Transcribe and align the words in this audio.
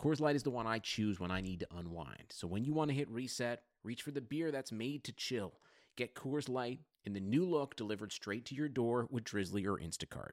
Coors 0.00 0.20
Light 0.20 0.36
is 0.36 0.42
the 0.42 0.50
one 0.50 0.66
I 0.66 0.78
choose 0.78 1.20
when 1.20 1.30
I 1.30 1.40
need 1.40 1.60
to 1.60 1.68
unwind. 1.76 2.26
So 2.30 2.46
when 2.46 2.64
you 2.64 2.72
want 2.72 2.90
to 2.90 2.96
hit 2.96 3.08
reset, 3.10 3.62
Reach 3.84 4.00
for 4.00 4.12
the 4.12 4.22
beer 4.22 4.50
that's 4.50 4.72
made 4.72 5.04
to 5.04 5.12
chill. 5.12 5.52
Get 5.96 6.14
Coors 6.14 6.48
Light 6.48 6.80
in 7.04 7.12
the 7.12 7.20
new 7.20 7.44
look 7.44 7.76
delivered 7.76 8.12
straight 8.12 8.46
to 8.46 8.54
your 8.54 8.68
door 8.68 9.06
with 9.10 9.24
Drizzly 9.24 9.66
or 9.66 9.76
Instacart. 9.76 10.30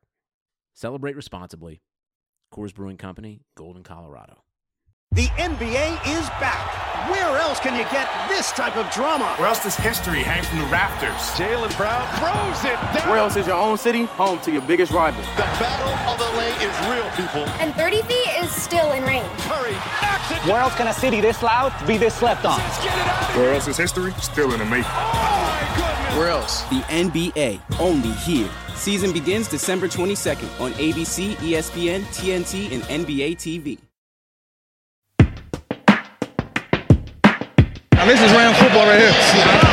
Celebrate 0.73 1.17
responsibly. 1.17 1.81
Coors 2.53 2.73
Brewing 2.73 2.95
Company, 2.95 3.41
Golden, 3.55 3.83
Colorado. 3.83 4.43
The 5.11 5.27
NBA 5.27 6.17
is 6.17 6.29
back. 6.39 7.09
Where 7.09 7.37
else 7.37 7.59
can 7.59 7.75
you 7.75 7.83
get 7.91 8.07
this 8.29 8.53
type 8.53 8.77
of 8.77 8.89
drama? 8.93 9.35
Where 9.37 9.49
else 9.49 9.63
does 9.63 9.75
history 9.75 10.23
hang 10.23 10.43
from 10.43 10.59
the 10.59 10.65
rafters? 10.65 11.11
Jaylen 11.37 11.75
Brown 11.75 12.07
throws 12.19 12.63
it 12.63 12.77
down. 12.95 13.09
Where 13.09 13.17
else 13.17 13.35
is 13.35 13.47
your 13.47 13.57
own 13.57 13.77
city 13.77 14.05
home 14.05 14.39
to 14.41 14.51
your 14.51 14.61
biggest 14.61 14.93
rival? 14.93 15.20
The 15.41 15.47
battle 15.57 15.89
of 16.11 16.19
the 16.19 16.37
lane 16.37 16.53
is 16.61 16.75
real, 16.87 17.09
people. 17.17 17.49
And 17.59 17.73
30 17.73 18.03
feet 18.03 18.43
is 18.43 18.51
still 18.51 18.91
in 18.91 19.03
range. 19.05 19.25
Curry 19.39 19.71
knocks 19.71 20.29
it 20.29 20.37
Where 20.45 20.61
else 20.61 20.75
can 20.75 20.85
a 20.85 20.93
city 20.93 21.19
this 21.19 21.41
loud 21.41 21.73
be 21.87 21.97
this 21.97 22.13
slept 22.13 22.45
on? 22.45 22.59
Let's 22.59 22.83
get 22.83 22.95
it 22.95 23.07
out 23.07 23.35
Where 23.35 23.53
else 23.55 23.67
is 23.67 23.75
history 23.75 24.13
still 24.21 24.53
in 24.53 24.59
the 24.59 24.65
making? 24.65 24.85
Oh, 24.85 25.57
my 25.59 25.75
goodness. 25.75 26.15
Where 26.15 26.29
else? 26.29 26.61
The 26.65 26.81
NBA, 26.91 27.59
only 27.79 28.11
here. 28.11 28.51
Season 28.75 29.11
begins 29.11 29.47
December 29.47 29.87
22nd 29.87 30.61
on 30.61 30.73
ABC, 30.73 31.33
ESPN, 31.37 32.01
TNT, 32.13 32.71
and 32.73 32.83
NBA 32.83 33.37
TV. 33.37 33.79
Now, 38.01 38.07
this 38.07 38.19
is 38.19 38.31
Ram 38.31 38.55
football 38.55 38.87
right 38.87 38.97
here. 38.97 39.13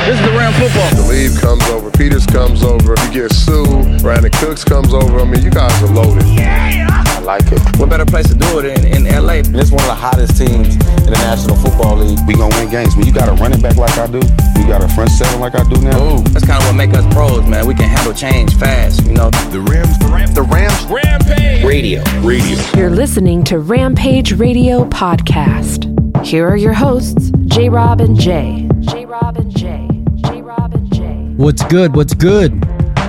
This 0.04 0.20
is 0.20 0.26
the 0.26 0.36
Ram 0.36 0.52
football. 0.60 0.90
Talib 0.90 1.40
comes 1.40 1.64
over, 1.70 1.90
Peters 1.90 2.26
comes 2.26 2.62
over, 2.62 2.92
you 3.08 3.24
get 3.24 3.32
sued, 3.32 4.04
Brandin 4.04 4.30
Cooks 4.38 4.64
comes 4.64 4.92
over. 4.92 5.20
I 5.20 5.24
mean, 5.24 5.42
you 5.42 5.48
guys 5.48 5.72
are 5.82 5.88
loaded. 5.88 6.26
Yeah! 6.26 6.88
I 6.92 7.20
like 7.20 7.50
it. 7.50 7.58
What 7.78 7.88
better 7.88 8.04
place 8.04 8.28
to 8.28 8.34
do 8.34 8.58
it 8.58 8.84
in, 8.84 8.84
in 8.84 9.04
LA? 9.04 9.40
This 9.40 9.70
one 9.72 9.80
of 9.80 9.88
the 9.88 9.94
hottest 9.94 10.36
teams 10.36 10.74
in 10.76 11.08
the 11.08 11.16
National 11.24 11.56
Football 11.56 12.04
League. 12.04 12.18
We 12.28 12.34
gonna 12.34 12.54
win 12.56 12.68
games. 12.68 12.94
When 12.96 13.06
you 13.06 13.14
got 13.14 13.30
a 13.30 13.32
running 13.40 13.62
back 13.62 13.76
like 13.76 13.96
I 13.96 14.06
do, 14.06 14.20
you 14.60 14.68
got 14.68 14.84
a 14.84 14.88
front 14.88 15.08
seven 15.08 15.40
like 15.40 15.54
I 15.54 15.64
do 15.64 15.80
now. 15.80 15.96
Ooh, 15.96 16.22
that's 16.24 16.44
kind 16.44 16.60
of 16.62 16.68
what 16.68 16.76
make 16.76 16.92
us 16.92 17.10
pros, 17.14 17.48
man. 17.48 17.66
We 17.66 17.72
can 17.72 17.88
handle 17.88 18.12
change 18.12 18.54
fast, 18.58 19.06
you 19.06 19.14
know. 19.14 19.30
The 19.48 19.60
Rams, 19.60 19.98
the 20.00 20.06
Rams, 20.08 20.34
the 20.34 20.42
Rams, 20.42 20.84
Rampage 20.84 21.64
Radio, 21.64 22.04
Radio. 22.20 22.58
You're 22.76 22.90
listening 22.90 23.42
to 23.44 23.58
Rampage 23.58 24.34
Radio 24.34 24.84
podcast. 24.84 25.97
Here 26.28 26.46
are 26.46 26.58
your 26.58 26.74
hosts, 26.74 27.32
J 27.46 27.70
Rob 27.70 28.02
and 28.02 28.14
Jay. 28.20 28.68
J 28.80 29.06
Rob 29.06 29.38
and 29.38 29.50
Jay. 29.56 29.88
J 30.16 30.42
Rob 30.42 30.74
and 30.74 30.92
Jay. 30.92 31.32
What's 31.38 31.64
good? 31.64 31.96
What's 31.96 32.12
good? 32.12 32.52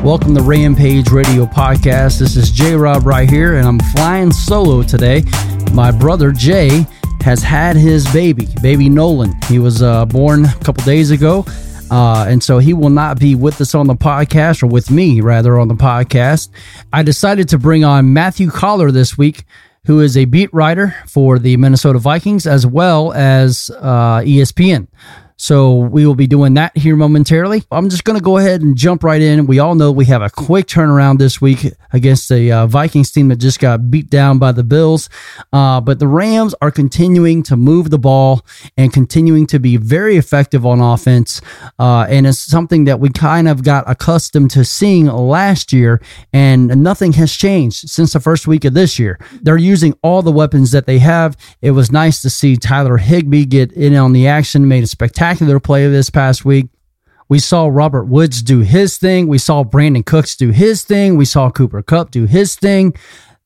Welcome 0.05 0.35
to 0.35 0.41
Rampage 0.41 1.11
Radio 1.11 1.45
Podcast. 1.45 2.19
This 2.19 2.37
is 2.37 2.49
J 2.49 2.75
Rob 2.75 3.05
right 3.05 3.29
here, 3.29 3.57
and 3.57 3.67
I'm 3.67 3.79
flying 3.93 4.31
solo 4.31 4.83
today. 4.83 5.25
My 5.73 5.91
brother 5.91 6.31
Jay 6.31 6.85
has 7.19 7.43
had 7.43 7.75
his 7.75 8.09
baby, 8.13 8.47
baby 8.61 8.87
Nolan. 8.87 9.33
He 9.49 9.59
was 9.59 9.81
uh, 9.83 10.05
born 10.05 10.45
a 10.45 10.55
couple 10.63 10.85
days 10.85 11.11
ago. 11.11 11.43
Uh, 11.91 12.25
and 12.25 12.41
so 12.41 12.59
he 12.59 12.71
will 12.71 12.91
not 12.91 13.19
be 13.19 13.35
with 13.35 13.59
us 13.59 13.75
on 13.75 13.87
the 13.87 13.95
podcast, 13.95 14.63
or 14.63 14.67
with 14.67 14.89
me 14.89 15.19
rather 15.19 15.59
on 15.59 15.67
the 15.67 15.75
podcast. 15.75 16.51
I 16.93 17.03
decided 17.03 17.49
to 17.49 17.57
bring 17.57 17.83
on 17.83 18.13
Matthew 18.13 18.49
Coller 18.49 18.91
this 18.91 19.17
week 19.17 19.43
who 19.85 19.99
is 19.99 20.17
a 20.17 20.25
beat 20.25 20.53
writer 20.53 20.95
for 21.07 21.39
the 21.39 21.57
Minnesota 21.57 21.99
Vikings 21.99 22.45
as 22.45 22.65
well 22.65 23.11
as 23.13 23.71
uh, 23.79 24.19
ESPN. 24.19 24.87
So 25.41 25.77
we 25.77 26.05
will 26.05 26.15
be 26.15 26.27
doing 26.27 26.55
that 26.55 26.75
here 26.75 26.97
momentarily. 26.97 27.63
I'm 27.71 27.87
just 27.87 28.03
going 28.03 28.19
to 28.19 28.23
go 28.23 28.37
ahead 28.37 28.61
and 28.61 28.75
jump 28.75 29.05
right 29.05 29.21
in. 29.21 29.47
We 29.47 29.59
all 29.59 29.73
know 29.73 29.89
we 29.89 30.03
have 30.05 30.21
a 30.21 30.29
quick 30.29 30.67
turnaround 30.67 31.17
this 31.17 31.39
week 31.39 31.65
against 31.93 32.27
the 32.27 32.51
uh, 32.51 32.67
Vikings 32.67 33.09
team 33.09 33.29
that 33.29 33.37
just 33.37 33.57
got 33.57 33.89
beat 33.89 34.09
down 34.09 34.37
by 34.37 34.51
the 34.51 34.65
Bills. 34.65 35.09
Uh, 35.53 35.79
but 35.79 35.99
the 35.99 36.09
Rams 36.09 36.53
are 36.61 36.71
continuing 36.71 37.41
to 37.43 37.55
move 37.55 37.89
the 37.89 37.97
ball 37.97 38.45
and 38.75 38.91
continuing 38.91 39.47
to 39.47 39.59
be 39.59 39.77
very 39.77 40.17
effective 40.17 40.65
on 40.65 40.81
offense. 40.81 41.39
Uh, 41.79 42.05
and 42.09 42.27
it's 42.27 42.39
something 42.39 42.83
that 42.83 42.99
we 42.99 43.07
kind 43.07 43.47
of 43.47 43.63
got 43.63 43.89
accustomed 43.89 44.51
to 44.51 44.65
seeing 44.65 45.05
last 45.05 45.71
year, 45.71 46.01
and 46.33 46.67
nothing 46.83 47.13
has 47.13 47.31
changed 47.31 47.87
since 47.87 48.11
the 48.11 48.19
first 48.19 48.45
week 48.45 48.65
of 48.65 48.73
this 48.73 48.99
year. 48.99 49.17
They're 49.41 49.55
using 49.55 49.97
all 50.03 50.21
the 50.21 50.33
weapons 50.33 50.71
that 50.71 50.85
they 50.85 50.99
have. 50.99 51.37
It 51.61 51.71
was 51.71 51.93
nice 51.93 52.21
to 52.23 52.29
see 52.29 52.57
Tyler 52.57 52.97
Higbee 52.97 53.45
get 53.45 53.71
in 53.71 53.95
on 53.95 54.11
the 54.11 54.27
action, 54.27 54.67
made 54.67 54.83
a 54.83 54.87
spectacular 54.87 55.28
spectacular 55.29 55.59
play 55.59 55.87
this 55.87 56.09
past 56.09 56.43
week. 56.43 56.69
We 57.27 57.37
saw 57.37 57.67
Robert 57.67 58.05
Woods 58.05 58.41
do 58.41 58.61
his 58.61 58.97
thing. 58.97 59.27
We 59.27 59.37
saw 59.37 59.63
Brandin 59.63 60.03
Cooks 60.03 60.35
do 60.35 60.49
his 60.49 60.83
thing. 60.83 61.17
We 61.17 61.25
saw 61.25 61.51
Cooper 61.51 61.83
Kupp 61.83 62.09
do 62.09 62.25
his 62.25 62.55
thing. 62.55 62.95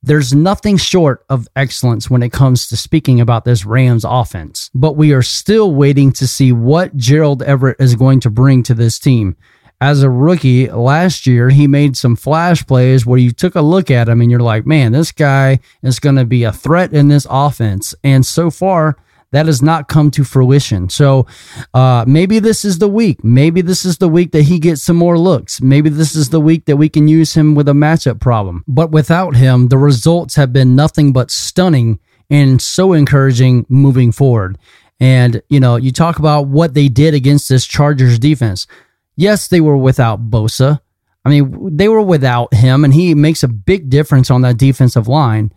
There's 0.02 0.34
nothing 0.34 0.78
short 0.78 1.26
of 1.30 1.46
excellence 1.58 2.10
when 2.10 2.24
it 2.24 2.32
comes 2.32 2.68
to 2.68 2.78
speaking 2.78 3.20
about 3.20 3.44
this 3.44 3.66
Rams 3.66 4.06
offense, 4.08 4.70
but 4.74 4.96
we 4.96 5.12
are 5.12 5.22
still 5.22 5.76
waiting 5.76 6.14
to 6.14 6.26
see 6.26 6.54
what 6.54 6.96
Gerald 6.96 7.44
Everett 7.44 7.82
is 7.82 7.96
going 7.96 8.22
to 8.22 8.30
bring 8.30 8.64
to 8.64 8.74
this 8.74 8.98
team. 8.98 9.36
As 9.82 10.04
a 10.04 10.10
rookie 10.10 10.72
last 10.72 11.28
year, 11.28 11.50
he 11.50 11.68
made 11.68 11.98
some 11.98 12.16
flash 12.16 12.66
plays 12.66 13.06
where 13.06 13.20
you 13.20 13.32
took 13.32 13.56
a 13.56 13.62
look 13.62 13.92
at 13.92 14.08
him 14.08 14.22
and 14.22 14.32
you're 14.32 14.40
like, 14.40 14.66
man, 14.66 14.94
this 14.94 15.12
guy 15.12 15.60
is 15.82 16.00
going 16.00 16.16
to 16.16 16.26
be 16.26 16.46
a 16.46 16.54
threat 16.54 16.94
in 16.94 17.10
this 17.10 17.28
offense. 17.30 17.94
And 18.06 18.26
so 18.26 18.50
far, 18.50 18.96
that 19.34 19.48
has 19.48 19.62
not 19.62 19.88
come 19.88 20.10
to 20.12 20.24
fruition. 20.24 20.90
So 20.90 21.26
uh, 21.74 22.06
maybe 22.08 22.40
this 22.40 22.64
is 22.64 22.78
the 22.78 22.88
week. 22.88 23.24
Maybe 23.24 23.62
this 23.62 23.84
is 23.84 23.98
the 23.98 24.08
week 24.08 24.32
that 24.32 24.44
he 24.44 24.60
gets 24.60 24.84
some 24.84 24.96
more 24.96 25.18
looks. 25.18 25.60
Maybe 25.60 25.90
this 25.90 26.16
is 26.16 26.30
the 26.30 26.40
week 26.40 26.66
that 26.66 26.78
we 26.78 26.88
can 26.88 27.08
use 27.08 27.34
him 27.34 27.56
with 27.56 27.68
a 27.68 27.74
matchup 27.74 28.22
problem. 28.22 28.64
But 28.68 28.92
without 28.92 29.36
him, 29.36 29.68
the 29.68 29.78
results 29.78 30.36
have 30.36 30.54
been 30.54 30.76
nothing 30.76 31.14
but 31.14 31.32
stunning 31.32 32.00
and 32.30 32.62
so 32.62 32.94
encouraging 32.94 33.66
moving 33.70 34.12
forward. 34.12 34.58
And, 35.00 35.42
you 35.50 35.60
know, 35.60 35.76
you 35.76 35.92
talk 35.92 36.20
about 36.20 36.48
what 36.48 36.76
they 36.76 36.88
did 36.88 37.14
against 37.14 37.50
this 37.50 37.66
Chargers 37.66 38.20
defense. 38.20 38.68
Yes, 39.16 39.48
they 39.48 39.62
were 39.62 39.78
without 39.78 40.30
Bosa. 40.30 40.80
I 41.26 41.30
mean, 41.30 41.76
they 41.76 41.88
were 41.88 42.02
without 42.02 42.54
him, 42.54 42.84
and 42.84 42.94
he 42.94 43.16
makes 43.16 43.44
a 43.44 43.48
big 43.48 43.90
difference 43.90 44.30
on 44.30 44.42
that 44.42 44.58
defensive 44.58 45.08
line. 45.08 45.54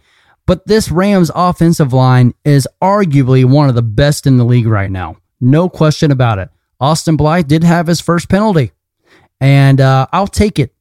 But 0.47 0.67
this 0.67 0.91
Rams 0.91 1.31
offensive 1.35 1.93
line 1.93 2.33
is 2.45 2.69
arguably 2.81 3.45
one 3.45 3.69
of 3.69 3.75
the 3.75 3.83
best 3.83 4.27
in 4.27 4.37
the 4.37 4.45
league 4.45 4.67
right 4.69 4.91
now. 4.91 5.17
No 5.41 5.69
question 5.69 6.11
about 6.11 6.39
it. 6.39 6.49
Austin 6.81 7.17
Blythe 7.17 7.49
did 7.49 7.65
have 7.65 7.87
his 7.87 8.01
first 8.01 8.29
penalty, 8.29 8.73
and 9.41 9.81
uh, 9.81 10.07
I'll 10.13 10.27
take 10.27 10.59
it. 10.59 10.73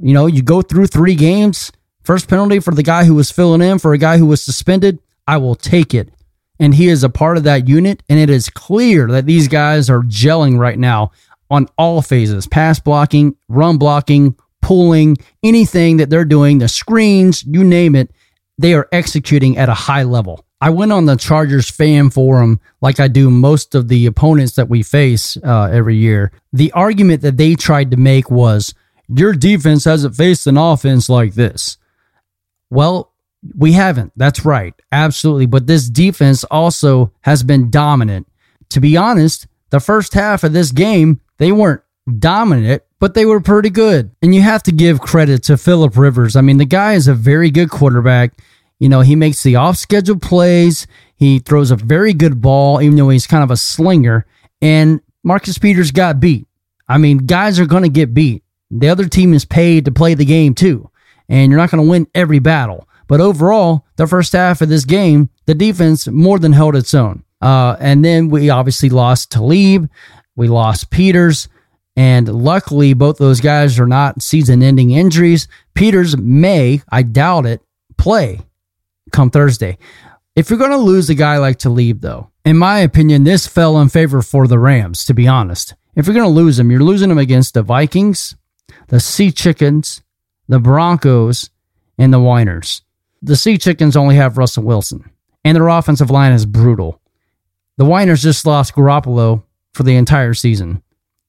You 0.00 0.12
know, 0.12 0.26
you 0.26 0.42
go 0.42 0.60
through 0.60 0.88
three 0.88 1.14
games, 1.14 1.72
first 2.02 2.28
penalty 2.28 2.60
for 2.60 2.74
the 2.74 2.82
guy 2.82 3.04
who 3.04 3.14
was 3.14 3.30
filling 3.30 3.62
in 3.62 3.78
for 3.78 3.92
a 3.92 3.98
guy 3.98 4.18
who 4.18 4.26
was 4.26 4.42
suspended. 4.42 4.98
I 5.26 5.38
will 5.38 5.54
take 5.54 5.94
it. 5.94 6.10
And 6.58 6.74
he 6.74 6.88
is 6.88 7.04
a 7.04 7.08
part 7.08 7.36
of 7.36 7.44
that 7.44 7.68
unit, 7.68 8.02
and 8.08 8.18
it 8.18 8.30
is 8.30 8.48
clear 8.48 9.06
that 9.08 9.26
these 9.26 9.48
guys 9.48 9.90
are 9.90 10.02
gelling 10.02 10.58
right 10.58 10.78
now. 10.78 11.10
on 11.50 11.68
all 11.78 12.02
phases 12.02 12.46
pass 12.46 12.80
blocking, 12.80 13.36
run 13.48 13.78
blocking, 13.78 14.36
pulling, 14.62 15.16
anything 15.42 15.98
that 15.98 16.10
they're 16.10 16.24
doing, 16.24 16.58
the 16.58 16.68
screens, 16.68 17.44
you 17.44 17.62
name 17.62 17.94
it, 17.94 18.10
they 18.58 18.74
are 18.74 18.88
executing 18.92 19.58
at 19.58 19.68
a 19.68 19.74
high 19.74 20.02
level. 20.02 20.44
I 20.60 20.70
went 20.70 20.92
on 20.92 21.04
the 21.04 21.16
Chargers 21.16 21.70
fan 21.70 22.10
forum 22.10 22.60
like 22.80 22.98
I 22.98 23.08
do 23.08 23.30
most 23.30 23.74
of 23.74 23.88
the 23.88 24.06
opponents 24.06 24.54
that 24.54 24.70
we 24.70 24.82
face 24.82 25.36
uh, 25.44 25.68
every 25.70 25.96
year. 25.96 26.32
The 26.52 26.72
argument 26.72 27.22
that 27.22 27.36
they 27.36 27.54
tried 27.54 27.90
to 27.90 27.98
make 27.98 28.30
was 28.30 28.74
your 29.08 29.34
defense 29.34 29.84
hasn't 29.84 30.16
faced 30.16 30.46
an 30.46 30.56
offense 30.56 31.08
like 31.08 31.34
this. 31.34 31.76
Well, 32.70 33.12
we 33.54 33.72
haven't. 33.72 34.12
That's 34.16 34.44
right. 34.44 34.74
Absolutely. 34.90 35.46
But 35.46 35.66
this 35.66 35.88
defense 35.88 36.42
also 36.44 37.12
has 37.20 37.42
been 37.42 37.70
dominant. 37.70 38.26
To 38.70 38.80
be 38.80 38.96
honest, 38.96 39.46
the 39.70 39.78
first 39.78 40.14
half 40.14 40.42
of 40.42 40.52
this 40.52 40.72
game, 40.72 41.20
they 41.38 41.52
weren't 41.52 41.82
dominant, 42.18 42.82
but 42.98 43.14
they 43.14 43.26
were 43.26 43.40
pretty 43.40 43.70
good. 43.70 44.10
And 44.22 44.34
you 44.34 44.42
have 44.42 44.62
to 44.64 44.72
give 44.72 45.00
credit 45.00 45.42
to 45.44 45.56
Philip 45.56 45.96
Rivers. 45.96 46.36
I 46.36 46.40
mean, 46.40 46.56
the 46.56 46.64
guy 46.64 46.94
is 46.94 47.08
a 47.08 47.14
very 47.14 47.50
good 47.50 47.70
quarterback. 47.70 48.32
You 48.78 48.88
know, 48.88 49.00
he 49.00 49.16
makes 49.16 49.42
the 49.42 49.56
off 49.56 49.76
schedule 49.76 50.18
plays. 50.18 50.86
He 51.16 51.38
throws 51.38 51.70
a 51.70 51.76
very 51.76 52.12
good 52.12 52.40
ball, 52.40 52.82
even 52.82 52.96
though 52.96 53.08
he's 53.08 53.26
kind 53.26 53.42
of 53.42 53.50
a 53.50 53.56
slinger. 53.56 54.26
And 54.60 55.00
Marcus 55.22 55.58
Peters 55.58 55.90
got 55.90 56.20
beat. 56.20 56.46
I 56.88 56.98
mean, 56.98 57.18
guys 57.18 57.58
are 57.58 57.66
going 57.66 57.82
to 57.82 57.88
get 57.88 58.14
beat. 58.14 58.42
The 58.70 58.88
other 58.88 59.06
team 59.08 59.32
is 59.32 59.44
paid 59.44 59.84
to 59.84 59.92
play 59.92 60.14
the 60.14 60.24
game 60.24 60.54
too. 60.54 60.90
And 61.28 61.50
you're 61.50 61.60
not 61.60 61.70
going 61.70 61.84
to 61.84 61.90
win 61.90 62.06
every 62.14 62.38
battle. 62.38 62.88
But 63.08 63.20
overall, 63.20 63.86
the 63.96 64.06
first 64.06 64.32
half 64.32 64.60
of 64.60 64.68
this 64.68 64.84
game, 64.84 65.30
the 65.46 65.54
defense 65.54 66.08
more 66.08 66.38
than 66.38 66.52
held 66.52 66.76
its 66.76 66.94
own. 66.94 67.24
Uh, 67.40 67.76
and 67.78 68.04
then 68.04 68.28
we 68.28 68.50
obviously 68.50 68.88
lost 68.88 69.30
Talib. 69.30 69.88
We 70.34 70.48
lost 70.48 70.90
Peters. 70.90 71.48
And 71.96 72.28
luckily, 72.28 72.92
both 72.92 73.16
those 73.16 73.40
guys 73.40 73.78
are 73.80 73.86
not 73.86 74.22
season 74.22 74.62
ending 74.62 74.90
injuries. 74.90 75.48
Peters 75.74 76.16
may, 76.16 76.82
I 76.90 77.02
doubt 77.02 77.46
it, 77.46 77.62
play 77.96 78.40
come 79.12 79.30
Thursday. 79.30 79.78
If 80.34 80.50
you're 80.50 80.58
going 80.58 80.70
to 80.70 80.76
lose 80.76 81.08
a 81.08 81.14
guy 81.14 81.38
like 81.38 81.58
Talib, 81.58 82.00
though, 82.00 82.30
in 82.44 82.56
my 82.56 82.80
opinion, 82.80 83.24
this 83.24 83.46
fell 83.46 83.80
in 83.80 83.88
favor 83.88 84.22
for 84.22 84.46
the 84.46 84.58
Rams, 84.58 85.04
to 85.06 85.14
be 85.14 85.26
honest. 85.26 85.74
If 85.94 86.06
you're 86.06 86.14
going 86.14 86.28
to 86.28 86.30
lose 86.30 86.58
him, 86.58 86.70
you're 86.70 86.80
losing 86.80 87.10
him 87.10 87.18
against 87.18 87.54
the 87.54 87.62
Vikings, 87.62 88.36
the 88.88 89.00
Sea 89.00 89.32
Chickens, 89.32 90.02
the 90.46 90.58
Broncos, 90.58 91.50
and 91.96 92.12
the 92.12 92.20
Whiners. 92.20 92.82
The 93.22 93.36
Sea 93.36 93.56
Chickens 93.56 93.96
only 93.96 94.16
have 94.16 94.36
Russell 94.36 94.64
Wilson, 94.64 95.10
and 95.42 95.56
their 95.56 95.68
offensive 95.68 96.10
line 96.10 96.32
is 96.32 96.44
brutal. 96.44 97.00
The 97.78 97.86
Whiners 97.86 98.22
just 98.22 98.46
lost 98.46 98.74
Garoppolo 98.74 99.42
for 99.72 99.82
the 99.82 99.96
entire 99.96 100.34
season. 100.34 100.82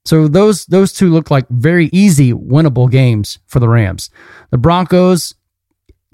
So 0.08 0.30
those 0.30 0.66
those 0.68 0.94
two 0.94 1.10
look 1.10 1.30
like 1.30 1.50
very 1.50 1.90
easy 1.92 2.32
winnable 2.32 2.90
games 2.90 3.40
for 3.46 3.60
the 3.60 3.68
Rams. 3.68 4.10
The 4.52 4.58
Broncos, 4.58 5.36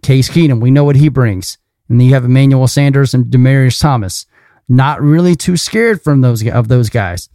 Case 0.01 0.30
Keenum, 0.30 0.60
we 0.60 0.72
know 0.72 0.84
what 0.84 0.95
he 0.95 1.10
brings. 1.10 1.60
And 1.88 2.00
then 2.00 2.07
you 2.07 2.16
have 2.16 2.25
Emmanuel 2.25 2.68
Sanders 2.68 3.13
and 3.13 3.25
Demaryius 3.25 3.80
Thomas. 3.80 4.25
Not 4.68 5.00
really 5.00 5.36
too 5.36 5.57
scared 5.57 6.01
from 6.01 6.22
those 6.22 6.44
of 6.48 6.69
those 6.69 6.90
guys. 6.90 7.30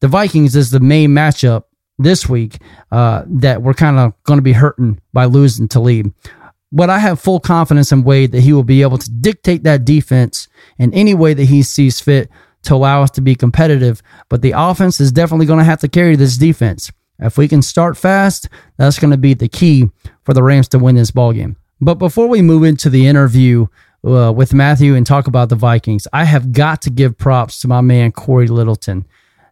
The 0.00 0.08
Vikings 0.08 0.54
is 0.54 0.70
the 0.70 0.80
main 0.80 1.12
matchup 1.12 1.62
this 1.98 2.28
week 2.28 2.58
uh, 2.92 3.22
that 3.26 3.62
we're 3.62 3.72
kind 3.72 3.98
of 3.98 4.12
going 4.24 4.36
to 4.36 4.42
be 4.42 4.52
hurting 4.52 5.00
by 5.14 5.24
losing 5.24 5.66
to 5.66 5.78
Talib. 5.78 6.12
But 6.72 6.90
I 6.90 6.98
have 6.98 7.20
full 7.20 7.40
confidence 7.40 7.90
in 7.90 8.04
Wade 8.04 8.32
that 8.32 8.42
he 8.42 8.52
will 8.52 8.64
be 8.64 8.82
able 8.82 8.98
to 8.98 9.10
dictate 9.10 9.62
that 9.62 9.86
defense 9.86 10.46
in 10.76 10.92
any 10.92 11.14
way 11.14 11.32
that 11.32 11.44
he 11.44 11.62
sees 11.62 12.00
fit 12.00 12.28
to 12.62 12.74
allow 12.74 13.02
us 13.02 13.10
to 13.12 13.20
be 13.20 13.34
competitive. 13.34 14.02
But 14.28 14.42
the 14.42 14.54
offense 14.56 15.00
is 15.00 15.12
definitely 15.12 15.46
going 15.46 15.58
to 15.60 15.64
have 15.64 15.80
to 15.80 15.88
carry 15.88 16.16
this 16.16 16.36
defense. 16.36 16.90
If 17.18 17.38
we 17.38 17.48
can 17.48 17.62
start 17.62 17.96
fast, 17.96 18.48
that's 18.76 18.98
going 18.98 19.10
to 19.10 19.16
be 19.16 19.34
the 19.34 19.48
key 19.48 19.90
for 20.24 20.34
the 20.34 20.42
Rams 20.42 20.68
to 20.68 20.78
win 20.78 20.96
this 20.96 21.10
ball 21.10 21.32
game. 21.32 21.56
But 21.80 21.94
before 21.94 22.26
we 22.26 22.42
move 22.42 22.64
into 22.64 22.90
the 22.90 23.06
interview 23.06 23.66
uh, 24.04 24.32
with 24.34 24.54
Matthew 24.54 24.94
and 24.94 25.06
talk 25.06 25.26
about 25.26 25.48
the 25.48 25.56
Vikings, 25.56 26.06
I 26.12 26.24
have 26.24 26.52
got 26.52 26.82
to 26.82 26.90
give 26.90 27.18
props 27.18 27.60
to 27.60 27.68
my 27.68 27.80
man 27.80 28.12
Corey 28.12 28.48
Littleton. 28.48 29.06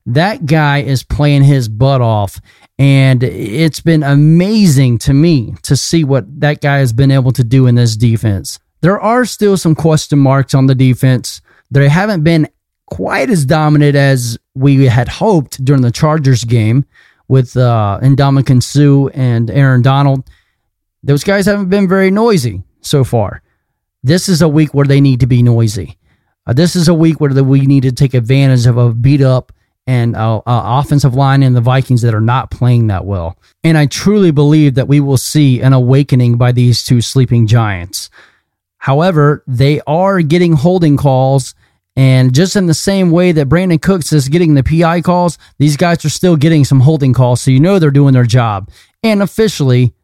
That 0.07 0.45
guy 0.45 0.83
is 0.83 1.03
playing 1.03 1.45
his 1.45 1.69
butt 1.69 2.03
off, 2.03 2.39
and 2.79 3.23
it's 3.23 3.81
been 3.81 4.03
amazing 4.03 4.99
to 4.99 5.15
me 5.15 5.55
to 5.63 5.77
see 5.77 6.05
what 6.05 6.41
that 6.41 6.61
guy 6.61 6.79
has 6.79 6.93
been 6.93 7.11
able 7.11 7.33
to 7.33 7.45
do 7.45 7.67
in 7.67 7.75
this 7.75 7.97
defense. 7.97 8.59
There 8.83 9.01
are 9.01 9.25
still 9.25 9.57
some 9.57 9.75
question 9.75 10.19
marks 10.19 10.53
on 10.53 10.67
the 10.67 10.75
defense. 10.75 11.41
They 11.71 11.89
haven't 11.89 12.23
been 12.23 12.49
quite 12.87 13.31
as 13.31 13.45
dominant 13.45 13.97
as 13.97 14.39
we 14.55 14.85
had 14.87 15.09
hoped 15.09 15.65
during 15.65 15.83
the 15.83 15.91
Chargers 15.91 16.45
game 16.45 16.85
with 17.29 17.57
uh, 17.57 17.99
Ndamukong 18.03 18.63
Suh 18.63 19.09
and 19.15 19.51
Aaron 19.51 19.83
Donald. 19.83 20.29
Those 21.03 21.25
guys 21.25 21.47
haven't 21.47 21.69
been 21.69 21.89
very 21.89 22.11
noisy 22.11 22.63
so 22.81 23.05
far. 23.05 23.43
This 24.03 24.29
is 24.29 24.43
a 24.43 24.49
week 24.49 24.75
where 24.75 24.87
they 24.87 25.01
need 25.01 25.21
to 25.21 25.27
be 25.27 25.43
noisy. 25.43 25.99
Uh, 26.47 26.53
this 26.53 26.77
is 26.77 26.89
a 26.89 26.95
week 26.95 27.21
where 27.21 27.33
the, 27.33 27.43
we 27.43 27.63
need 27.63 27.85
to 27.85 27.93
take 27.93 28.15
advantage 28.15 28.67
of 28.67 28.77
a 28.77 28.93
beat 28.93 29.23
up 29.23 29.53
and 29.87 30.17
uh, 30.17 30.39
uh, 30.39 30.43
offensive 30.47 31.15
line 31.15 31.43
in 31.43 31.53
the 31.53 31.61
Vikings 31.61 32.03
that 32.03 32.15
are 32.15 32.21
not 32.21 32.51
playing 32.51 32.87
that 32.87 33.05
well. 33.05 33.39
And 33.63 33.77
I 33.77 33.87
truly 33.87 34.31
believe 34.31 34.75
that 34.75 34.89
we 34.89 35.01
will 35.01 35.17
see 35.17 35.61
an 35.61 35.73
awakening 35.73 36.37
by 36.37 36.53
these 36.53 36.83
two 36.83 37.01
sleeping 37.01 37.47
giants. 37.47 38.11
However, 38.79 39.43
they 39.47 39.81
are 39.87 40.21
getting 40.21 40.53
holding 40.53 40.97
calls. 40.97 41.55
And 41.97 42.35
just 42.35 42.57
in 42.57 42.67
the 42.67 42.75
same 42.75 43.11
way 43.11 43.33
that 43.33 43.49
Brandin 43.49 43.81
Cooks 43.81 44.13
is 44.13 44.29
getting 44.29 44.55
the 44.55 44.65
PI 44.65 45.03
calls, 45.03 45.39
these 45.59 45.77
guys 45.77 46.05
are 46.05 46.11
still 46.11 46.37
getting 46.37 46.65
some 46.65 46.81
holding 46.81 47.13
calls. 47.13 47.41
So 47.41 47.51
you 47.51 47.61
know 47.61 47.79
they're 47.79 47.91
doing 47.91 48.15
their 48.15 48.25
job. 48.25 48.71
And 49.03 49.23
officially, 49.23 49.95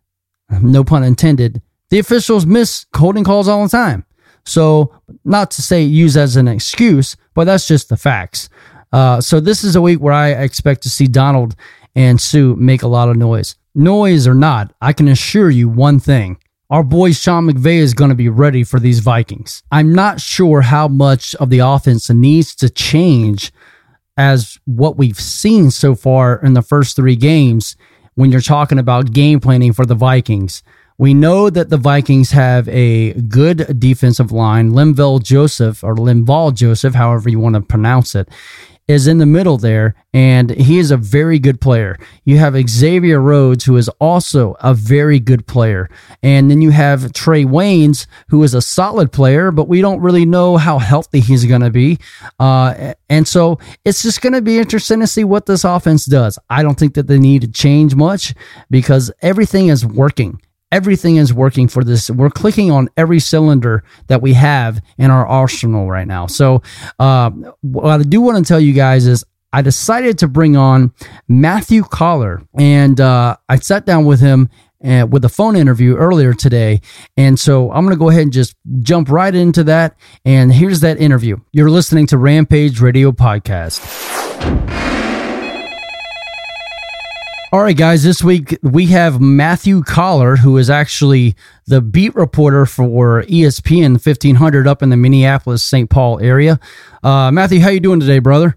no 0.63 0.85
pun 0.85 1.03
intended, 1.03 1.61
the 1.91 1.99
officials 1.99 2.47
miss 2.47 2.87
holding 2.95 3.25
calls 3.25 3.49
all 3.49 3.63
the 3.63 3.69
time. 3.69 4.05
So, 4.45 4.95
not 5.25 5.51
to 5.53 5.63
say 5.63 5.83
use 5.83 6.17
as 6.17 6.37
an 6.37 6.49
excuse, 6.49 7.17
but 7.35 7.45
that's 7.45 7.69
just 7.69 7.89
the 7.89 7.97
facts. 7.97 8.49
Uh, 8.93 9.21
so 9.21 9.39
this 9.39 9.63
is 9.63 9.77
a 9.77 9.83
week 9.83 10.01
where 10.01 10.15
I 10.15 10.31
expect 10.31 10.83
to 10.85 10.91
see 10.91 11.07
Donald 11.07 11.55
and 11.95 12.21
Suh 12.21 12.55
make 12.57 12.83
a 12.83 12.89
lot 12.89 13.09
of 13.09 13.17
noise. 13.17 13.57
Noise 13.75 14.27
or 14.27 14.35
not, 14.35 14.73
I 14.81 14.93
can 14.93 15.09
assure 15.09 15.51
you 15.51 15.69
one 15.69 16.01
thing. 16.01 16.39
Our 16.71 16.85
boy 16.85 17.11
Sean 17.11 17.51
McVay 17.51 17.79
is 17.79 17.95
going 17.95 18.11
to 18.11 18.15
be 18.15 18.29
ready 18.29 18.63
for 18.63 18.79
these 18.79 19.01
Vikings. 19.01 19.65
I'm 19.73 19.93
not 19.93 20.21
sure 20.21 20.61
how 20.61 20.87
much 20.87 21.35
of 21.35 21.51
the 21.51 21.59
offense 21.59 22.09
needs 22.11 22.55
to 22.57 22.71
change 22.71 23.51
as 24.17 24.57
what 24.67 24.97
we've 24.97 25.19
seen 25.19 25.73
so 25.73 25.97
far 25.97 26.37
in 26.37 26.55
the 26.55 26.63
first 26.63 26.95
three 26.95 27.17
games 27.17 27.77
when 28.15 28.31
you're 28.31 28.41
talking 28.41 28.79
about 28.79 29.13
game 29.13 29.41
planning 29.41 29.73
for 29.73 29.85
the 29.85 29.97
Vikings. 29.97 30.63
We 30.97 31.13
know 31.13 31.51
that 31.51 31.71
the 31.71 31.77
Vikings 31.77 32.31
have 32.31 32.69
a 32.69 33.15
good 33.15 33.81
defensive 33.81 34.31
line. 34.31 34.71
Linval 34.71 35.21
Joseph, 35.21 35.83
or 35.83 35.97
Linval 35.97 36.55
Joseph, 36.55 36.95
however 36.95 37.29
you 37.29 37.41
want 37.41 37.57
to 37.57 37.63
pronounce 37.63 38.15
it, 38.15 38.29
is 38.91 39.07
in 39.07 39.19
the 39.19 39.27
middle 39.27 39.57
there, 39.57 39.95
and 40.13 40.51
he 40.51 40.79
is 40.79 40.91
a 40.91 40.97
very 40.97 41.39
good 41.39 41.61
player. 41.61 41.97
You 42.25 42.39
have 42.39 42.57
Xavier 42.69 43.21
Rhodes, 43.21 43.65
who 43.65 43.77
is 43.77 43.89
also 44.01 44.57
a 44.61 44.75
very 44.75 45.21
good 45.21 45.47
player. 45.47 45.89
And 46.25 46.51
then 46.51 46.61
you 46.61 46.71
have 46.71 47.03
Trae 47.13 47.47
Waynes, 47.47 48.07
who 48.29 48.43
is 48.43 48.53
a 48.53 48.61
solid 48.61 49.13
player, 49.13 49.53
but 49.53 49.69
we 49.69 49.81
don't 49.81 50.01
really 50.01 50.27
know 50.27 50.57
how 50.57 50.79
healthy 50.79 51.21
he's 51.21 51.45
going 51.45 51.61
to 51.61 51.71
be. 51.71 51.99
Uh, 52.41 52.95
and 53.09 53.29
so 53.29 53.61
it's 53.85 54.03
just 54.03 54.21
going 54.21 54.33
to 54.33 54.43
be 54.43 54.59
interesting 54.59 54.99
to 55.01 55.07
see 55.07 55.23
what 55.23 55.47
this 55.47 55.63
offense 55.63 56.05
does. 56.05 56.37
I 56.51 56.65
don't 56.65 56.79
think 56.79 56.95
that 56.95 57.07
they 57.07 57.19
need 57.19 57.43
to 57.43 57.49
change 57.49 57.95
much 57.95 58.35
because 58.71 59.13
everything 59.23 59.69
is 59.69 59.87
working 59.87 60.41
everything 60.73 61.17
is 61.17 61.33
working 61.33 61.69
for 61.69 61.85
this. 61.85 62.11
We're 62.11 62.31
clicking 62.31 62.71
on 62.71 62.89
every 62.97 63.21
cylinder 63.21 63.85
that 64.09 64.23
we 64.23 64.35
have 64.35 64.83
in 64.99 65.11
our 65.11 65.27
arsenal 65.27 65.89
right 65.89 66.07
now. 66.07 66.27
So, 66.27 66.63
uh, 66.99 67.31
what 67.63 68.01
I 68.01 68.03
do 68.03 68.21
want 68.21 68.45
to 68.45 68.49
tell 68.49 68.61
you 68.61 68.73
guys 68.73 69.07
is 69.07 69.25
I 69.53 69.63
decided 69.63 70.19
to 70.19 70.29
bring 70.29 70.57
on 70.57 70.95
Matthew 71.29 71.83
Coller, 71.83 72.43
and 72.59 73.01
uh, 73.01 73.37
I 73.49 73.57
sat 73.57 73.85
down 73.85 74.05
with 74.05 74.21
him 74.21 74.49
uh, 74.85 75.07
with 75.11 75.25
a 75.25 75.29
phone 75.29 75.57
interview 75.57 75.97
earlier 75.97 76.33
today. 76.33 76.81
And 77.17 77.39
so 77.39 77.71
I'm 77.71 77.85
going 77.85 77.95
to 77.95 77.99
go 77.99 78.09
ahead 78.09 78.23
and 78.23 78.33
just 78.33 78.57
jump 78.81 79.11
right 79.11 79.35
into 79.35 79.65
that. 79.65 79.97
And 80.25 80.53
here's 80.53 80.81
that 80.81 80.99
interview. 81.01 81.39
You're 81.53 81.71
listening 81.71 82.07
to 82.09 82.19
Rampage 82.19 82.81
Radio 82.81 83.13
Podcast. 83.13 83.81
All 87.53 87.63
right, 87.63 87.77
guys, 87.77 88.05
this 88.05 88.23
week 88.23 88.57
we 88.63 88.87
have 88.87 89.21
Matthew 89.21 89.83
Coller, 89.83 90.37
who 90.37 90.57
is 90.57 90.71
actually 90.71 91.35
the 91.67 91.81
beat 91.81 92.15
reporter 92.15 92.65
for 92.65 93.25
ESPN 93.25 93.95
1500 93.95 94.69
up 94.69 94.85
in 94.85 94.91
the 94.91 94.97
Minneapolis 94.97 95.65
St. 95.65 95.91
Paul 95.91 96.21
area. 96.21 96.61
Uh, 97.03 97.33
Matthew, 97.33 97.59
how 97.59 97.71
you 97.71 97.81
doing 97.81 97.99
today, 97.99 98.21
brother? 98.21 98.57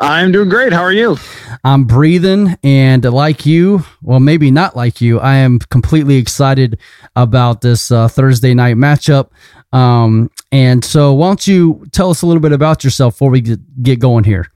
I'm 0.00 0.30
doing 0.30 0.48
great. 0.48 0.72
How 0.72 0.82
are 0.82 0.92
you? 0.92 1.16
I'm 1.64 1.82
breathing, 1.82 2.56
and 2.62 3.04
like 3.04 3.44
you, 3.44 3.84
well, 4.02 4.20
maybe 4.20 4.52
not 4.52 4.76
like 4.76 5.00
you, 5.00 5.18
I 5.18 5.36
am 5.38 5.58
completely 5.58 6.16
excited 6.16 6.78
about 7.16 7.60
this 7.60 7.90
uh, 7.90 8.06
Thursday 8.06 8.54
night 8.54 8.76
matchup. 8.76 9.30
Um, 9.72 10.30
and 10.52 10.84
so, 10.84 11.12
why 11.12 11.26
don't 11.26 11.46
you 11.48 11.84
tell 11.90 12.10
us 12.10 12.22
a 12.22 12.26
little 12.26 12.42
bit 12.42 12.52
about 12.52 12.84
yourself 12.84 13.14
before 13.14 13.30
we 13.30 13.40
get 13.40 13.98
going 13.98 14.22
here? 14.22 14.46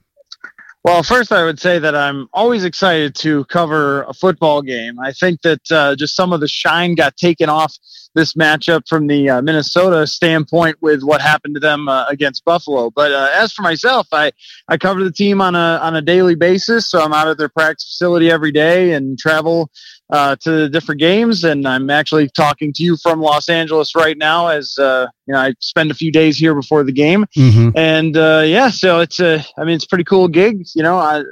Well, 0.82 1.02
first, 1.02 1.30
I 1.30 1.44
would 1.44 1.60
say 1.60 1.78
that 1.78 1.94
I'm 1.94 2.28
always 2.32 2.64
excited 2.64 3.14
to 3.16 3.44
cover 3.46 4.04
a 4.04 4.14
football 4.14 4.62
game. 4.62 4.98
I 4.98 5.12
think 5.12 5.42
that 5.42 5.70
uh, 5.70 5.94
just 5.94 6.16
some 6.16 6.32
of 6.32 6.40
the 6.40 6.48
shine 6.48 6.94
got 6.94 7.18
taken 7.18 7.50
off 7.50 7.76
this 8.14 8.34
matchup 8.34 8.88
from 8.88 9.06
the 9.06 9.28
uh, 9.28 9.42
Minnesota 9.42 10.06
standpoint 10.06 10.76
with 10.80 11.02
what 11.02 11.20
happened 11.20 11.54
to 11.54 11.60
them 11.60 11.88
uh, 11.88 12.06
against 12.08 12.44
Buffalo. 12.44 12.90
But 12.90 13.12
uh, 13.12 13.30
as 13.34 13.52
for 13.52 13.62
myself, 13.62 14.08
I, 14.12 14.32
I 14.68 14.76
cover 14.76 15.02
the 15.04 15.12
team 15.12 15.40
on 15.40 15.54
a 15.54 15.78
on 15.82 15.94
a 15.96 16.02
daily 16.02 16.34
basis, 16.34 16.90
so 16.90 17.00
I'm 17.00 17.12
out 17.12 17.28
at 17.28 17.38
their 17.38 17.48
practice 17.48 17.84
facility 17.84 18.30
every 18.30 18.52
day 18.52 18.92
and 18.92 19.18
travel 19.18 19.70
uh, 20.10 20.36
to 20.36 20.50
the 20.50 20.68
different 20.68 21.00
games. 21.00 21.44
And 21.44 21.66
I'm 21.66 21.90
actually 21.90 22.28
talking 22.28 22.72
to 22.74 22.82
you 22.82 22.96
from 22.96 23.20
Los 23.20 23.48
Angeles 23.48 23.94
right 23.94 24.18
now, 24.18 24.48
as 24.48 24.76
uh, 24.78 25.06
you 25.26 25.34
know, 25.34 25.40
I 25.40 25.54
spend 25.60 25.90
a 25.90 25.94
few 25.94 26.10
days 26.10 26.36
here 26.36 26.54
before 26.54 26.82
the 26.84 26.92
game. 26.92 27.26
Mm-hmm. 27.36 27.70
And 27.76 28.16
uh, 28.16 28.42
yeah, 28.44 28.70
so 28.70 29.00
it's 29.00 29.20
a, 29.20 29.44
I 29.56 29.64
mean, 29.64 29.76
it's 29.76 29.84
a 29.84 29.88
pretty 29.88 30.04
cool 30.04 30.28
gig. 30.28 30.66
You 30.74 30.82
know, 30.82 30.96
I 30.96 31.22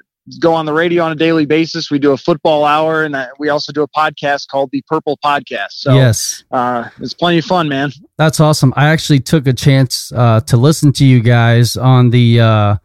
go 0.41 0.55
on 0.55 0.67
the 0.67 0.73
radio 0.73 1.05
on 1.05 1.13
a 1.13 1.15
daily 1.15 1.47
basis. 1.47 1.91
We 1.91 1.99
do 1.99 2.13
a 2.13 2.17
football 2.17 2.65
hour, 2.65 3.05
and 3.05 3.17
I, 3.17 3.29
we 3.39 3.49
also 3.49 3.73
do 3.73 3.83
a 3.83 3.89
podcast 3.89 4.49
called 4.49 4.71
the 4.71 4.83
Purple 4.87 5.19
Podcast. 5.25 5.73
So 5.73 5.95
yes, 5.95 6.45
uh, 6.51 6.89
it's 7.01 7.15
plenty 7.15 7.39
of 7.39 7.45
fun, 7.45 7.69
man. 7.69 7.91
That's 8.17 8.41
awesome. 8.41 8.73
I 8.77 8.89
actually 8.89 9.21
took 9.21 9.47
a 9.47 9.53
chance 9.53 10.13
uh, 10.13 10.41
to 10.43 10.57
listen 10.57 10.93
to 10.95 11.05
you 11.05 11.21
guys 11.21 11.77
on 11.77 12.11
the. 12.11 12.41
Uh, 12.41 12.77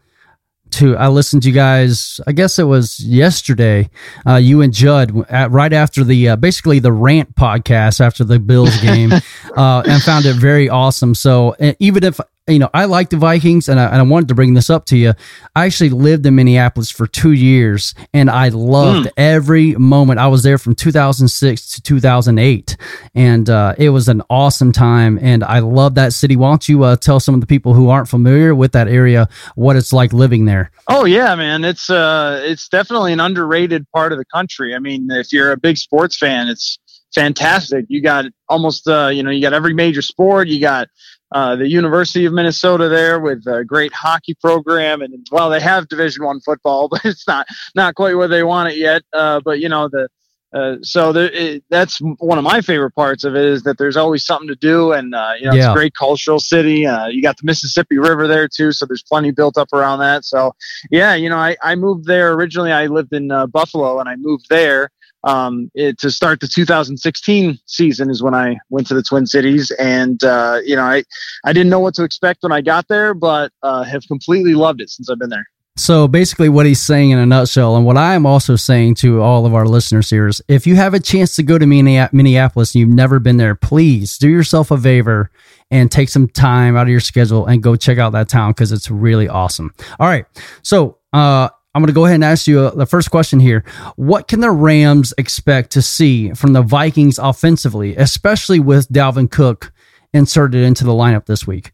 to 0.72 0.98
I 0.98 1.08
listened 1.08 1.44
to 1.44 1.50
you 1.50 1.54
guys. 1.54 2.20
I 2.26 2.32
guess 2.32 2.58
it 2.58 2.64
was 2.64 3.00
yesterday. 3.00 3.92
Uh, 4.28 4.38
you 4.38 4.62
and 4.62 4.74
Judd 4.74 5.26
at, 5.30 5.52
right 5.52 5.72
after 5.72 6.04
the 6.04 6.30
uh, 6.30 6.36
basically 6.36 6.80
the 6.80 6.92
rant 6.92 7.36
podcast 7.36 8.02
after 8.02 8.24
the 8.24 8.40
Bills 8.40 8.76
game, 8.82 9.12
uh, 9.58 9.84
and 9.86 10.02
found 10.02 10.26
it 10.26 10.36
very 10.36 10.70
awesome. 10.70 11.14
So 11.14 11.56
even 11.80 12.04
if 12.04 12.20
you 12.48 12.60
know, 12.60 12.70
I 12.74 12.86
like 12.86 13.10
the 13.10 13.16
Vikings, 13.16 13.70
and 13.70 13.80
I, 13.80 13.86
and 13.86 13.96
I, 13.96 14.02
wanted 14.02 14.28
to 14.28 14.36
bring 14.36 14.54
this 14.54 14.70
up 14.70 14.86
to 14.88 14.98
you. 14.98 15.14
I 15.56 15.66
actually 15.66 15.92
lived 15.92 16.26
in 16.26 16.36
Minneapolis 16.36 16.92
for 16.92 17.08
two 17.08 17.32
years, 17.32 17.96
and 18.14 18.30
I 18.30 18.50
loved 18.50 19.08
mm. 19.08 19.12
every 19.16 19.76
moment. 19.76 20.20
I 20.20 20.28
was 20.28 20.44
there 20.44 20.58
from 20.58 20.76
2006 20.76 21.72
to 21.72 21.82
2008, 21.82 22.78
and 23.16 23.50
uh, 23.50 23.76
it 23.78 23.92
was 23.92 24.10
an 24.10 24.22
awesome 24.30 24.74
time. 24.74 25.18
And 25.22 25.42
I 25.44 25.60
love 25.60 25.96
that 25.96 26.12
city. 26.12 26.36
Why 26.36 26.50
don't 26.50 26.68
you 26.68 26.84
uh, 26.84 26.98
tell 26.98 27.22
some 27.22 27.34
of 27.34 27.40
the 27.40 27.48
people 27.48 27.74
who 27.74 27.90
aren't 27.90 28.10
familiar 28.10 28.54
with 28.54 28.74
that 28.74 28.90
area 28.90 29.30
what 29.56 29.78
it's 29.78 29.94
like 29.94 30.12
living 30.12 30.44
there? 30.44 30.70
Oh 30.90 31.06
yeah, 31.06 31.36
man, 31.36 31.64
it's 31.64 31.90
uh, 31.90 32.42
it's 32.44 32.68
definitely 32.68 33.14
an 33.14 33.22
underrated 33.22 33.90
part 33.92 34.12
of 34.12 34.18
the 34.18 34.26
country. 34.26 34.76
I 34.76 34.80
mean, 34.80 35.08
if 35.12 35.32
you're 35.32 35.54
a 35.54 35.58
big 35.58 35.78
sports 35.78 36.18
fan, 36.18 36.50
it's 36.50 36.78
fantastic. 37.14 37.86
You 37.88 38.02
got 38.02 38.26
almost, 38.50 38.88
uh, 38.88 39.08
you 39.08 39.24
know, 39.24 39.30
you 39.30 39.42
got 39.42 39.54
every 39.54 39.74
major 39.74 40.02
sport. 40.02 40.48
You 40.48 40.60
got 40.60 40.90
uh, 41.34 41.56
the 41.56 41.68
University 41.68 42.26
of 42.26 42.34
Minnesota 42.34 42.90
there 42.90 43.20
with 43.20 43.46
a 43.48 43.66
great 43.66 43.92
hockey 43.92 44.36
program, 44.36 45.02
and 45.02 45.26
well, 45.32 45.50
they 45.50 45.60
have 45.60 45.88
Division 45.88 46.24
One 46.24 46.40
football, 46.40 46.88
but 46.92 47.04
it's 47.04 47.28
not 47.28 47.48
not 47.76 47.96
quite 47.96 48.16
where 48.16 48.28
they 48.28 48.44
want 48.44 48.72
it 48.72 48.78
yet. 48.78 49.04
Uh, 49.12 49.42
but 49.44 49.60
you 49.60 49.70
know 49.70 49.90
the. 49.90 50.08
Uh, 50.54 50.78
so 50.84 51.10
it, 51.16 51.64
that's 51.72 51.98
one 52.20 52.38
of 52.38 52.44
my 52.44 52.62
favorite 52.62 52.92
parts 52.92 53.24
of 53.24 53.36
it 53.36 53.44
is 53.44 53.64
that 53.64 53.80
there's 53.80 53.98
always 53.98 54.24
something 54.24 54.48
to 54.48 54.56
do, 54.56 54.92
and 54.92 55.16
uh, 55.16 55.32
you 55.40 55.48
know 55.48 55.54
yeah. 55.54 55.64
it's 55.64 55.72
a 55.72 55.74
great 55.74 55.96
cultural 55.96 56.40
city. 56.40 56.86
Uh, 56.86 57.08
you 57.08 57.24
got 57.24 57.36
the 57.38 57.44
Mississippi 57.44 57.98
River 57.98 58.28
there 58.28 58.48
too, 58.48 58.72
so 58.72 58.86
there's 58.86 59.02
plenty 59.02 59.32
built 59.32 59.58
up 59.58 59.74
around 59.74 59.98
that. 60.00 60.24
So 60.24 60.54
yeah, 60.92 61.16
you 61.16 61.28
know 61.28 61.38
I, 61.38 61.58
I 61.64 61.74
moved 61.74 62.06
there 62.06 62.34
originally. 62.34 62.72
I 62.72 62.86
lived 62.86 63.14
in 63.14 63.32
uh, 63.32 63.48
Buffalo, 63.48 64.00
and 64.00 64.08
I 64.08 64.16
moved 64.16 64.46
there 64.50 64.92
um, 65.24 65.72
it, 65.74 65.98
to 66.00 66.12
start 66.12 66.40
the 66.40 66.48
2016 66.48 67.60
season 67.66 68.10
is 68.10 68.22
when 68.22 68.34
I 68.34 68.58
went 68.70 68.88
to 68.88 68.94
the 68.94 69.04
Twin 69.04 69.26
Cities, 69.26 69.72
and 69.72 70.24
uh, 70.24 70.60
you 70.66 70.76
know, 70.76 70.84
I 70.84 71.04
I 71.46 71.54
didn't 71.54 71.70
know 71.70 71.80
what 71.80 71.94
to 71.96 72.04
expect 72.04 72.44
when 72.44 72.52
I 72.52 72.62
got 72.62 72.88
there, 72.88 73.14
but 73.14 73.52
uh, 73.62 73.84
have 73.84 74.04
completely 74.08 74.54
loved 74.54 74.82
it 74.82 74.90
since 74.90 75.10
I've 75.10 75.20
been 75.20 75.30
there. 75.30 75.46
So 75.76 76.08
basically, 76.08 76.50
what 76.50 76.66
he's 76.66 76.82
saying 76.82 77.12
in 77.12 77.20
a 77.20 77.26
nutshell, 77.26 77.76
and 77.76 77.86
what 77.86 77.98
I 77.98 78.14
am 78.14 78.26
also 78.26 78.56
saying 78.56 78.96
to 78.96 79.22
all 79.22 79.46
of 79.46 79.56
our 79.56 79.66
listeners 79.66 80.10
here 80.10 80.28
is, 80.28 80.42
if 80.48 80.68
you 80.68 80.76
have 80.76 80.94
a 80.94 81.00
chance 81.00 81.36
to 81.38 81.44
go 81.44 81.58
to 81.58 81.66
Minneapolis 81.66 82.76
and 82.76 82.80
you've 82.80 82.90
never 82.90 83.20
been 83.20 83.38
there, 83.38 83.56
please 83.56 84.18
do 84.18 84.30
yourself 84.30 84.70
a 84.70 84.78
favor 84.78 85.32
and 85.72 85.92
take 85.92 86.10
some 86.10 86.28
time 86.28 86.78
out 86.78 86.84
of 86.84 86.90
your 86.90 87.00
schedule 87.00 87.48
and 87.48 87.64
go 87.64 87.76
check 87.76 87.98
out 87.98 88.12
that 88.12 88.30
town 88.30 88.52
because 88.52 88.72
it's 88.72 88.92
really 88.92 89.28
awesome. 89.28 89.74
All 90.00 90.08
right, 90.08 90.26
so. 90.62 90.98
Uh, 91.12 91.48
I'm 91.76 91.82
going 91.82 91.88
to 91.88 91.94
go 91.94 92.06
ahead 92.06 92.16
and 92.16 92.24
ask 92.24 92.46
you 92.46 92.60
uh, 92.60 92.76
the 92.76 92.86
first 92.86 93.10
question 93.10 93.40
here. 93.40 93.64
What 93.96 94.28
can 94.28 94.42
the 94.42 94.52
Rams 94.52 95.12
expect 95.18 95.72
to 95.72 95.82
see 95.82 96.32
from 96.34 96.54
the 96.54 96.62
Vikings 96.62 97.18
offensively, 97.18 97.96
especially 97.96 98.60
with 98.60 98.90
Dalvin 98.90 99.30
Cook 99.30 99.74
inserted 100.14 100.64
into 100.64 100.84
the 100.84 100.92
lineup 100.92 101.26
this 101.26 101.48
week? 101.48 101.72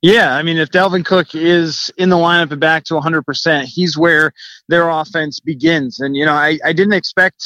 Yeah, 0.00 0.36
I 0.36 0.44
mean, 0.44 0.58
if 0.58 0.70
Dalvin 0.70 1.04
Cook 1.04 1.34
is 1.34 1.90
in 1.96 2.08
the 2.08 2.16
lineup 2.16 2.52
and 2.52 2.60
back 2.60 2.84
to 2.84 2.94
100%, 2.94 3.64
he's 3.64 3.98
where 3.98 4.32
their 4.68 4.88
offense 4.88 5.40
begins. 5.40 5.98
And, 5.98 6.14
you 6.14 6.24
know, 6.24 6.34
I, 6.34 6.58
I 6.64 6.72
didn't 6.72 6.92
expect 6.92 7.42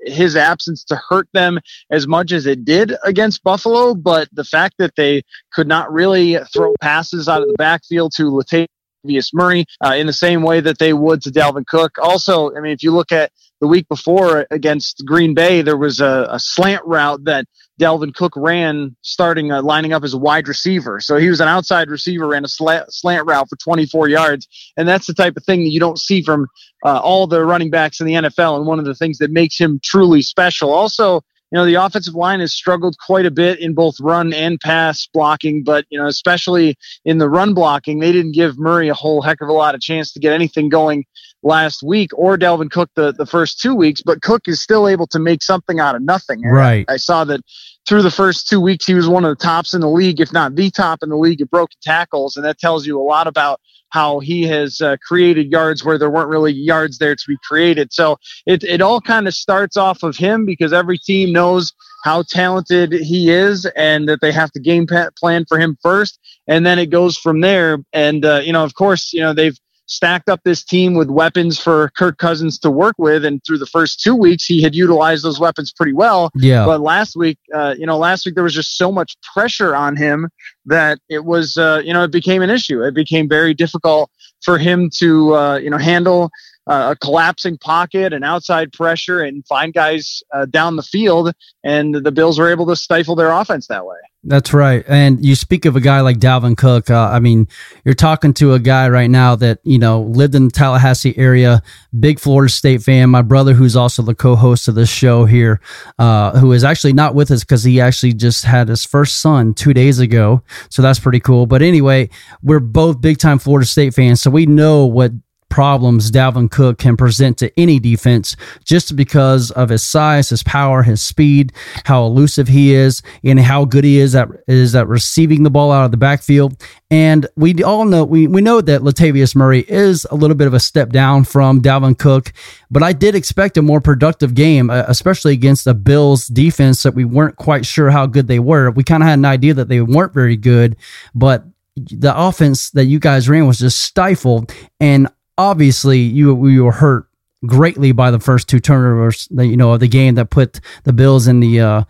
his 0.00 0.34
absence 0.34 0.82
to 0.84 0.96
hurt 0.96 1.28
them 1.32 1.60
as 1.92 2.08
much 2.08 2.32
as 2.32 2.44
it 2.44 2.64
did 2.64 2.94
against 3.04 3.44
Buffalo, 3.44 3.94
but 3.94 4.28
the 4.32 4.42
fact 4.42 4.76
that 4.78 4.96
they 4.96 5.22
could 5.52 5.68
not 5.68 5.92
really 5.92 6.38
throw 6.52 6.74
passes 6.80 7.28
out 7.28 7.42
of 7.42 7.48
the 7.48 7.54
backfield 7.56 8.12
to 8.16 8.24
Latavius 8.24 8.66
Latavius 9.04 9.30
Murray 9.32 9.66
uh, 9.84 9.94
in 9.94 10.06
the 10.06 10.12
same 10.12 10.42
way 10.42 10.60
that 10.60 10.78
they 10.78 10.92
would 10.92 11.22
to 11.22 11.30
Dalvin 11.30 11.66
Cook. 11.66 11.98
Also, 11.98 12.54
I 12.54 12.60
mean, 12.60 12.72
if 12.72 12.82
you 12.82 12.92
look 12.92 13.12
at 13.12 13.32
the 13.60 13.68
week 13.68 13.88
before 13.88 14.46
against 14.50 15.04
Green 15.06 15.34
Bay, 15.34 15.62
there 15.62 15.76
was 15.76 16.00
a, 16.00 16.26
a 16.30 16.38
slant 16.38 16.84
route 16.84 17.24
that 17.24 17.46
Dalvin 17.80 18.14
Cook 18.14 18.32
ran 18.36 18.96
starting 19.02 19.50
uh, 19.50 19.62
lining 19.62 19.92
up 19.92 20.04
as 20.04 20.14
a 20.14 20.18
wide 20.18 20.46
receiver. 20.48 21.00
So 21.00 21.16
he 21.16 21.28
was 21.28 21.40
an 21.40 21.48
outside 21.48 21.88
receiver, 21.88 22.28
ran 22.28 22.44
a 22.44 22.48
slant, 22.48 22.92
slant 22.92 23.26
route 23.26 23.48
for 23.48 23.56
24 23.56 24.08
yards. 24.08 24.72
And 24.76 24.86
that's 24.86 25.06
the 25.06 25.14
type 25.14 25.36
of 25.36 25.44
thing 25.44 25.60
that 25.60 25.70
you 25.70 25.80
don't 25.80 25.98
see 25.98 26.22
from 26.22 26.48
uh, 26.84 26.98
all 26.98 27.26
the 27.26 27.44
running 27.44 27.70
backs 27.70 28.00
in 28.00 28.06
the 28.06 28.14
NFL. 28.14 28.56
And 28.56 28.66
one 28.66 28.78
of 28.78 28.84
the 28.84 28.94
things 28.94 29.18
that 29.18 29.30
makes 29.30 29.58
him 29.58 29.80
truly 29.82 30.22
special. 30.22 30.70
Also, 30.72 31.22
you 31.52 31.58
know, 31.58 31.66
the 31.66 31.74
offensive 31.74 32.14
line 32.14 32.40
has 32.40 32.54
struggled 32.54 32.96
quite 32.98 33.26
a 33.26 33.30
bit 33.30 33.60
in 33.60 33.74
both 33.74 34.00
run 34.00 34.32
and 34.32 34.58
pass 34.58 35.06
blocking, 35.12 35.62
but, 35.62 35.84
you 35.90 35.98
know, 35.98 36.06
especially 36.06 36.78
in 37.04 37.18
the 37.18 37.28
run 37.28 37.52
blocking, 37.52 37.98
they 37.98 38.10
didn't 38.10 38.32
give 38.32 38.58
Murray 38.58 38.88
a 38.88 38.94
whole 38.94 39.20
heck 39.20 39.42
of 39.42 39.50
a 39.50 39.52
lot 39.52 39.74
of 39.74 39.82
chance 39.82 40.14
to 40.14 40.18
get 40.18 40.32
anything 40.32 40.70
going 40.70 41.04
last 41.42 41.82
week 41.82 42.10
or 42.14 42.38
Dalvin 42.38 42.70
Cook 42.70 42.88
the, 42.94 43.12
the 43.12 43.26
first 43.26 43.60
two 43.60 43.74
weeks, 43.74 44.00
but 44.00 44.22
Cook 44.22 44.48
is 44.48 44.62
still 44.62 44.88
able 44.88 45.06
to 45.08 45.18
make 45.18 45.42
something 45.42 45.78
out 45.78 45.94
of 45.94 46.00
nothing. 46.00 46.40
Right. 46.40 46.86
I, 46.88 46.94
I 46.94 46.96
saw 46.96 47.22
that 47.24 47.42
through 47.86 48.02
the 48.02 48.10
first 48.10 48.48
two 48.48 48.60
weeks, 48.60 48.86
he 48.86 48.94
was 48.94 49.06
one 49.06 49.26
of 49.26 49.36
the 49.36 49.44
tops 49.44 49.74
in 49.74 49.82
the 49.82 49.90
league, 49.90 50.20
if 50.20 50.32
not 50.32 50.54
the 50.54 50.70
top 50.70 51.00
in 51.02 51.10
the 51.10 51.18
league 51.18 51.42
at 51.42 51.50
broken 51.50 51.76
tackles. 51.82 52.36
And 52.36 52.46
that 52.46 52.58
tells 52.58 52.86
you 52.86 52.98
a 52.98 53.04
lot 53.04 53.26
about 53.26 53.60
how 53.92 54.20
he 54.20 54.42
has 54.44 54.80
uh, 54.80 54.96
created 55.06 55.52
yards 55.52 55.84
where 55.84 55.98
there 55.98 56.10
weren't 56.10 56.30
really 56.30 56.52
yards 56.52 56.96
there 56.96 57.14
to 57.14 57.24
be 57.28 57.36
created. 57.46 57.92
So 57.92 58.16
it, 58.46 58.64
it 58.64 58.80
all 58.80 59.02
kind 59.02 59.28
of 59.28 59.34
starts 59.34 59.76
off 59.76 60.02
of 60.02 60.16
him 60.16 60.46
because 60.46 60.72
every 60.72 60.96
team 60.96 61.30
knows 61.30 61.74
how 62.02 62.22
talented 62.22 62.92
he 62.92 63.30
is 63.30 63.66
and 63.76 64.08
that 64.08 64.22
they 64.22 64.32
have 64.32 64.50
to 64.52 64.60
game 64.60 64.86
plan 64.86 65.44
for 65.46 65.58
him 65.58 65.76
first. 65.82 66.18
And 66.48 66.64
then 66.64 66.78
it 66.78 66.86
goes 66.86 67.18
from 67.18 67.42
there. 67.42 67.78
And, 67.92 68.24
uh, 68.24 68.40
you 68.42 68.52
know, 68.52 68.64
of 68.64 68.74
course, 68.74 69.12
you 69.12 69.20
know, 69.20 69.34
they've, 69.34 69.58
stacked 69.92 70.30
up 70.30 70.40
this 70.42 70.64
team 70.64 70.94
with 70.94 71.10
weapons 71.10 71.60
for 71.60 71.90
Kirk 71.90 72.16
Cousins 72.16 72.58
to 72.60 72.70
work 72.70 72.94
with. 72.98 73.24
And 73.24 73.44
through 73.44 73.58
the 73.58 73.66
first 73.66 74.00
two 74.00 74.16
weeks, 74.16 74.44
he 74.44 74.62
had 74.62 74.74
utilized 74.74 75.22
those 75.22 75.38
weapons 75.38 75.70
pretty 75.70 75.92
well. 75.92 76.30
Yeah. 76.34 76.64
But 76.64 76.80
last 76.80 77.14
week, 77.14 77.38
uh, 77.54 77.74
you 77.78 77.86
know, 77.86 77.98
last 77.98 78.24
week 78.24 78.34
there 78.34 78.44
was 78.44 78.54
just 78.54 78.78
so 78.78 78.90
much 78.90 79.16
pressure 79.34 79.76
on 79.76 79.96
him 79.96 80.30
that 80.66 80.98
it 81.10 81.24
was, 81.24 81.58
uh, 81.58 81.82
you 81.84 81.92
know, 81.92 82.04
it 82.04 82.10
became 82.10 82.40
an 82.40 82.50
issue. 82.50 82.82
It 82.82 82.94
became 82.94 83.28
very 83.28 83.52
difficult 83.52 84.10
for 84.42 84.58
him 84.58 84.90
to, 84.98 85.34
uh, 85.34 85.56
you 85.58 85.70
know, 85.70 85.78
handle 85.78 86.30
uh, 86.66 86.90
a 86.92 86.96
collapsing 86.96 87.58
pocket 87.58 88.12
and 88.12 88.24
outside 88.24 88.72
pressure 88.72 89.20
and 89.20 89.46
find 89.46 89.74
guys 89.74 90.22
uh, 90.32 90.46
down 90.46 90.76
the 90.76 90.82
field. 90.82 91.32
And 91.64 91.94
the 91.94 92.12
Bills 92.12 92.38
were 92.38 92.50
able 92.50 92.66
to 92.66 92.76
stifle 92.76 93.14
their 93.14 93.30
offense 93.30 93.66
that 93.68 93.86
way. 93.86 93.96
That's 94.24 94.54
right. 94.54 94.84
And 94.86 95.24
you 95.24 95.34
speak 95.34 95.64
of 95.64 95.74
a 95.74 95.80
guy 95.80 96.00
like 96.00 96.18
Dalvin 96.18 96.56
Cook. 96.56 96.90
Uh, 96.90 97.10
I 97.12 97.18
mean, 97.18 97.48
you're 97.84 97.94
talking 97.94 98.32
to 98.34 98.52
a 98.54 98.60
guy 98.60 98.88
right 98.88 99.10
now 99.10 99.34
that, 99.36 99.58
you 99.64 99.80
know, 99.80 100.02
lived 100.02 100.36
in 100.36 100.44
the 100.44 100.50
Tallahassee 100.52 101.18
area, 101.18 101.60
big 101.98 102.20
Florida 102.20 102.48
State 102.48 102.82
fan. 102.82 103.10
My 103.10 103.22
brother, 103.22 103.52
who's 103.52 103.74
also 103.74 104.00
the 104.00 104.14
co 104.14 104.36
host 104.36 104.68
of 104.68 104.76
this 104.76 104.88
show 104.88 105.24
here, 105.24 105.60
uh, 105.98 106.38
who 106.38 106.52
is 106.52 106.62
actually 106.62 106.92
not 106.92 107.16
with 107.16 107.32
us 107.32 107.42
because 107.42 107.64
he 107.64 107.80
actually 107.80 108.12
just 108.12 108.44
had 108.44 108.68
his 108.68 108.84
first 108.84 109.20
son 109.20 109.54
two 109.54 109.74
days 109.74 109.98
ago. 109.98 110.42
So 110.68 110.82
that's 110.82 111.00
pretty 111.00 111.20
cool. 111.20 111.46
But 111.46 111.62
anyway, 111.62 112.08
we're 112.44 112.60
both 112.60 113.00
big 113.00 113.18
time 113.18 113.40
Florida 113.40 113.66
State 113.66 113.92
fans. 113.92 114.20
So 114.20 114.30
we 114.30 114.46
know 114.46 114.86
what 114.86 115.10
problems 115.52 116.10
Dalvin 116.10 116.50
Cook 116.50 116.78
can 116.78 116.96
present 116.96 117.36
to 117.36 117.60
any 117.60 117.78
defense 117.78 118.36
just 118.64 118.96
because 118.96 119.50
of 119.50 119.68
his 119.68 119.84
size, 119.84 120.30
his 120.30 120.42
power, 120.42 120.82
his 120.82 121.02
speed, 121.02 121.52
how 121.84 122.06
elusive 122.06 122.48
he 122.48 122.72
is, 122.72 123.02
and 123.22 123.38
how 123.38 123.66
good 123.66 123.84
he 123.84 123.98
is 123.98 124.14
at 124.14 124.28
is 124.48 124.74
at 124.74 124.88
receiving 124.88 125.42
the 125.42 125.50
ball 125.50 125.70
out 125.70 125.84
of 125.84 125.90
the 125.90 125.98
backfield. 125.98 126.56
And 126.90 127.26
we 127.36 127.62
all 127.62 127.84
know 127.84 128.02
we, 128.02 128.26
we 128.26 128.40
know 128.40 128.62
that 128.62 128.80
Latavius 128.80 129.36
Murray 129.36 129.66
is 129.68 130.06
a 130.10 130.14
little 130.14 130.36
bit 130.36 130.46
of 130.46 130.54
a 130.54 130.60
step 130.60 130.88
down 130.88 131.24
from 131.24 131.60
Dalvin 131.60 131.98
Cook, 131.98 132.32
but 132.70 132.82
I 132.82 132.94
did 132.94 133.14
expect 133.14 133.58
a 133.58 133.62
more 133.62 133.82
productive 133.82 134.32
game, 134.32 134.70
uh, 134.70 134.84
especially 134.88 135.34
against 135.34 135.66
the 135.66 135.74
Bills 135.74 136.28
defense 136.28 136.82
that 136.82 136.94
we 136.94 137.04
weren't 137.04 137.36
quite 137.36 137.66
sure 137.66 137.90
how 137.90 138.06
good 138.06 138.26
they 138.26 138.38
were. 138.38 138.70
We 138.70 138.84
kind 138.84 139.02
of 139.02 139.08
had 139.10 139.18
an 139.18 139.26
idea 139.26 139.52
that 139.52 139.68
they 139.68 139.82
weren't 139.82 140.14
very 140.14 140.36
good, 140.36 140.76
but 141.14 141.44
the 141.76 142.14
offense 142.16 142.70
that 142.70 142.86
you 142.86 142.98
guys 142.98 143.28
ran 143.28 143.46
was 143.46 143.58
just 143.58 143.80
stifled 143.80 144.50
and 144.80 145.08
obviously 145.50 145.98
you 145.98 146.46
you 146.48 146.64
were 146.64 146.72
hurt 146.72 147.06
greatly 147.44 147.92
by 147.92 148.10
the 148.10 148.20
first 148.20 148.48
two 148.48 148.60
turnovers, 148.60 149.28
that 149.32 149.46
you 149.46 149.56
know, 149.56 149.72
of 149.72 149.80
the 149.80 149.88
game 149.88 150.14
that 150.14 150.30
put 150.30 150.60
the 150.84 150.92
Bills 150.92 151.26
in 151.26 151.40
the 151.40 151.60
uh, 151.60 151.84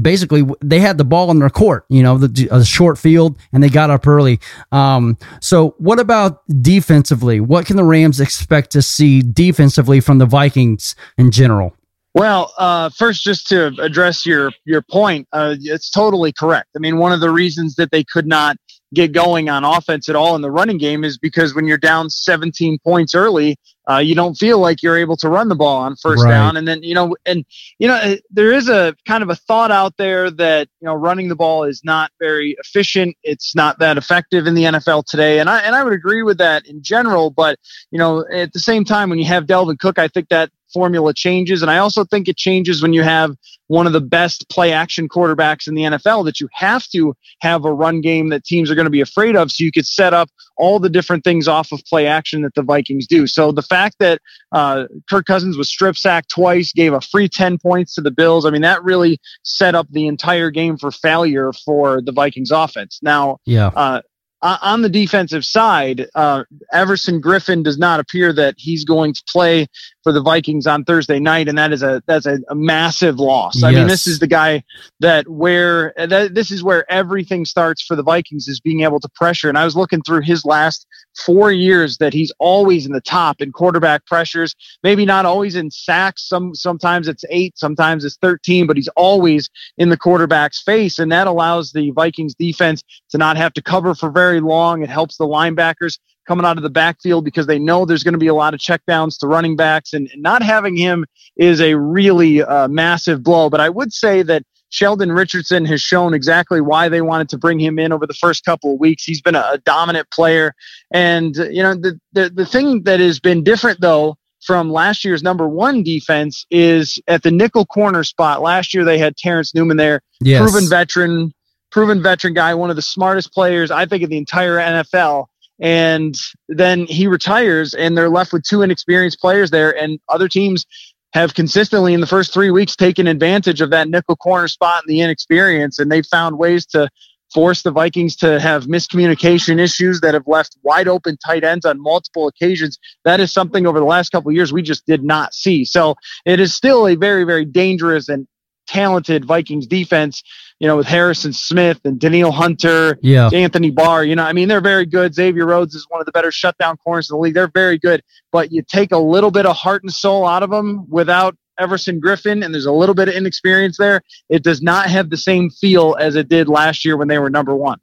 basically 0.00 0.44
they 0.62 0.80
had 0.80 0.98
the 0.98 1.04
ball 1.04 1.30
in 1.30 1.38
their 1.38 1.50
court, 1.50 1.84
you 1.88 2.02
know, 2.02 2.18
the, 2.18 2.48
a 2.50 2.64
short 2.64 2.98
field, 2.98 3.38
and 3.52 3.62
they 3.62 3.68
got 3.68 3.90
up 3.90 4.06
early. 4.06 4.40
Um, 4.72 5.18
so, 5.40 5.74
what 5.78 5.98
about 5.98 6.42
defensively? 6.62 7.40
What 7.40 7.66
can 7.66 7.76
the 7.76 7.84
Rams 7.84 8.20
expect 8.20 8.70
to 8.72 8.82
see 8.82 9.22
defensively 9.22 10.00
from 10.00 10.18
the 10.18 10.26
Vikings 10.26 10.94
in 11.18 11.30
general? 11.30 11.74
Well, 12.14 12.54
uh, 12.56 12.88
first, 12.88 13.22
just 13.22 13.46
to 13.48 13.66
address 13.78 14.24
your 14.24 14.50
your 14.64 14.80
point, 14.80 15.28
uh, 15.32 15.56
it's 15.60 15.90
totally 15.90 16.32
correct. 16.32 16.70
I 16.74 16.78
mean, 16.78 16.96
one 16.96 17.12
of 17.12 17.20
the 17.20 17.30
reasons 17.30 17.74
that 17.74 17.90
they 17.90 18.04
could 18.04 18.26
not 18.26 18.56
get 18.94 19.12
going 19.12 19.48
on 19.48 19.64
offense 19.64 20.08
at 20.08 20.16
all 20.16 20.34
in 20.36 20.42
the 20.42 20.50
running 20.50 20.78
game 20.78 21.04
is 21.04 21.18
because 21.18 21.54
when 21.54 21.66
you're 21.66 21.78
down 21.78 22.08
17 22.08 22.78
points 22.78 23.14
early, 23.14 23.56
uh, 23.88 23.98
you 23.98 24.14
don't 24.14 24.34
feel 24.34 24.58
like 24.58 24.82
you're 24.82 24.98
able 24.98 25.16
to 25.16 25.28
run 25.28 25.48
the 25.48 25.54
ball 25.54 25.78
on 25.78 25.96
first 25.96 26.24
right. 26.24 26.30
down. 26.30 26.56
And 26.56 26.66
then, 26.66 26.82
you 26.82 26.94
know, 26.94 27.16
and, 27.24 27.44
you 27.78 27.86
know, 27.86 27.94
uh, 27.94 28.16
there 28.30 28.52
is 28.52 28.68
a 28.68 28.96
kind 29.06 29.22
of 29.22 29.30
a 29.30 29.36
thought 29.36 29.70
out 29.70 29.96
there 29.96 30.30
that, 30.32 30.68
you 30.80 30.86
know, 30.86 30.94
running 30.94 31.28
the 31.28 31.36
ball 31.36 31.64
is 31.64 31.82
not 31.84 32.10
very 32.18 32.56
efficient. 32.58 33.16
It's 33.22 33.54
not 33.54 33.78
that 33.78 33.96
effective 33.96 34.46
in 34.46 34.54
the 34.54 34.64
NFL 34.64 35.04
today. 35.06 35.38
And 35.38 35.48
I, 35.48 35.60
and 35.60 35.74
I 35.76 35.84
would 35.84 35.92
agree 35.92 36.22
with 36.22 36.38
that 36.38 36.66
in 36.66 36.82
general. 36.82 37.30
But, 37.30 37.58
you 37.90 37.98
know, 37.98 38.24
at 38.32 38.52
the 38.52 38.60
same 38.60 38.84
time, 38.84 39.08
when 39.08 39.18
you 39.18 39.26
have 39.26 39.44
Dalvin 39.44 39.78
Cook, 39.78 39.98
I 39.98 40.08
think 40.08 40.28
that 40.30 40.50
formula 40.72 41.14
changes. 41.14 41.62
And 41.62 41.70
I 41.70 41.78
also 41.78 42.04
think 42.04 42.28
it 42.28 42.36
changes 42.36 42.82
when 42.82 42.92
you 42.92 43.02
have 43.02 43.36
one 43.68 43.86
of 43.86 43.92
the 43.92 44.00
best 44.00 44.48
play 44.48 44.72
action 44.72 45.08
quarterbacks 45.08 45.66
in 45.66 45.74
the 45.74 45.82
NFL 45.82 46.24
that 46.24 46.40
you 46.40 46.48
have 46.52 46.86
to 46.88 47.14
have 47.40 47.64
a 47.64 47.72
run 47.72 48.00
game 48.00 48.28
that 48.28 48.44
teams 48.44 48.70
are 48.70 48.74
going 48.74 48.86
to 48.86 48.90
be 48.90 49.00
afraid 49.00 49.36
of 49.36 49.50
so 49.50 49.64
you 49.64 49.72
could 49.72 49.86
set 49.86 50.14
up 50.14 50.28
all 50.56 50.78
the 50.78 50.88
different 50.88 51.24
things 51.24 51.48
off 51.48 51.72
of 51.72 51.84
play 51.84 52.06
action 52.06 52.42
that 52.42 52.54
the 52.54 52.62
Vikings 52.62 53.06
do. 53.06 53.26
So 53.26 53.52
the 53.52 53.62
fact 53.62 53.75
that 53.98 54.20
uh, 54.52 54.84
Kirk 55.08 55.26
Cousins 55.26 55.56
was 55.56 55.68
strip 55.68 55.96
sacked 55.96 56.30
twice, 56.30 56.72
gave 56.72 56.92
a 56.92 57.00
free 57.00 57.28
10 57.28 57.58
points 57.58 57.94
to 57.94 58.00
the 58.00 58.10
Bills, 58.10 58.46
I 58.46 58.50
mean, 58.50 58.62
that 58.62 58.82
really 58.82 59.18
set 59.42 59.74
up 59.74 59.86
the 59.90 60.06
entire 60.06 60.50
game 60.50 60.76
for 60.76 60.90
failure 60.90 61.52
for 61.52 62.00
the 62.02 62.12
Vikings 62.12 62.50
offense. 62.50 62.98
Now, 63.02 63.38
yeah. 63.44 63.68
Uh, 63.68 64.00
on 64.42 64.82
the 64.82 64.88
defensive 64.88 65.44
side, 65.44 66.06
uh, 66.14 66.44
Everson 66.72 67.20
Griffen 67.20 67.64
does 67.64 67.78
not 67.78 68.00
appear 68.00 68.32
that 68.34 68.54
he's 68.58 68.84
going 68.84 69.14
to 69.14 69.22
play 69.28 69.66
for 70.06 70.12
the 70.12 70.22
Vikings 70.22 70.68
on 70.68 70.84
Thursday 70.84 71.18
night, 71.18 71.48
and 71.48 71.58
that 71.58 71.72
is 71.72 71.82
a 71.82 72.00
that's 72.06 72.26
a, 72.26 72.38
a 72.48 72.54
massive 72.54 73.18
loss. 73.18 73.60
I 73.64 73.72
mean, 73.72 73.88
this 73.88 74.06
is 74.06 74.20
the 74.20 74.28
guy 74.28 74.62
that 75.00 75.26
where 75.26 75.92
that, 75.96 76.32
this 76.32 76.52
is 76.52 76.62
where 76.62 76.88
everything 76.88 77.44
starts 77.44 77.82
for 77.82 77.96
the 77.96 78.04
Vikings 78.04 78.46
is 78.46 78.60
being 78.60 78.82
able 78.82 79.00
to 79.00 79.08
pressure. 79.16 79.48
And 79.48 79.58
I 79.58 79.64
was 79.64 79.74
looking 79.74 80.02
through 80.02 80.20
his 80.20 80.44
last 80.44 80.86
four 81.24 81.50
years 81.50 81.98
that 81.98 82.12
he's 82.12 82.32
always 82.38 82.86
in 82.86 82.92
the 82.92 83.00
top 83.00 83.40
in 83.40 83.50
quarterback 83.50 84.06
pressures. 84.06 84.54
Maybe 84.84 85.04
not 85.04 85.26
always 85.26 85.56
in 85.56 85.72
sacks. 85.72 86.28
Some 86.28 86.54
sometimes 86.54 87.08
it's 87.08 87.24
eight, 87.28 87.58
sometimes 87.58 88.04
it's 88.04 88.16
thirteen, 88.22 88.68
but 88.68 88.76
he's 88.76 88.86
always 88.94 89.50
in 89.76 89.88
the 89.88 89.96
quarterback's 89.96 90.62
face, 90.62 91.00
and 91.00 91.10
that 91.10 91.26
allows 91.26 91.72
the 91.72 91.90
Vikings 91.90 92.36
defense 92.36 92.84
to 93.10 93.18
not 93.18 93.36
have 93.36 93.52
to 93.54 93.60
cover 93.60 93.92
for 93.92 94.12
very 94.12 94.38
long. 94.38 94.84
It 94.84 94.88
helps 94.88 95.16
the 95.16 95.26
linebackers 95.26 95.98
coming 96.26 96.44
out 96.46 96.56
of 96.56 96.62
the 96.62 96.70
backfield 96.70 97.24
because 97.24 97.46
they 97.46 97.58
know 97.58 97.84
there's 97.84 98.04
going 98.04 98.14
to 98.14 98.18
be 98.18 98.26
a 98.26 98.34
lot 98.34 98.54
of 98.54 98.60
checkdowns 98.60 99.18
to 99.18 99.26
running 99.26 99.56
backs, 99.56 99.92
and 99.92 100.10
not 100.16 100.42
having 100.42 100.76
him 100.76 101.04
is 101.36 101.60
a 101.60 101.74
really 101.74 102.42
uh, 102.42 102.68
massive 102.68 103.22
blow. 103.22 103.50
But 103.50 103.60
I 103.60 103.68
would 103.68 103.92
say 103.92 104.22
that 104.22 104.42
Sheldon 104.70 105.12
Richardson 105.12 105.64
has 105.66 105.80
shown 105.80 106.14
exactly 106.14 106.60
why 106.60 106.88
they 106.88 107.00
wanted 107.00 107.28
to 107.30 107.38
bring 107.38 107.58
him 107.60 107.78
in 107.78 107.92
over 107.92 108.06
the 108.06 108.14
first 108.14 108.44
couple 108.44 108.74
of 108.74 108.80
weeks. 108.80 109.04
He's 109.04 109.20
been 109.20 109.34
a, 109.34 109.50
a 109.52 109.58
dominant 109.58 110.10
player, 110.10 110.54
and 110.92 111.36
you 111.36 111.62
know 111.62 111.74
the, 111.74 111.98
the 112.12 112.30
the 112.30 112.46
thing 112.46 112.82
that 112.82 113.00
has 113.00 113.20
been 113.20 113.44
different 113.44 113.80
though 113.80 114.16
from 114.46 114.70
last 114.70 115.04
year's 115.04 115.22
number 115.22 115.48
one 115.48 115.82
defense 115.82 116.46
is 116.50 117.00
at 117.08 117.22
the 117.22 117.30
nickel 117.30 117.66
corner 117.66 118.04
spot. 118.04 118.42
Last 118.42 118.74
year 118.74 118.84
they 118.84 118.98
had 118.98 119.16
Terrence 119.16 119.54
Newman 119.54 119.76
there, 119.76 120.00
yes. 120.20 120.40
proven 120.40 120.68
veteran, 120.68 121.32
proven 121.70 122.02
veteran 122.02 122.34
guy, 122.34 122.54
one 122.54 122.70
of 122.70 122.76
the 122.76 122.82
smartest 122.82 123.32
players 123.32 123.70
I 123.70 123.86
think 123.86 124.02
in 124.02 124.10
the 124.10 124.18
entire 124.18 124.56
NFL 124.56 125.26
and 125.60 126.16
then 126.48 126.86
he 126.86 127.06
retires 127.06 127.74
and 127.74 127.96
they're 127.96 128.10
left 128.10 128.32
with 128.32 128.42
two 128.42 128.62
inexperienced 128.62 129.20
players 129.20 129.50
there 129.50 129.76
and 129.76 129.98
other 130.08 130.28
teams 130.28 130.66
have 131.12 131.34
consistently 131.34 131.94
in 131.94 132.00
the 132.00 132.06
first 132.06 132.32
three 132.32 132.50
weeks 132.50 132.76
taken 132.76 133.06
advantage 133.06 133.60
of 133.60 133.70
that 133.70 133.88
nickel 133.88 134.16
corner 134.16 134.48
spot 134.48 134.82
and 134.82 134.90
the 134.90 135.00
inexperience 135.00 135.78
and 135.78 135.90
they've 135.90 136.06
found 136.06 136.38
ways 136.38 136.66
to 136.66 136.88
force 137.32 137.62
the 137.62 137.70
vikings 137.70 138.16
to 138.16 138.38
have 138.38 138.66
miscommunication 138.66 139.58
issues 139.58 140.00
that 140.00 140.14
have 140.14 140.26
left 140.26 140.56
wide 140.62 140.88
open 140.88 141.16
tight 141.18 141.44
ends 141.44 141.66
on 141.66 141.80
multiple 141.80 142.28
occasions. 142.28 142.78
That 143.04 143.20
is 143.20 143.32
something 143.32 143.66
over 143.66 143.78
the 143.78 143.84
last 143.84 144.10
couple 144.10 144.30
years 144.32 144.52
we 144.52 144.62
just 144.62 144.86
did 144.86 145.02
not 145.02 145.34
see. 145.34 145.64
So 145.64 145.96
it 146.24 146.38
is 146.38 146.54
still 146.54 146.86
a 146.86 146.94
very 146.94 147.24
very 147.24 147.44
dangerous 147.44 148.08
and 148.08 148.26
talented 148.66 149.24
vikings 149.24 149.66
defense 149.66 150.22
you 150.58 150.66
know, 150.66 150.76
with 150.76 150.86
Harrison 150.86 151.32
Smith 151.32 151.80
and 151.84 152.00
Danielle 152.00 152.32
Hunter, 152.32 152.98
yeah. 153.02 153.28
Anthony 153.32 153.70
Barr. 153.70 154.04
You 154.04 154.16
know, 154.16 154.24
I 154.24 154.32
mean, 154.32 154.48
they're 154.48 154.60
very 154.60 154.86
good. 154.86 155.14
Xavier 155.14 155.46
Rhodes 155.46 155.74
is 155.74 155.86
one 155.88 156.00
of 156.00 156.06
the 156.06 156.12
better 156.12 156.30
shutdown 156.30 156.76
corners 156.78 157.10
in 157.10 157.16
the 157.16 157.20
league. 157.20 157.34
They're 157.34 157.48
very 157.48 157.78
good, 157.78 158.02
but 158.32 158.52
you 158.52 158.62
take 158.62 158.92
a 158.92 158.98
little 158.98 159.30
bit 159.30 159.44
of 159.44 159.54
heart 159.54 159.82
and 159.82 159.92
soul 159.92 160.26
out 160.26 160.42
of 160.42 160.50
them 160.50 160.88
without 160.88 161.36
Everson 161.58 162.00
Griffen, 162.00 162.44
and 162.44 162.54
there's 162.54 162.66
a 162.66 162.72
little 162.72 162.94
bit 162.94 163.08
of 163.08 163.14
inexperience 163.14 163.76
there. 163.76 164.02
It 164.28 164.42
does 164.42 164.62
not 164.62 164.88
have 164.88 165.10
the 165.10 165.16
same 165.16 165.50
feel 165.50 165.96
as 166.00 166.16
it 166.16 166.28
did 166.28 166.48
last 166.48 166.84
year 166.84 166.96
when 166.96 167.08
they 167.08 167.18
were 167.18 167.30
number 167.30 167.54
one. 167.54 167.78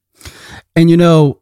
And 0.76 0.90
you 0.90 0.98
know, 0.98 1.40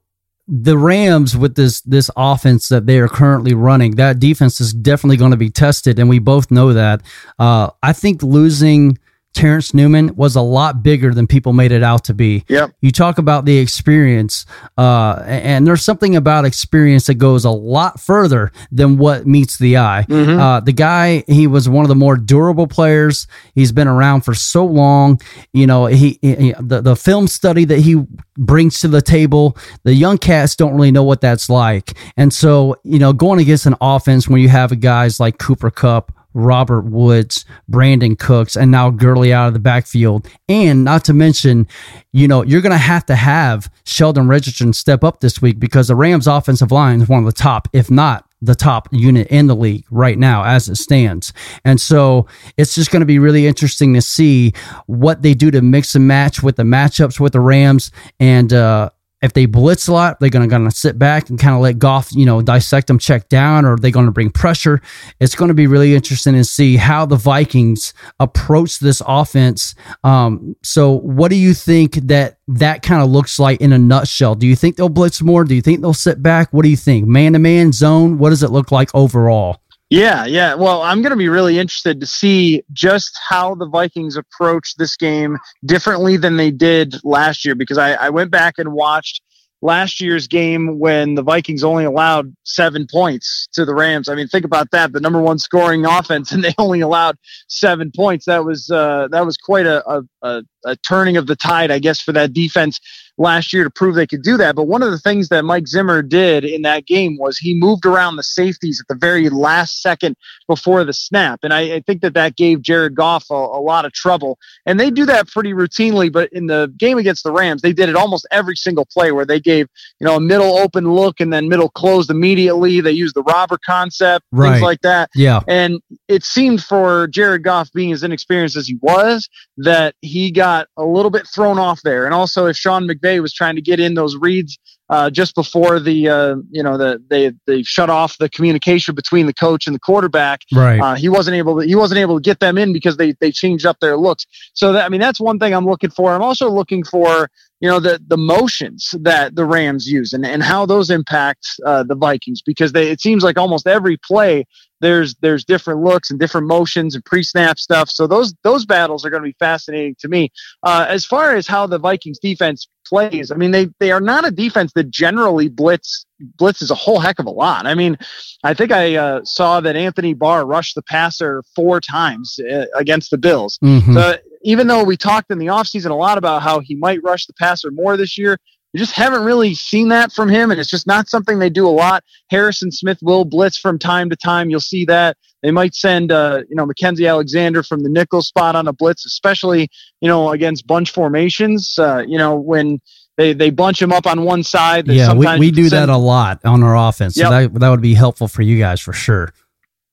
the 0.48 0.78
Rams 0.78 1.38
with 1.38 1.56
this 1.56 1.80
this 1.82 2.10
offense 2.18 2.68
that 2.68 2.88
they 2.88 3.00
are 3.00 3.08
currently 3.08 3.54
running, 3.54 3.96
that 3.96 4.20
defense 4.20 4.60
is 4.60 4.74
definitely 4.74 5.18
going 5.18 5.32
to 5.32 5.38
be 5.38 5.50
tested, 5.50 5.98
and 5.98 6.10
we 6.10 6.20
both 6.20 6.52
know 6.52 6.74
that. 6.74 7.02
Uh, 7.40 7.70
I 7.82 7.94
think 7.94 8.22
losing 8.22 8.98
Terrence 9.34 9.74
Newman 9.74 10.16
was 10.16 10.36
a 10.36 10.42
lot 10.42 10.84
bigger 10.84 11.14
than 11.14 11.26
people 11.26 11.54
made 11.54 11.72
it 11.72 11.84
out 11.84 12.04
to 12.06 12.14
be. 12.14 12.44
Yep. 12.48 12.74
You 12.82 12.92
talk 12.92 13.18
about 13.18 13.46
the 13.46 13.58
experience, 13.58 14.46
uh, 14.78 15.24
and 15.26 15.66
there's 15.66 15.84
something 15.84 16.16
about 16.16 16.46
experience 16.46 17.08
that 17.08 17.16
goes 17.16 17.46
a 17.46 17.50
lot 17.50 18.00
further 18.00 18.52
than 18.72 18.98
what 18.98 19.26
meets 19.26 19.58
the 19.58 19.78
eye. 19.78 20.06
Mm-hmm. 20.10 20.40
Uh, 20.40 20.60
the 20.60 20.74
guy, 20.74 21.24
he 21.28 21.48
was 21.48 21.70
one 21.70 21.86
of 21.86 21.90
the 21.90 21.96
more 21.96 22.18
durable 22.18 22.68
players. 22.68 23.28
He's 23.56 23.72
been 23.72 23.88
around 23.88 24.22
for 24.22 24.34
so 24.34 24.66
long. 24.66 25.22
You 25.54 25.66
know, 25.66 25.86
he, 25.86 26.20
he 26.22 26.54
the, 26.60 26.82
the 26.82 26.96
film 26.96 27.28
study 27.28 27.66
that 27.66 27.80
he 27.80 28.06
brings 28.38 28.80
to 28.82 28.88
the 28.88 29.02
table, 29.02 29.58
the 29.84 29.94
young 29.94 30.18
cats 30.18 30.56
don't 30.56 30.74
really 30.74 30.92
know 30.92 31.04
what 31.04 31.22
that's 31.22 31.50
like. 31.50 31.98
And 32.18 32.34
so, 32.34 32.76
you 32.84 33.00
know, 33.00 33.14
going 33.14 33.40
against 33.40 33.66
an 33.66 33.76
offense 33.80 34.28
when 34.28 34.42
you 34.42 34.50
have 34.50 34.78
guys 34.80 35.20
like 35.20 35.38
Cooper 35.38 35.72
Kupp, 35.72 36.12
Robert 36.34 36.82
Woods, 36.82 37.46
Brandin 37.70 38.18
Cooks, 38.18 38.56
and 38.56 38.72
now 38.72 38.90
Gurley 38.90 39.34
out 39.34 39.48
of 39.48 39.54
the 39.54 39.60
backfield. 39.60 40.28
And 40.48 40.84
not 40.84 41.06
to 41.06 41.14
mention, 41.14 41.68
you 42.14 42.28
know, 42.28 42.44
you're 42.44 42.62
going 42.62 42.72
to 42.72 42.78
have 42.78 43.06
to 43.08 43.16
have 43.16 43.72
Sheldon 43.86 44.28
Richardson 44.28 44.74
step 44.74 45.04
up 45.04 45.20
this 45.20 45.42
week 45.42 45.60
because 45.60 45.88
the 45.88 45.96
Rams' 45.96 46.28
offensive 46.28 46.72
line 46.72 47.02
is 47.02 47.10
one 47.10 47.20
of 47.20 47.26
the 47.26 47.32
top, 47.32 47.68
if 47.74 47.92
not 47.92 48.26
the 48.42 48.56
top 48.56 48.88
unit 48.92 49.28
in 49.28 49.48
the 49.48 49.56
league 49.56 49.86
right 49.92 50.18
now 50.18 50.44
as 50.44 50.68
it 50.68 50.76
stands. 50.76 51.32
And 51.64 51.80
so 51.80 52.26
it's 52.58 52.74
just 52.74 52.92
going 52.92 53.02
to 53.02 53.06
be 53.06 53.20
really 53.20 53.46
interesting 53.46 53.94
to 53.94 54.02
see 54.02 54.54
what 54.88 55.22
they 55.22 55.36
do 55.36 55.52
to 55.52 55.62
mix 55.62 55.94
and 55.94 56.08
match 56.08 56.42
with 56.42 56.56
the 56.56 56.64
matchups 56.64 57.20
with 57.20 57.34
the 57.34 57.40
Rams. 57.40 57.92
And, 58.20 58.52
uh, 58.52 58.90
if 59.22 59.34
they 59.34 59.46
blitz 59.46 59.88
a 59.88 59.94
lot, 59.94 60.20
they're 60.20 60.30
going 60.30 60.50
to 60.50 60.72
sit 60.72 60.98
back 60.98 61.30
and 61.30 61.38
kind 61.38 61.56
of 61.56 61.62
let 61.62 61.78
Goff, 61.78 62.12
you 62.12 62.26
know, 62.26 62.42
dissect 62.42 62.88
them, 62.88 62.98
check 62.98 63.30
down, 63.30 63.66
or 63.66 63.78
they're 63.78 63.92
going 63.92 64.08
to 64.08 64.12
bring 64.12 64.32
pressure. 64.32 64.82
It's 65.20 65.36
going 65.36 65.50
to 65.50 65.54
be 65.54 65.68
really 65.68 65.94
interesting 65.94 66.34
to 66.34 66.44
see 66.44 66.78
how 66.78 67.06
the 67.06 67.16
Vikings 67.16 67.94
approach 68.20 68.80
this 68.80 69.02
offense. 69.06 69.76
Um, 70.04 70.56
so, 70.64 70.92
what 71.00 71.30
do 71.30 71.36
you 71.36 71.54
think 71.54 71.96
that 72.08 72.38
that 72.48 72.82
kind 72.82 73.02
of 73.02 73.10
looks 73.10 73.38
like 73.40 73.62
in 73.62 73.74
a 73.74 73.78
nutshell? 73.78 74.36
Do 74.36 74.48
you 74.48 74.56
think 74.56 74.76
they'll 74.76 74.90
blitz 74.90 75.22
more? 75.22 75.44
Do 75.44 75.54
you 75.54 75.62
think 75.62 75.82
they'll 75.82 75.94
sit 75.94 76.24
back? 76.24 76.52
What 76.52 76.64
do 76.64 76.70
you 76.70 76.78
think? 76.78 77.08
Man 77.08 77.34
to 77.34 77.40
man 77.40 77.72
zone? 77.72 78.18
What 78.18 78.32
does 78.32 78.42
it 78.44 78.50
look 78.52 78.72
like 78.72 78.90
overall? 78.96 79.62
Yeah, 79.92 80.26
yeah. 80.26 80.54
Well, 80.54 80.82
I'm 80.84 81.02
going 81.02 81.10
to 81.12 81.18
be 81.18 81.28
really 81.28 81.60
interested 81.60 82.00
to 82.00 82.08
see 82.08 82.64
just 82.72 83.12
how 83.28 83.56
the 83.56 83.68
Vikings 83.68 84.16
approach 84.16 84.76
this 84.78 84.96
game 84.96 85.38
differently 85.66 86.16
than 86.16 86.38
they 86.38 86.50
did 86.50 86.96
last 87.04 87.44
year 87.44 87.56
because 87.56 87.78
I, 87.78 87.96
I 87.96 88.10
went 88.10 88.32
back 88.32 88.58
and 88.58 88.72
watched 88.72 89.22
last 89.62 90.00
year's 90.00 90.28
game 90.30 90.80
when 90.80 91.16
the 91.16 91.22
Vikings 91.22 91.62
only 91.62 91.84
allowed 91.84 92.34
seven 92.46 92.88
points 92.90 93.50
to 93.52 93.66
the 93.66 93.76
Rams. 93.76 94.08
I 94.08 94.16
mean, 94.16 94.30
think 94.30 94.46
about 94.46 94.72
that. 94.72 94.94
The 94.94 95.02
number 95.02 95.20
one 95.20 95.38
scoring 95.38 95.86
offense 95.90 96.32
and 96.32 96.42
they 96.42 96.54
only 96.58 96.80
allowed 96.80 97.18
seven 97.50 97.92
points. 97.94 98.28
That 98.28 98.46
was, 98.46 98.72
uh, 98.72 99.10
that 99.12 99.26
was 99.26 99.36
quite 99.36 99.66
a, 99.66 99.86
a, 99.90 100.04
a 100.22 100.44
a 100.66 100.76
turning 100.78 101.18
of 101.18 101.28
the 101.28 101.36
tide, 101.36 101.72
I 101.72 101.80
guess, 101.80 102.02
for 102.02 102.12
that 102.14 102.34
defense 102.34 102.80
last 103.18 103.54
year 103.54 103.64
to 103.64 103.70
prove 103.70 103.96
they 103.96 104.08
could 104.08 104.24
do 104.24 104.38
that. 104.38 104.56
But 104.56 104.64
one 104.68 104.84
of 104.84 104.92
the 104.92 104.98
things 104.98 105.30
that 105.30 105.46
Mike 105.46 105.68
Zimmer 105.68 106.02
did 106.02 106.44
in 106.44 106.64
that 106.64 106.86
game 106.86 107.18
was 107.18 107.38
he 107.38 107.54
moved 107.54 107.86
around 107.86 108.16
the 108.16 108.24
safeties 108.24 108.82
at 108.82 108.88
the 108.88 108.96
very 108.96 109.30
last 109.30 109.82
second 109.82 110.16
before 110.48 110.84
the 110.84 110.94
snap. 110.94 111.40
And 111.44 111.54
I, 111.54 111.76
I 111.76 111.80
think 111.82 112.02
that 112.02 112.14
that 112.16 112.36
gave 112.36 112.62
Jared 112.62 112.96
Goff 112.96 113.26
a, 113.30 113.36
a, 113.36 113.62
lot 113.62 113.86
of 113.86 113.94
trouble. 113.94 114.38
And 114.66 114.80
they 114.80 114.90
do 114.90 115.06
that 115.06 115.28
pretty 115.28 115.54
routinely. 115.54 116.12
But 116.12 116.32
in 116.34 116.48
the 116.48 116.74
game 116.78 116.98
against 116.98 117.24
the 117.24 117.32
Rams, 117.32 117.62
they 117.62 117.74
did 117.74 117.90
it 117.90 117.96
almost 117.96 118.28
every 118.32 118.56
single 118.56 118.86
play 118.86 119.12
where 119.12 119.26
they 119.26 119.40
gave, 119.40 119.68
you 120.00 120.06
know, 120.06 120.16
a 120.16 120.20
middle 120.20 120.58
open 120.58 120.92
look 120.92 121.20
and 121.20 121.32
then 121.32 121.48
middle 121.48 121.70
closed 121.70 122.10
immediately. 122.10 122.82
They 122.82 122.92
used 122.92 123.16
the 123.16 123.24
robber 123.24 123.60
concept, 123.64 124.26
right. 124.32 124.52
things 124.52 124.62
like 124.62 124.82
that. 124.82 125.10
Yeah. 125.16 125.42
And 125.48 125.80
it 126.08 126.24
seemed 126.24 126.64
for 126.64 127.08
Jared 127.08 127.44
Goff 127.44 127.72
being 127.72 127.92
as 127.92 128.04
inexperienced 128.04 128.58
as 128.58 128.68
he 128.68 128.78
was 128.82 129.30
that 129.58 129.96
he 130.02 130.32
got 130.32 130.51
a 130.78 130.86
little 130.86 131.12
bit 131.12 131.28
thrown 131.28 131.60
off 131.60 131.82
there. 131.84 132.06
And 132.06 132.14
also 132.14 132.46
if 132.46 132.56
Sean 132.56 132.88
McVay 132.88 133.22
was 133.22 133.34
trying 133.34 133.56
to 133.56 133.62
get 133.62 133.80
in 133.80 133.94
those 133.94 134.16
reads 134.16 134.58
uh, 134.92 135.10
just 135.10 135.34
before 135.36 135.80
the 135.80 136.10
uh, 136.10 136.36
you 136.52 136.62
know 136.62 136.78
the 136.78 137.02
they 137.10 137.32
they 137.48 137.64
shut 137.64 137.90
off 137.90 138.18
the 138.18 138.28
communication 138.28 138.94
between 138.94 139.26
the 139.26 139.34
coach 139.34 139.66
and 139.66 139.74
the 139.74 139.80
quarterback. 139.80 140.42
Right. 140.54 140.80
Uh, 140.80 140.96
he 140.96 141.08
wasn't 141.08 141.38
able 141.38 141.60
to 141.60 141.66
he 141.66 141.76
wasn't 141.76 142.00
able 142.00 142.18
to 142.18 142.22
get 142.22 142.42
them 142.42 142.58
in 142.58 142.74
because 142.74 142.98
they 142.98 143.14
they 143.22 143.32
changed 143.32 143.66
up 143.66 143.80
their 143.80 143.96
looks. 143.96 144.26
So 144.54 144.74
that 144.74 144.86
I 144.86 144.90
mean 144.90 145.00
that's 145.00 145.20
one 145.20 145.40
thing 145.40 145.54
I'm 145.54 145.66
looking 145.66 145.92
for. 145.92 146.14
I'm 146.14 146.22
also 146.22 146.50
looking 146.50 146.84
for 146.84 147.32
you 147.62 147.70
know 147.70 147.80
the 147.80 148.02
the 148.06 148.18
motions 148.18 148.94
that 149.00 149.36
the 149.36 149.46
Rams 149.46 149.88
use 149.88 150.12
and, 150.12 150.26
and 150.26 150.44
how 150.44 150.66
those 150.66 150.90
impact 150.90 151.48
uh, 151.66 151.84
the 151.84 151.96
Vikings 151.96 152.42
because 152.42 152.74
they 152.74 152.90
it 152.90 153.00
seems 153.00 153.24
like 153.24 153.38
almost 153.38 153.68
every 153.68 153.96
play 153.96 154.46
there's 154.82 155.16
there's 155.22 155.46
different 155.46 155.82
looks 155.82 156.12
and 156.12 156.20
different 156.20 156.48
motions 156.48 156.96
and 156.96 157.06
pre-snap 157.06 157.60
stuff. 157.60 157.90
So 157.90 158.08
those 158.08 158.34
those 158.44 158.66
battles 158.66 159.06
are 159.06 159.10
going 159.10 159.24
to 159.24 159.30
be 159.30 159.36
fascinating 159.40 159.96
to 160.00 160.10
me. 160.10 160.32
Uh, 160.64 160.86
as 160.90 161.06
far 161.06 161.36
as 161.36 161.48
how 161.48 161.68
the 161.68 161.80
Vikings 161.80 162.20
defense 162.20 162.68
plays, 162.86 163.32
I 163.32 163.36
mean 163.36 163.52
they 163.52 163.70
they 163.80 163.92
are 163.92 164.02
not 164.02 164.28
a 164.28 164.32
defense 164.32 164.74
that 164.82 164.90
generally 164.90 165.48
blitz 165.48 166.06
blitzes 166.38 166.72
a 166.72 166.76
whole 166.76 167.00
heck 167.00 167.20
of 167.20 167.26
a 167.26 167.32
lot. 167.32 167.66
I 167.66 167.76
mean, 167.76 167.98
I 168.44 168.54
think 168.54 168.72
I 168.72 168.96
uh, 168.96 169.24
saw 169.24 169.62
that 169.62 169.76
Anthony 169.76 170.14
Barr 170.14 170.46
rushed 170.46 170.76
the 170.76 170.82
passer 170.82 171.44
four 171.56 171.80
times 171.80 172.40
uh, 172.40 172.66
against 172.76 173.12
the 173.12 173.18
Bills. 173.18 173.60
Mm-hmm. 173.64 173.94
So 173.94 174.18
even 174.44 174.68
though 174.68 174.84
we 174.84 174.98
talked 174.98 175.32
in 175.32 175.38
the 175.38 175.48
offseason 175.48 175.92
a 175.92 175.96
lot 175.96 176.18
about 176.18 176.42
how 176.42 176.60
he 176.60 176.76
might 176.76 177.04
rush 177.04 177.28
the 177.28 177.34
passer 177.34 177.72
more 177.72 177.96
this 177.96 178.18
year, 178.18 178.38
you 178.74 178.80
just 178.80 178.94
haven't 178.94 179.24
really 179.24 179.54
seen 179.54 179.90
that 179.90 180.14
from 180.14 180.30
him, 180.30 180.50
and 180.50 180.60
it's 180.60 180.70
just 180.70 180.88
not 180.88 181.10
something 181.10 181.40
they 181.40 181.50
do 181.50 181.68
a 181.68 181.70
lot. 181.70 182.06
Harrison 182.30 182.72
Smith 182.72 183.00
will 183.02 183.26
blitz 183.26 183.58
from 183.58 183.78
time 183.78 184.10
to 184.10 184.16
time. 184.16 184.50
You'll 184.50 184.62
see 184.62 184.86
that 184.86 185.18
they 185.44 185.52
might 185.52 185.76
send, 185.76 186.12
uh, 186.12 186.44
you 186.50 186.56
know, 186.56 186.66
Mackensie 186.66 187.10
Alexander 187.10 187.64
from 187.64 187.84
the 187.84 187.90
nickel 187.90 188.22
spot 188.22 188.56
on 188.56 188.70
a 188.70 188.74
blitz, 188.74 189.06
especially 189.06 189.70
you 190.00 190.08
know 190.08 190.32
against 190.32 190.68
bunch 190.68 190.92
formations. 190.92 191.78
Uh, 191.78 192.04
you 192.08 192.18
know 192.18 192.36
when 192.36 192.80
they 193.22 193.34
they 193.34 193.50
bunch 193.52 193.80
them 193.80 193.92
up 193.92 194.08
on 194.08 194.24
one 194.24 194.44
side. 194.44 194.88
Yeah, 194.88 195.14
we, 195.14 195.28
we 195.38 195.52
do 195.52 195.70
send, 195.70 195.90
that 195.90 195.94
a 195.94 195.98
lot 195.98 196.44
on 196.44 196.64
our 196.64 196.76
offense. 196.76 197.16
Yep. 197.16 197.30
That 197.30 197.60
that 197.60 197.70
would 197.70 197.82
be 197.82 197.94
helpful 197.94 198.28
for 198.28 198.42
you 198.42 198.58
guys 198.58 198.82
for 198.82 198.94
sure. 198.94 199.34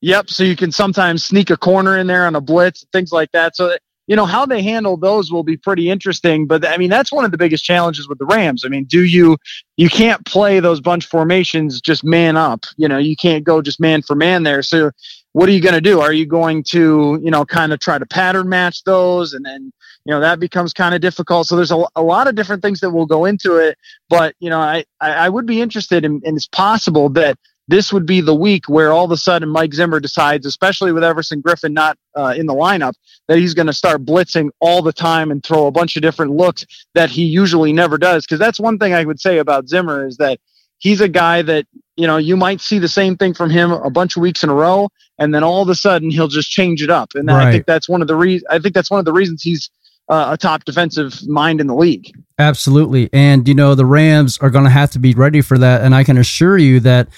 Yep. 0.00 0.30
So 0.30 0.44
you 0.44 0.56
can 0.56 0.72
sometimes 0.72 1.24
sneak 1.24 1.50
a 1.50 1.56
corner 1.56 1.98
in 1.98 2.06
there 2.06 2.26
on 2.26 2.34
a 2.36 2.40
blitz, 2.40 2.86
things 2.92 3.12
like 3.12 3.30
that. 3.32 3.56
So 3.56 3.76
you 4.06 4.16
know 4.16 4.24
how 4.24 4.46
they 4.46 4.62
handle 4.62 4.96
those 4.96 5.30
will 5.30 5.42
be 5.42 5.56
pretty 5.56 5.90
interesting 5.90 6.46
but 6.46 6.66
i 6.66 6.78
mean 6.78 6.88
that's 6.88 7.12
one 7.12 7.26
of 7.26 7.30
the 7.30 7.36
biggest 7.36 7.62
challenges 7.62 8.08
with 8.08 8.16
the 8.18 8.24
rams 8.24 8.64
i 8.64 8.68
mean 8.68 8.84
do 8.84 9.04
you 9.04 9.36
you 9.76 9.90
can't 9.90 10.24
play 10.24 10.60
those 10.60 10.80
bunch 10.80 11.06
formations 11.06 11.78
just 11.78 12.02
man 12.02 12.34
up 12.34 12.64
you 12.78 12.88
know 12.88 12.96
you 12.96 13.14
can't 13.14 13.44
go 13.44 13.60
just 13.60 13.78
man 13.78 14.00
for 14.00 14.16
man 14.16 14.44
there 14.44 14.62
so 14.62 14.90
what 15.32 15.46
are 15.46 15.52
you 15.52 15.60
going 15.60 15.74
to 15.74 15.80
do 15.80 16.00
are 16.00 16.12
you 16.12 16.24
going 16.24 16.62
to 16.62 17.20
you 17.22 17.30
know 17.30 17.44
kind 17.44 17.72
of 17.72 17.80
try 17.80 17.98
to 17.98 18.06
pattern 18.06 18.48
match 18.48 18.82
those 18.84 19.34
and 19.34 19.44
then 19.44 19.70
you 20.08 20.14
know 20.14 20.20
that 20.20 20.40
becomes 20.40 20.72
kind 20.72 20.94
of 20.94 21.02
difficult 21.02 21.46
so 21.46 21.54
there's 21.54 21.70
a, 21.70 21.84
a 21.94 22.02
lot 22.02 22.26
of 22.26 22.34
different 22.34 22.62
things 22.62 22.80
that 22.80 22.90
will 22.90 23.06
go 23.06 23.26
into 23.26 23.56
it 23.56 23.76
but 24.08 24.34
you 24.40 24.48
know 24.48 24.58
i 24.58 24.82
i 25.00 25.28
would 25.28 25.46
be 25.46 25.60
interested 25.60 26.04
in 26.04 26.22
and 26.24 26.36
it's 26.36 26.48
possible 26.48 27.10
that 27.10 27.36
this 27.70 27.92
would 27.92 28.06
be 28.06 28.22
the 28.22 28.34
week 28.34 28.66
where 28.66 28.92
all 28.92 29.04
of 29.04 29.10
a 29.10 29.16
sudden 29.18 29.50
Mike 29.50 29.74
Zimmer 29.74 30.00
decides, 30.00 30.46
especially 30.46 30.90
with 30.90 31.04
Everson 31.04 31.42
Griffen 31.42 31.72
not 31.72 31.98
uh, 32.16 32.32
in 32.34 32.46
the 32.46 32.54
lineup, 32.54 32.94
that 33.28 33.36
he's 33.36 33.52
going 33.52 33.66
to 33.66 33.74
start 33.74 34.06
blitzing 34.06 34.48
all 34.58 34.80
the 34.80 34.92
time 34.92 35.30
and 35.30 35.44
throw 35.44 35.66
a 35.66 35.70
bunch 35.70 35.94
of 35.94 36.00
different 36.00 36.32
looks 36.32 36.64
that 36.94 37.10
he 37.10 37.24
usually 37.24 37.74
never 37.74 37.98
does. 37.98 38.24
Because 38.24 38.38
that's 38.38 38.58
one 38.58 38.78
thing 38.78 38.94
I 38.94 39.04
would 39.04 39.20
say 39.20 39.36
about 39.36 39.68
Zimmer 39.68 40.06
is 40.06 40.16
that 40.16 40.40
he's 40.78 41.02
a 41.02 41.08
guy 41.08 41.42
that 41.42 41.66
you 41.96 42.06
know 42.06 42.16
you 42.16 42.38
might 42.38 42.62
see 42.62 42.78
the 42.78 42.88
same 42.88 43.18
thing 43.18 43.34
from 43.34 43.50
him 43.50 43.70
a 43.70 43.90
bunch 43.90 44.16
of 44.16 44.22
weeks 44.22 44.42
in 44.42 44.48
a 44.48 44.54
row, 44.54 44.88
and 45.18 45.34
then 45.34 45.44
all 45.44 45.60
of 45.60 45.68
a 45.68 45.74
sudden 45.74 46.10
he'll 46.10 46.28
just 46.28 46.50
change 46.50 46.82
it 46.82 46.90
up. 46.90 47.10
And 47.14 47.28
right. 47.28 47.48
I 47.48 47.52
think 47.52 47.66
that's 47.66 47.88
one 47.88 48.00
of 48.00 48.08
the 48.08 48.16
reasons. 48.16 48.46
I 48.48 48.58
think 48.60 48.74
that's 48.74 48.90
one 48.90 48.98
of 48.98 49.04
the 49.04 49.12
reasons 49.12 49.42
he's 49.42 49.68
uh, 50.08 50.28
a 50.30 50.36
top 50.36 50.64
defensive 50.64 51.26
mind 51.28 51.60
in 51.60 51.66
the 51.66 51.74
league. 51.74 52.10
Absolutely, 52.38 53.10
and 53.12 53.46
you 53.48 53.54
know 53.54 53.74
the 53.74 53.86
Rams 53.86 54.38
are 54.38 54.50
going 54.50 54.64
to 54.64 54.70
have 54.70 54.90
to 54.92 54.98
be 54.98 55.14
ready 55.14 55.40
for 55.40 55.58
that. 55.58 55.82
And 55.82 55.94
I 55.94 56.04
can 56.04 56.16
assure 56.16 56.58
you 56.58 56.80
that 56.80 57.08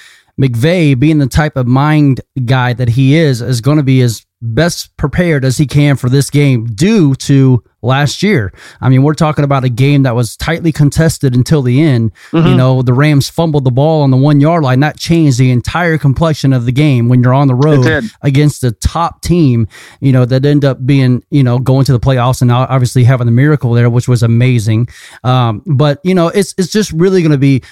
McVay, 0.40 0.98
being 0.98 1.18
the 1.18 1.26
type 1.26 1.56
of 1.56 1.66
mind 1.66 2.20
guy 2.44 2.72
that 2.72 2.88
he 2.88 3.14
is, 3.14 3.42
is 3.42 3.60
going 3.60 3.76
to 3.76 3.82
be 3.82 4.00
as 4.00 4.24
best 4.42 4.96
prepared 4.96 5.44
as 5.44 5.58
he 5.58 5.66
can 5.66 5.96
for 5.96 6.08
this 6.08 6.30
game 6.30 6.66
due 6.66 7.14
to 7.14 7.62
last 7.82 8.22
year. 8.22 8.52
I 8.80 8.88
mean, 8.88 9.02
we're 9.02 9.14
talking 9.14 9.44
about 9.44 9.64
a 9.64 9.68
game 9.68 10.02
that 10.02 10.14
was 10.14 10.36
tightly 10.36 10.72
contested 10.72 11.34
until 11.34 11.62
the 11.62 11.80
end. 11.80 12.12
Mm-hmm. 12.30 12.48
You 12.48 12.56
know, 12.56 12.82
the 12.82 12.92
Rams 12.92 13.28
fumbled 13.28 13.64
the 13.64 13.70
ball 13.70 14.02
on 14.02 14.10
the 14.10 14.16
one 14.16 14.40
yard 14.40 14.62
line. 14.62 14.80
That 14.80 14.98
changed 14.98 15.38
the 15.38 15.50
entire 15.50 15.98
complexion 15.98 16.52
of 16.52 16.64
the 16.64 16.72
game 16.72 17.08
when 17.08 17.22
you're 17.22 17.34
on 17.34 17.48
the 17.48 17.54
road 17.54 18.04
against 18.22 18.64
a 18.64 18.72
top 18.72 19.22
team, 19.22 19.68
you 20.00 20.12
know, 20.12 20.24
that 20.24 20.44
end 20.44 20.64
up 20.64 20.84
being, 20.84 21.22
you 21.30 21.42
know, 21.42 21.58
going 21.58 21.84
to 21.86 21.92
the 21.92 22.00
playoffs 22.00 22.42
and 22.42 22.50
obviously 22.50 23.04
having 23.04 23.26
the 23.26 23.32
miracle 23.32 23.72
there, 23.72 23.90
which 23.90 24.08
was 24.08 24.22
amazing. 24.22 24.88
Um, 25.24 25.62
but, 25.66 26.00
you 26.02 26.14
know, 26.14 26.28
it's, 26.28 26.54
it's 26.58 26.72
just 26.72 26.92
really 26.92 27.22
going 27.22 27.32
to 27.32 27.38
be 27.38 27.62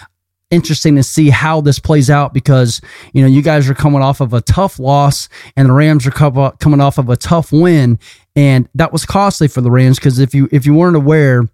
interesting 0.50 0.96
to 0.96 1.02
see 1.02 1.28
how 1.28 1.60
this 1.60 1.78
plays 1.78 2.08
out 2.08 2.32
because 2.32 2.80
you 3.12 3.20
know 3.20 3.28
you 3.28 3.42
guys 3.42 3.68
are 3.68 3.74
coming 3.74 4.02
off 4.02 4.20
of 4.20 4.32
a 4.32 4.40
tough 4.40 4.78
loss 4.78 5.28
and 5.56 5.68
the 5.68 5.72
Rams 5.72 6.06
are 6.06 6.10
coming 6.10 6.80
off 6.80 6.98
of 6.98 7.10
a 7.10 7.16
tough 7.16 7.52
win 7.52 7.98
and 8.34 8.68
that 8.74 8.92
was 8.92 9.04
costly 9.04 9.48
for 9.48 9.60
the 9.60 9.70
Rams 9.70 9.98
because 9.98 10.18
if 10.18 10.34
you 10.34 10.48
if 10.50 10.64
you 10.64 10.74
weren't 10.74 10.96
aware 10.96 11.44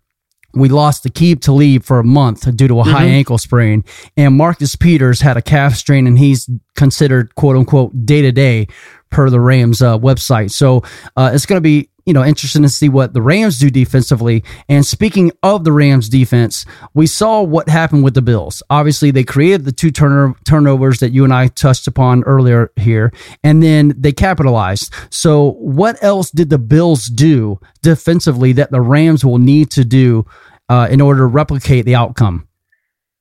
we 0.52 0.68
lost 0.68 1.02
the 1.02 1.10
keep 1.10 1.40
to 1.40 1.46
Talib 1.46 1.82
for 1.82 1.98
a 1.98 2.04
month 2.04 2.54
due 2.56 2.68
to 2.68 2.80
a 2.80 2.84
mm-hmm. 2.84 2.92
high 2.92 3.06
ankle 3.06 3.38
sprain 3.38 3.84
and 4.16 4.36
Marcus 4.36 4.76
Peters 4.76 5.20
had 5.20 5.36
a 5.36 5.42
calf 5.42 5.74
strain 5.74 6.06
and 6.06 6.16
he's 6.16 6.48
considered 6.76 7.34
quote 7.34 7.56
unquote 7.56 8.06
day 8.06 8.22
to 8.22 8.32
day 8.32 8.66
per 9.10 9.30
the 9.30 9.40
Rams 9.40 9.80
uh, 9.82 9.98
website 9.98 10.50
so 10.50 10.82
uh, 11.16 11.30
it's 11.32 11.46
going 11.46 11.56
to 11.56 11.60
be 11.60 11.88
you 12.06 12.12
know, 12.12 12.24
interesting 12.24 12.62
to 12.62 12.68
see 12.68 12.88
what 12.88 13.14
the 13.14 13.22
Rams 13.22 13.58
do 13.58 13.70
defensively. 13.70 14.44
And 14.68 14.84
speaking 14.84 15.32
of 15.42 15.64
the 15.64 15.72
Rams 15.72 16.08
defense, 16.08 16.66
we 16.92 17.06
saw 17.06 17.42
what 17.42 17.68
happened 17.68 18.04
with 18.04 18.14
the 18.14 18.22
Bills. 18.22 18.62
Obviously, 18.68 19.10
they 19.10 19.24
created 19.24 19.64
the 19.64 19.72
two 19.72 19.90
turnovers 19.90 21.00
that 21.00 21.12
you 21.12 21.24
and 21.24 21.32
I 21.32 21.48
touched 21.48 21.86
upon 21.86 22.24
earlier 22.24 22.70
here, 22.76 23.12
and 23.42 23.62
then 23.62 23.94
they 23.96 24.12
capitalized. 24.12 24.92
So, 25.10 25.52
what 25.52 26.02
else 26.02 26.30
did 26.30 26.50
the 26.50 26.58
Bills 26.58 27.06
do 27.06 27.58
defensively 27.82 28.52
that 28.52 28.70
the 28.70 28.80
Rams 28.80 29.24
will 29.24 29.38
need 29.38 29.70
to 29.72 29.84
do 29.84 30.26
uh, 30.68 30.88
in 30.90 31.00
order 31.00 31.20
to 31.20 31.26
replicate 31.26 31.86
the 31.86 31.94
outcome? 31.94 32.46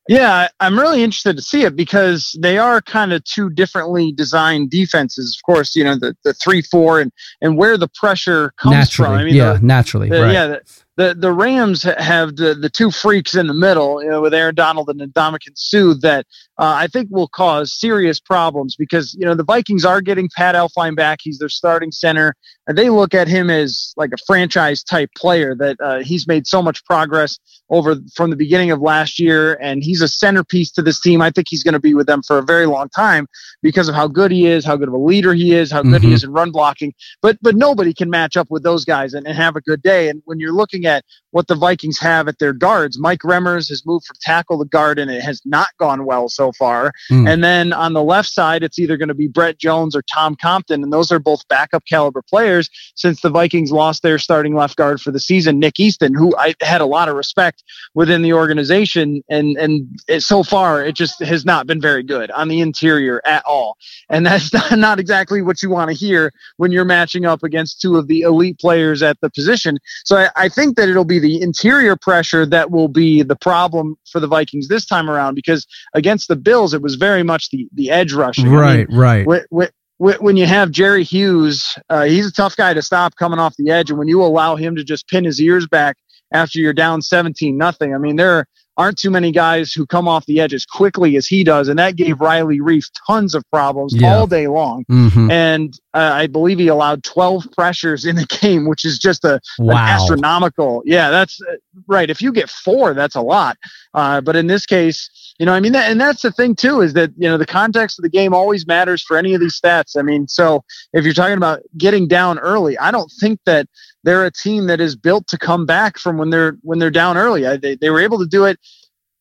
Yeah, 0.09 0.49
I'm 0.59 0.77
really 0.77 1.01
interested 1.01 1.37
to 1.37 1.41
see 1.41 1.63
it 1.63 1.75
because 1.75 2.37
they 2.41 2.57
are 2.57 2.81
kind 2.81 3.13
of 3.13 3.23
two 3.23 3.49
differently 3.49 4.11
designed 4.11 4.69
defenses. 4.69 5.37
Of 5.39 5.45
course, 5.45 5.75
you 5.75 5.83
know 5.83 5.95
the 5.97 6.15
the 6.25 6.33
three 6.33 6.61
four 6.61 6.99
and 6.99 7.11
and 7.41 7.57
where 7.57 7.77
the 7.77 7.87
pressure 7.87 8.53
comes 8.57 8.73
naturally, 8.73 9.09
from. 9.09 9.19
I 9.19 9.23
mean, 9.23 9.35
yeah, 9.35 9.53
the, 9.53 9.65
naturally, 9.65 10.09
the, 10.09 10.21
right. 10.21 10.33
yeah. 10.33 10.47
The, 10.47 10.61
the 10.95 11.15
the 11.15 11.31
Rams 11.31 11.83
have 11.83 12.35
the 12.35 12.53
the 12.53 12.69
two 12.69 12.91
freaks 12.91 13.35
in 13.35 13.47
the 13.47 13.53
middle, 13.53 14.03
you 14.03 14.09
know, 14.09 14.21
with 14.21 14.33
Aaron 14.33 14.53
Donald 14.53 14.89
and 14.89 15.01
Ndamukong 15.01 15.53
Suh 15.55 15.95
that 16.01 16.25
uh, 16.59 16.75
I 16.77 16.87
think 16.87 17.09
will 17.11 17.27
cause 17.27 17.73
serious 17.73 18.19
problems 18.19 18.75
because 18.75 19.13
you 19.15 19.25
know 19.25 19.33
the 19.33 19.43
Vikings 19.43 19.85
are 19.85 20.01
getting 20.01 20.29
Pat 20.35 20.53
Elflein 20.53 20.95
back. 20.95 21.19
He's 21.21 21.39
their 21.39 21.49
starting 21.49 21.91
center, 21.91 22.35
and 22.67 22.77
they 22.77 22.91
look 22.91 23.15
at 23.15 23.27
him 23.27 23.49
as 23.49 23.93
like 23.97 24.11
a 24.13 24.23
franchise 24.27 24.83
type 24.83 25.09
player 25.17 25.55
that 25.55 25.77
uh, 25.81 25.99
he's 25.99 26.27
made 26.27 26.45
so 26.45 26.61
much 26.61 26.85
progress 26.85 27.39
over 27.71 27.95
from 28.13 28.29
the 28.29 28.35
beginning 28.35 28.69
of 28.69 28.79
last 28.79 29.19
year, 29.19 29.55
and 29.55 29.83
he's 29.83 30.01
a 30.01 30.07
centerpiece 30.07 30.71
to 30.73 30.83
this 30.83 31.01
team. 31.01 31.23
I 31.23 31.31
think 31.31 31.47
he's 31.49 31.63
going 31.63 31.73
to 31.73 31.79
be 31.79 31.95
with 31.95 32.05
them 32.05 32.21
for 32.21 32.37
a 32.37 32.43
very 32.43 32.67
long 32.67 32.89
time 32.89 33.25
because 33.63 33.89
of 33.89 33.95
how 33.95 34.07
good 34.07 34.31
he 34.31 34.45
is, 34.45 34.63
how 34.63 34.75
good 34.75 34.89
of 34.89 34.93
a 34.93 34.99
leader 34.99 35.33
he 35.33 35.53
is, 35.53 35.71
how 35.71 35.81
good 35.81 36.01
mm-hmm. 36.01 36.09
he 36.09 36.13
is 36.13 36.23
in 36.23 36.31
run 36.31 36.51
blocking. 36.51 36.93
But 37.23 37.39
but 37.41 37.55
nobody 37.55 37.95
can 37.95 38.11
match 38.11 38.37
up 38.37 38.51
with 38.51 38.61
those 38.61 38.85
guys 38.85 39.15
and, 39.15 39.25
and 39.25 39.35
have 39.35 39.55
a 39.55 39.61
good 39.61 39.81
day. 39.81 40.09
And 40.09 40.21
when 40.25 40.39
you're 40.39 40.53
looking 40.53 40.82
at 40.85 41.03
what 41.31 41.47
the 41.47 41.55
Vikings 41.55 41.99
have 41.99 42.27
at 42.27 42.37
their 42.39 42.53
guards. 42.53 42.99
Mike 42.99 43.21
Remmers 43.21 43.67
has 43.69 43.85
moved 43.85 44.05
from 44.05 44.15
tackle 44.21 44.59
to 44.59 44.65
guard, 44.65 44.99
and 44.99 45.09
it 45.09 45.21
has 45.21 45.41
not 45.45 45.69
gone 45.79 46.05
well 46.05 46.29
so 46.29 46.51
far. 46.51 46.93
Mm. 47.11 47.27
And 47.27 47.43
then 47.43 47.73
on 47.73 47.93
the 47.93 48.03
left 48.03 48.29
side, 48.29 48.63
it's 48.63 48.77
either 48.77 48.97
going 48.97 49.07
to 49.07 49.15
be 49.15 49.27
Brett 49.27 49.57
Jones 49.57 49.95
or 49.95 50.03
Tom 50.03 50.35
Compton, 50.35 50.83
and 50.83 50.93
those 50.93 51.11
are 51.11 51.19
both 51.19 51.47
backup 51.47 51.83
caliber 51.85 52.21
players. 52.21 52.69
Since 52.95 53.21
the 53.21 53.29
Vikings 53.29 53.71
lost 53.71 54.03
their 54.03 54.19
starting 54.19 54.55
left 54.55 54.75
guard 54.75 55.01
for 55.01 55.11
the 55.11 55.19
season, 55.19 55.59
Nick 55.59 55.79
Easton, 55.79 56.13
who 56.13 56.35
I 56.37 56.53
had 56.61 56.81
a 56.81 56.85
lot 56.85 57.09
of 57.09 57.15
respect 57.15 57.63
within 57.95 58.21
the 58.21 58.33
organization, 58.33 59.23
and 59.27 59.57
and 59.57 59.87
it, 60.07 60.21
so 60.21 60.43
far 60.43 60.85
it 60.85 60.95
just 60.95 61.19
has 61.19 61.45
not 61.45 61.65
been 61.65 61.81
very 61.81 62.03
good 62.03 62.29
on 62.31 62.47
the 62.47 62.61
interior 62.61 63.21
at 63.25 63.43
all. 63.45 63.77
And 64.09 64.25
that's 64.25 64.53
not, 64.71 64.77
not 64.77 64.99
exactly 64.99 65.41
what 65.41 65.63
you 65.63 65.69
want 65.69 65.89
to 65.89 65.95
hear 65.95 66.31
when 66.57 66.71
you're 66.71 66.85
matching 66.85 67.25
up 67.25 67.43
against 67.43 67.81
two 67.81 67.97
of 67.97 68.07
the 68.07 68.21
elite 68.21 68.59
players 68.59 69.01
at 69.01 69.19
the 69.21 69.29
position. 69.31 69.79
So 70.05 70.17
I, 70.17 70.29
I 70.35 70.49
think 70.49 70.72
think 70.73 70.85
that 70.85 70.89
it'll 70.89 71.05
be 71.05 71.19
the 71.19 71.41
interior 71.41 71.95
pressure 71.95 72.45
that 72.45 72.71
will 72.71 72.87
be 72.87 73.21
the 73.21 73.35
problem 73.35 73.95
for 74.09 74.19
the 74.19 74.27
Vikings 74.27 74.67
this 74.67 74.85
time 74.85 75.09
around 75.09 75.35
because 75.35 75.67
against 75.93 76.27
the 76.27 76.35
Bills, 76.35 76.73
it 76.73 76.81
was 76.81 76.95
very 76.95 77.23
much 77.23 77.49
the, 77.51 77.67
the 77.73 77.91
edge 77.91 78.13
rushing. 78.13 78.49
Right, 78.49 78.71
I 78.71 78.77
mean, 78.85 78.97
right. 78.97 79.27
Wh- 79.51 79.65
wh- 79.99 80.21
when 80.21 80.37
you 80.37 80.45
have 80.45 80.71
Jerry 80.71 81.03
Hughes, 81.03 81.77
uh, 81.89 82.03
he's 82.03 82.27
a 82.27 82.31
tough 82.31 82.55
guy 82.55 82.73
to 82.73 82.81
stop 82.81 83.15
coming 83.15 83.39
off 83.39 83.55
the 83.57 83.69
edge. 83.69 83.89
And 83.89 83.99
when 83.99 84.07
you 84.07 84.23
allow 84.23 84.55
him 84.55 84.75
to 84.75 84.83
just 84.83 85.07
pin 85.07 85.23
his 85.23 85.39
ears 85.39 85.67
back 85.67 85.97
after 86.31 86.59
you're 86.59 86.73
down 86.73 87.01
17 87.01 87.57
nothing, 87.57 87.93
I 87.93 87.97
mean, 87.97 88.15
there 88.15 88.45
aren't 88.75 88.97
too 88.97 89.11
many 89.11 89.31
guys 89.31 89.71
who 89.71 89.85
come 89.85 90.07
off 90.07 90.25
the 90.25 90.39
edge 90.39 90.53
as 90.53 90.65
quickly 90.65 91.15
as 91.15 91.27
he 91.27 91.43
does. 91.43 91.67
And 91.67 91.77
that 91.77 91.95
gave 91.95 92.19
Riley 92.19 92.59
Reiff 92.59 92.89
tons 93.05 93.35
of 93.35 93.43
problems 93.51 93.93
yeah. 93.95 94.11
all 94.11 94.25
day 94.25 94.47
long. 94.47 94.83
Mm-hmm. 94.89 95.29
And 95.29 95.79
uh, 95.93 96.11
I 96.13 96.27
believe 96.27 96.59
he 96.59 96.67
allowed 96.67 97.03
12 97.03 97.47
pressures 97.51 98.05
in 98.05 98.15
the 98.15 98.25
game, 98.41 98.67
which 98.67 98.85
is 98.85 98.97
just 98.97 99.23
a 99.23 99.39
wow. 99.59 99.73
an 99.73 99.77
astronomical. 99.77 100.81
Yeah, 100.85 101.11
that's 101.11 101.39
uh, 101.41 101.55
right. 101.87 102.09
If 102.09 102.21
you 102.21 102.31
get 102.31 102.49
four, 102.49 102.93
that's 102.93 103.15
a 103.15 103.21
lot. 103.21 103.57
Uh, 103.93 104.21
but 104.21 104.35
in 104.35 104.47
this 104.47 104.65
case, 104.65 105.09
you 105.39 105.45
know, 105.45 105.53
I 105.53 105.59
mean, 105.59 105.71
that, 105.73 105.91
and 105.91 105.99
that's 105.99 106.21
the 106.21 106.31
thing 106.31 106.55
too, 106.55 106.81
is 106.81 106.93
that, 106.93 107.11
you 107.17 107.27
know, 107.27 107.37
the 107.37 107.45
context 107.45 107.99
of 107.99 108.03
the 108.03 108.09
game 108.09 108.33
always 108.33 108.67
matters 108.67 109.03
for 109.03 109.17
any 109.17 109.33
of 109.33 109.41
these 109.41 109.59
stats. 109.59 109.97
I 109.97 110.01
mean, 110.01 110.27
so 110.27 110.63
if 110.93 111.05
you're 111.05 111.13
talking 111.13 111.37
about 111.37 111.61
getting 111.77 112.07
down 112.07 112.39
early, 112.39 112.77
I 112.77 112.91
don't 112.91 113.11
think 113.19 113.39
that 113.45 113.67
they're 114.03 114.25
a 114.25 114.31
team 114.31 114.67
that 114.67 114.81
is 114.81 114.95
built 114.95 115.27
to 115.27 115.37
come 115.37 115.65
back 115.65 115.97
from 115.97 116.17
when 116.17 116.29
they're, 116.29 116.57
when 116.61 116.79
they're 116.79 116.91
down 116.91 117.17
early. 117.17 117.47
I, 117.47 117.57
they, 117.57 117.75
they 117.75 117.89
were 117.89 117.99
able 117.99 118.19
to 118.19 118.27
do 118.27 118.45
it 118.45 118.59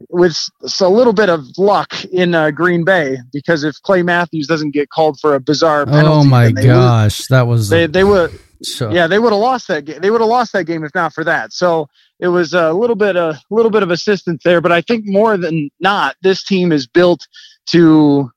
with 0.08 0.36
a 0.80 0.88
little 0.88 1.12
bit 1.12 1.28
of 1.28 1.46
luck 1.58 2.04
in 2.06 2.34
uh, 2.34 2.50
Green 2.50 2.84
Bay 2.84 3.18
because 3.32 3.64
if 3.64 3.80
Clay 3.82 4.02
Matthews 4.02 4.46
doesn't 4.46 4.70
get 4.70 4.90
called 4.90 5.18
for 5.20 5.34
a 5.34 5.40
bizarre 5.40 5.86
penalty, 5.86 6.06
oh 6.06 6.24
my 6.24 6.50
gosh, 6.50 7.20
would, 7.20 7.36
that 7.36 7.46
was 7.46 7.68
they 7.68 7.86
they 7.86 8.04
would 8.04 8.38
so. 8.62 8.90
yeah 8.90 9.06
they 9.06 9.18
would 9.18 9.32
have 9.32 9.40
lost 9.40 9.68
that 9.68 9.84
game. 9.84 10.00
They 10.00 10.10
would 10.10 10.20
have 10.20 10.30
lost 10.30 10.52
that 10.52 10.64
game 10.64 10.84
if 10.84 10.94
not 10.94 11.12
for 11.12 11.24
that. 11.24 11.52
So 11.52 11.88
it 12.20 12.28
was 12.28 12.54
a 12.54 12.72
little 12.72 12.96
bit 12.96 13.16
a 13.16 13.40
little 13.50 13.70
bit 13.70 13.82
of 13.82 13.90
assistance 13.90 14.42
there, 14.44 14.60
but 14.60 14.72
I 14.72 14.80
think 14.80 15.04
more 15.06 15.36
than 15.36 15.70
not, 15.80 16.16
this 16.22 16.44
team 16.44 16.72
is 16.72 16.86
built 16.86 17.26
to 17.66 18.30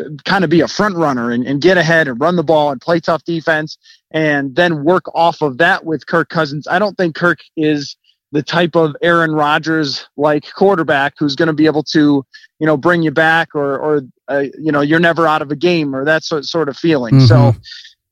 uh, 0.00 0.04
kind 0.24 0.44
of 0.44 0.50
be 0.50 0.60
a 0.60 0.68
front 0.68 0.96
runner 0.96 1.30
and, 1.30 1.46
and 1.46 1.60
get 1.60 1.76
ahead 1.76 2.08
and 2.08 2.20
run 2.20 2.36
the 2.36 2.42
ball 2.42 2.70
and 2.70 2.80
play 2.80 3.00
tough 3.00 3.24
defense 3.24 3.76
and 4.10 4.56
then 4.56 4.84
work 4.84 5.04
off 5.14 5.42
of 5.42 5.58
that 5.58 5.84
with 5.84 6.06
Kirk 6.06 6.28
Cousins. 6.28 6.66
I 6.66 6.78
don't 6.78 6.96
think 6.96 7.14
Kirk 7.14 7.40
is 7.56 7.96
the 8.32 8.42
type 8.42 8.74
of 8.74 8.96
Aaron 9.02 9.32
Rodgers 9.32 10.06
like 10.16 10.52
quarterback 10.52 11.14
who's 11.18 11.36
going 11.36 11.46
to 11.46 11.52
be 11.52 11.66
able 11.66 11.84
to, 11.84 12.24
you 12.58 12.66
know, 12.66 12.76
bring 12.76 13.02
you 13.02 13.10
back 13.10 13.54
or, 13.54 13.78
or, 13.78 14.02
uh, 14.28 14.44
you 14.58 14.72
know, 14.72 14.80
you're 14.80 15.00
never 15.00 15.26
out 15.26 15.42
of 15.42 15.50
a 15.50 15.56
game 15.56 15.94
or 15.94 16.04
that 16.04 16.24
sort, 16.24 16.44
sort 16.44 16.68
of 16.68 16.76
feeling. 16.76 17.14
Mm-hmm. 17.14 17.26
So, 17.26 17.54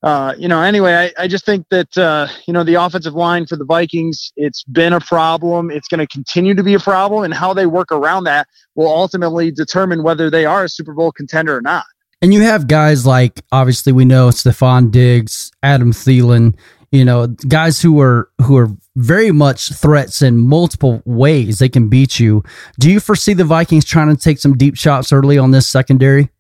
uh, 0.03 0.35
you 0.39 0.49
know, 0.49 0.61
anyway, 0.61 0.93
I, 1.19 1.25
I 1.25 1.29
just 1.29 1.47
think 1.47 1.67
that, 1.71 1.97
uh, 1.97 2.29
you 2.47 2.53
know, 2.53 2.63
the 2.63 2.75
offensive 2.75 3.15
line 3.15 3.47
for 3.47 3.57
the 3.57 3.65
Vikings, 3.65 4.33
it's 4.37 4.63
been 4.65 4.93
a 4.93 5.01
problem. 5.01 5.71
It's 5.71 5.89
going 5.89 6.01
to 6.01 6.07
continue 6.07 6.55
to 6.55 6.63
be 6.63 6.75
a 6.75 6.79
problem. 6.79 7.25
And 7.25 7.33
how 7.33 7.55
they 7.55 7.67
work 7.67 7.91
around 7.91 8.25
that 8.25 8.47
will 8.75 8.89
ultimately 8.89 9.51
determine 9.51 10.03
whether 10.03 10.29
they 10.29 10.45
are 10.45 10.65
a 10.65 10.69
Super 10.69 10.93
Bowl 10.93 11.11
contender 11.11 11.57
or 11.57 11.63
not. 11.63 11.85
And 12.21 12.33
you 12.33 12.43
have 12.43 12.69
guys 12.69 13.05
like, 13.07 13.43
obviously, 13.51 13.93
we 13.93 14.05
know 14.05 14.29
Stefon 14.29 14.91
Diggs, 14.91 15.51
Adam 15.63 15.93
Thielen, 15.93 16.55
you 16.95 17.05
know, 17.05 17.27
guys 17.27 17.83
who 17.83 18.01
are 18.01 18.31
who 18.43 18.57
are 18.57 18.71
very 18.95 19.33
much 19.33 19.71
threats 19.71 20.23
in 20.23 20.39
multiple 20.39 21.03
ways. 21.05 21.59
They 21.59 21.69
can 21.69 21.89
beat 21.89 22.21
you. 22.21 22.45
Do 22.79 22.91
you 22.91 23.01
foresee 23.01 23.35
the 23.35 23.45
Vikings 23.45 23.85
trying 23.85 24.15
to 24.15 24.17
take 24.17 24.39
some 24.39 24.57
deep 24.57 24.77
shots 24.77 25.13
early 25.13 25.37
on 25.37 25.51
this 25.51 25.67
secondary? 25.67 26.31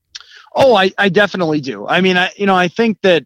Oh, 0.56 0.76
I, 0.76 0.92
I 0.98 1.08
definitely 1.08 1.60
do. 1.60 1.84
I 1.88 2.00
mean, 2.00 2.16
I, 2.16 2.30
you 2.36 2.46
know, 2.46 2.54
I 2.54 2.68
think 2.68 2.98
that 3.02 3.24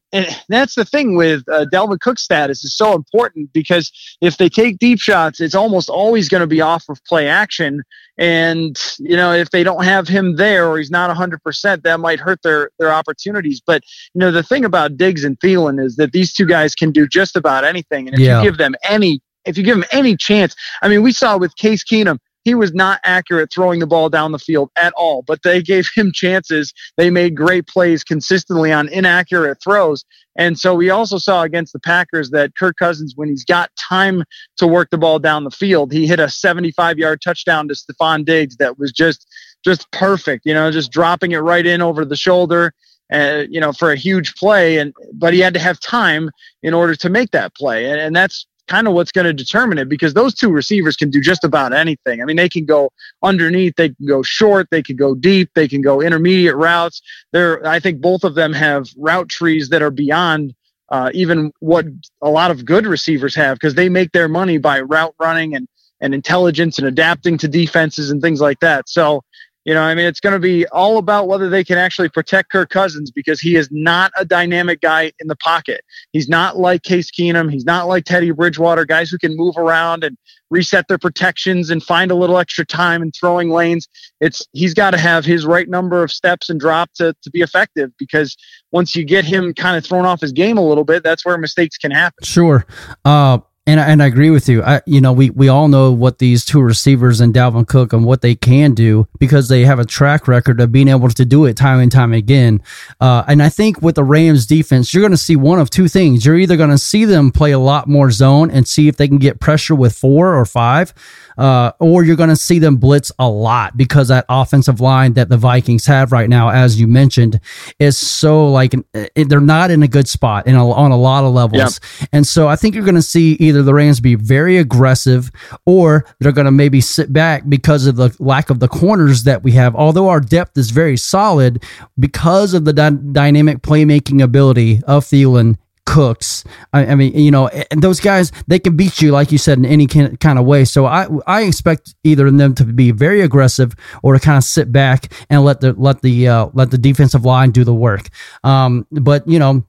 that's 0.49 0.75
the 0.75 0.87
thing 0.87 1.15
with 1.15 1.47
uh, 1.51 1.67
Dalvin 1.71 2.01
Cook's 2.01 2.23
status 2.23 2.65
is 2.65 2.75
so 2.75 2.95
important 2.95 3.53
because 3.53 3.93
if 4.23 4.39
they 4.39 4.49
take 4.49 4.79
deep 4.79 4.99
shots, 4.99 5.39
it's 5.39 5.55
almost 5.55 5.91
always 5.91 6.31
going 6.31 6.41
to 6.41 6.47
be 6.47 6.63
off 6.63 6.89
of 6.89 7.05
play 7.05 7.29
action. 7.29 7.83
And, 8.19 8.77
you 8.99 9.17
know, 9.17 9.33
if 9.33 9.51
they 9.51 9.63
don't 9.63 9.85
have 9.85 10.09
him 10.09 10.37
there 10.37 10.69
or 10.69 10.79
he's 10.79 10.91
not 10.91 11.15
100%, 11.17 11.83
that 11.83 12.01
might 12.01 12.19
hurt 12.19 12.43
their, 12.43 12.71
their 12.79 12.93
opportunities. 12.93 13.61
But, 13.65 13.83
you 14.13 14.19
know, 14.19 14.33
the 14.33 14.43
thing 14.43 14.65
about 14.65 14.97
Diggs 14.97 15.23
and 15.23 15.39
Thielen 15.39 15.83
is 15.83 15.97
that 15.97 16.13
these 16.13 16.33
two 16.33 16.47
guys 16.47 16.75
can 16.75 16.91
do 16.91 17.07
just 17.07 17.37
about 17.37 17.65
anything. 17.65 18.09
And 18.09 18.15
if 18.15 18.21
yeah. 18.21 18.39
you 18.39 18.51
give 18.51 18.59
them 18.59 18.75
any 18.83 19.21
if 19.45 19.57
you 19.57 19.65
give 19.65 19.77
them 19.77 19.87
any 19.93 20.15
chance, 20.15 20.55
I 20.83 20.89
mean, 20.89 21.03
we 21.03 21.13
saw 21.13 21.39
with 21.39 21.57
Case 21.57 21.83
Keenum, 21.83 22.19
he 22.49 22.55
was 22.55 22.73
not 22.73 22.99
accurate 23.05 23.53
throwing 23.53 23.79
the 23.79 23.87
ball 23.87 24.09
down 24.09 24.33
the 24.33 24.39
field 24.39 24.71
at 24.75 24.95
all, 24.95 25.21
but 25.21 25.43
they 25.43 25.61
gave 25.61 25.87
him 25.95 26.11
chances. 26.13 26.73
They 26.97 27.11
made 27.11 27.37
great 27.37 27.67
plays 27.67 28.03
consistently 28.03 28.73
on 28.73 28.89
inaccurate 28.89 29.59
throws. 29.63 30.03
And 30.37 30.59
so 30.59 30.75
we 30.75 30.89
also 30.89 31.19
saw 31.19 31.43
against 31.43 31.75
the 31.75 31.81
Packers 31.81 32.31
that 32.31 32.55
Kirk 32.57 32.77
Cousins, 32.79 33.13
when 33.17 33.29
he's 33.29 33.45
got 33.45 33.71
time 33.77 34.25
to 34.57 34.67
work 34.67 34.89
the 34.91 34.97
ball 34.97 35.19
down 35.19 35.45
the 35.45 35.51
field, 35.51 35.93
he 35.93 36.07
hit 36.07 36.21
a 36.21 36.31
75 36.31 36.97
yard 36.97 37.21
touchdown 37.21 37.69
to 37.69 37.75
Stefon 37.75 38.25
Diggs 38.25 38.57
that 38.57 38.79
was 38.79 38.93
just, 38.93 39.27
just 39.63 39.91
perfect, 39.93 40.47
you 40.47 40.55
know, 40.55 40.71
just 40.71 40.91
dropping 40.91 41.33
it 41.33 41.39
right 41.39 41.67
in 41.67 41.83
over 41.83 42.05
the 42.05 42.17
shoulder. 42.17 42.73
Uh, 43.11 43.45
you 43.49 43.59
know, 43.59 43.73
for 43.73 43.91
a 43.91 43.97
huge 43.97 44.35
play, 44.35 44.77
and 44.77 44.93
but 45.15 45.33
he 45.33 45.41
had 45.41 45.55
to 45.55 45.59
have 45.59 45.81
time 45.81 46.29
in 46.63 46.75
order 46.75 46.95
to 46.95 47.09
make 47.09 47.31
that 47.31 47.55
play, 47.55 47.91
and, 47.91 47.99
and 47.99 48.15
that's 48.15 48.47
kind 48.69 48.87
of 48.87 48.95
what's 48.95 49.13
going 49.13 49.27
to 49.27 49.33
determine 49.33 49.79
it 49.79 49.89
because 49.89 50.15
those 50.15 50.35
two 50.35 50.51
receivers 50.51 50.97
can 50.97 51.11
do 51.11 51.21
just 51.21 51.45
about 51.45 51.73
anything. 51.73 52.23
I 52.23 52.25
mean, 52.25 52.37
they 52.37 52.49
can 52.49 52.65
go 52.65 52.91
underneath, 53.23 53.75
they 53.77 53.89
can 53.91 54.07
go 54.07 54.23
short, 54.23 54.69
they 54.71 54.83
can 54.83 54.97
go 54.97 55.15
deep, 55.15 55.51
they 55.55 55.67
can 55.67 55.81
go 55.81 56.01
intermediate 56.01 56.57
routes. 56.57 57.03
There, 57.33 57.67
I 57.67 57.81
think 57.81 58.01
both 58.01 58.25
of 58.25 58.35
them 58.35 58.53
have 58.53 58.89
route 58.97 59.29
trees 59.29 59.71
that 59.71 59.83
are 59.83 59.91
beyond 59.91 60.55
uh, 60.91 61.11
even 61.13 61.53
what 61.61 61.87
a 62.23 62.31
lot 62.31 62.51
of 62.51 62.65
good 62.65 62.87
receivers 62.87 63.35
have 63.35 63.57
because 63.57 63.75
they 63.75 63.89
make 63.89 64.13
their 64.13 64.29
money 64.29 64.59
by 64.59 64.81
route 64.81 65.15
running 65.19 65.55
and 65.55 65.69
and 66.01 66.15
intelligence 66.15 66.79
and 66.79 66.87
adapting 66.87 67.37
to 67.39 67.49
defenses 67.49 68.11
and 68.11 68.23
things 68.23 68.41
like 68.41 68.61
that. 68.61 68.89
So 68.89 69.25
you 69.69 69.75
know, 69.75 69.83
I 69.83 69.95
mean, 69.95 70.07
it's 70.07 70.19
going 70.19 70.33
to 70.33 70.39
be 70.39 70.67
all 70.69 70.97
about 70.97 71.29
whether 71.29 71.51
they 71.51 71.63
can 71.63 71.77
actually 71.77 72.09
protect 72.09 72.51
Kirk 72.51 72.71
Cousins 72.71 73.11
because 73.11 73.39
he 73.39 73.55
is 73.55 73.69
not 73.71 74.11
a 74.17 74.25
dynamic 74.25 74.81
guy 74.81 75.13
in 75.19 75.29
the 75.29 75.37
pocket. 75.37 75.83
He's 76.11 76.27
not 76.27 76.57
like 76.57 76.85
Case 76.85 77.11
Keenum. 77.11 77.53
He's 77.53 77.67
not 77.67 77.87
like 77.87 78.07
Teddy 78.07 78.31
Bridgewater, 78.31 78.87
guys 78.87 79.11
who 79.11 79.19
can 79.19 79.37
move 79.37 79.59
around 79.59 80.05
and 80.05 80.17
reset 80.49 80.89
their 80.89 80.97
protections 80.97 81.69
and 81.69 81.83
find 81.83 82.11
a 82.11 82.15
little 82.15 82.39
extra 82.39 82.65
time 82.65 83.03
in 83.03 83.13
throwing 83.13 83.51
lanes. 83.51 83.87
It's 84.23 84.49
he's 84.53 84.73
got 84.73 84.93
to 84.93 84.99
have 84.99 85.27
his 85.27 85.45
right 85.45 85.69
number 85.69 86.03
of 86.03 86.11
steps 86.11 86.49
and 86.49 86.59
drop 86.59 86.91
to, 86.95 87.15
to 87.23 87.31
be 87.31 87.43
effective 87.43 87.91
because 87.99 88.39
once 88.73 88.97
you 88.97 89.05
get 89.05 89.27
him 89.27 89.53
kind 89.53 89.77
of 89.77 89.85
thrown 89.85 90.07
off 90.07 90.23
his 90.23 90.33
game 90.33 90.57
a 90.57 90.67
little 90.67 90.85
bit, 90.85 91.03
that's 91.03 91.27
where 91.27 91.37
mistakes 91.37 91.77
can 91.77 91.91
happen. 91.91 92.25
Sure. 92.25 92.65
Uh, 93.05 93.41
and 93.69 93.79
and 93.79 94.03
I 94.03 94.07
agree 94.07 94.31
with 94.31 94.49
you. 94.49 94.63
I 94.63 94.81
you 94.87 95.01
know 95.01 95.13
we 95.13 95.29
we 95.31 95.49
all 95.49 95.69
know 95.69 95.93
what 95.93 96.19
these 96.19 96.45
two 96.45 96.63
receivers 96.63 97.21
and 97.21 97.35
Dalvin 97.35 97.69
Cook 97.69 97.93
and 97.93 98.05
what 98.05 98.23
they 98.23 98.35
can 98.35 98.73
do 98.73 99.07
because 99.19 99.49
they 99.49 99.65
have 99.67 99.79
a 99.79 99.85
track 99.85 100.27
record 100.27 100.59
of 100.61 100.73
being 100.73 100.89
able 100.89 101.11
to 101.11 101.25
do 101.25 101.45
it 101.45 101.57
time 101.57 101.81
and 101.81 101.93
time 101.93 102.15
again. 102.15 102.63
Uh, 102.99 103.25
and 103.29 103.43
I 103.43 103.51
think 103.51 103.83
with 103.83 103.97
the 103.97 104.05
Rams 104.05 104.47
defense, 104.47 104.95
you're 104.95 105.03
going 105.03 105.11
to 105.11 105.19
see 105.19 105.37
one 105.37 105.61
of 105.61 105.69
two 105.69 105.87
things. 105.87 106.25
You're 106.25 106.39
either 106.39 106.57
going 106.57 106.71
to 106.71 106.79
see 106.79 107.05
them 107.05 107.31
play 107.31 107.53
a 107.53 107.59
lot 107.59 107.87
more 107.87 108.11
zone 108.11 108.51
and 108.51 108.67
see 108.67 108.89
if 108.89 108.97
they 108.97 109.07
can 109.07 109.19
get 109.19 109.39
pressure 109.39 109.75
with 109.75 109.95
four 109.95 110.35
or 110.35 110.47
five, 110.47 110.95
uh, 111.37 111.73
or 111.79 112.05
you're 112.05 112.17
going 112.17 112.31
to 112.31 112.37
see 112.37 112.59
them 112.59 112.79
blitz 112.79 113.13
a 113.19 113.29
lot 113.29 113.77
because 113.77 114.09
that 114.09 114.25
offensive 114.31 114.81
line 114.81 115.13
that 115.13 115.29
the 115.29 115.37
Vikings 115.37 115.85
have 115.85 116.11
right 116.11 116.31
now, 116.31 116.49
as 116.49 116.81
you 116.81 116.87
mentioned, 116.87 117.39
is 117.79 117.99
so 117.99 118.49
like 118.49 118.75
they're 119.15 119.41
not 119.41 119.71
in 119.71 119.83
a 119.83 119.89
good 119.89 120.09
spot 120.09 120.47
in 120.47 120.55
a, 120.55 120.71
on 120.71 120.91
a 120.91 120.97
lot 120.97 121.25
of 121.25 121.35
levels. 121.35 121.81
Yep. 122.01 122.09
And 122.13 122.27
so 122.27 122.49
I 122.49 122.57
think 122.57 122.75
you're 122.75 122.85
going 122.85 122.95
to 122.95 123.03
see 123.03 123.33
either 123.35 123.58
the 123.63 123.75
Rams 123.75 124.01
be 124.01 124.15
very 124.15 124.59
aggressive 124.59 125.31
or 125.67 126.05
they're 126.21 126.33
going 126.33 126.47
to 126.47 126.51
maybe 126.51 126.81
sit 126.81 127.13
back 127.13 127.49
because 127.49 127.87
of 127.87 127.97
the 127.97 128.15
lack 128.19 128.51
of 128.51 128.61
the 128.61 128.69
corners 128.69 129.25
that 129.25 129.43
we 129.43 129.53
have. 129.53 129.75
Although 129.75 130.09
our 130.09 130.21
depth 130.21 130.57
is 130.57 130.71
very 130.71 130.97
solid 130.97 131.63
because 131.99 132.55
of 132.55 132.65
the 132.65 132.73
dy- 132.73 133.13
dynamic 133.13 133.63
playmaking 133.63 134.23
ability 134.23 134.83
of 134.87 135.05
Thielen 135.05 135.57
Cooks. 135.89 136.45
I, 136.75 136.87
I, 136.89 136.95
mean, 136.97 137.15
you 137.15 137.31
know, 137.31 137.49
those 137.75 137.99
guys 137.99 138.31
they 138.47 138.59
can 138.59 138.77
beat 138.77 139.01
you, 139.01 139.11
like 139.11 139.33
you 139.33 139.39
said, 139.39 139.57
in 139.57 139.65
any 139.65 139.87
kind 139.87 140.39
of 140.39 140.45
way. 140.45 140.67
So 140.67 140.85
I 140.85 141.09
I 141.27 141.45
expect 141.45 141.95
either 142.05 142.31
them 142.31 142.55
to 142.57 142.65
be 142.67 142.91
very 142.91 143.23
aggressive 143.23 143.75
or 144.03 144.13
to 144.13 144.21
kind 144.21 144.37
of 144.37 144.45
sit 144.45 144.71
back 144.71 145.11
and 145.31 145.47
let 145.47 145.63
the 145.63 145.73
let 145.73 146.03
the 146.03 146.29
uh, 146.29 146.49
let 146.53 146.71
the 146.71 146.77
defensive 146.77 147.25
line 147.25 147.53
do 147.53 147.65
the 147.65 147.73
work. 147.73 148.11
Um, 148.45 148.87
but 148.91 149.27
you 149.27 149.39
know 149.39 149.65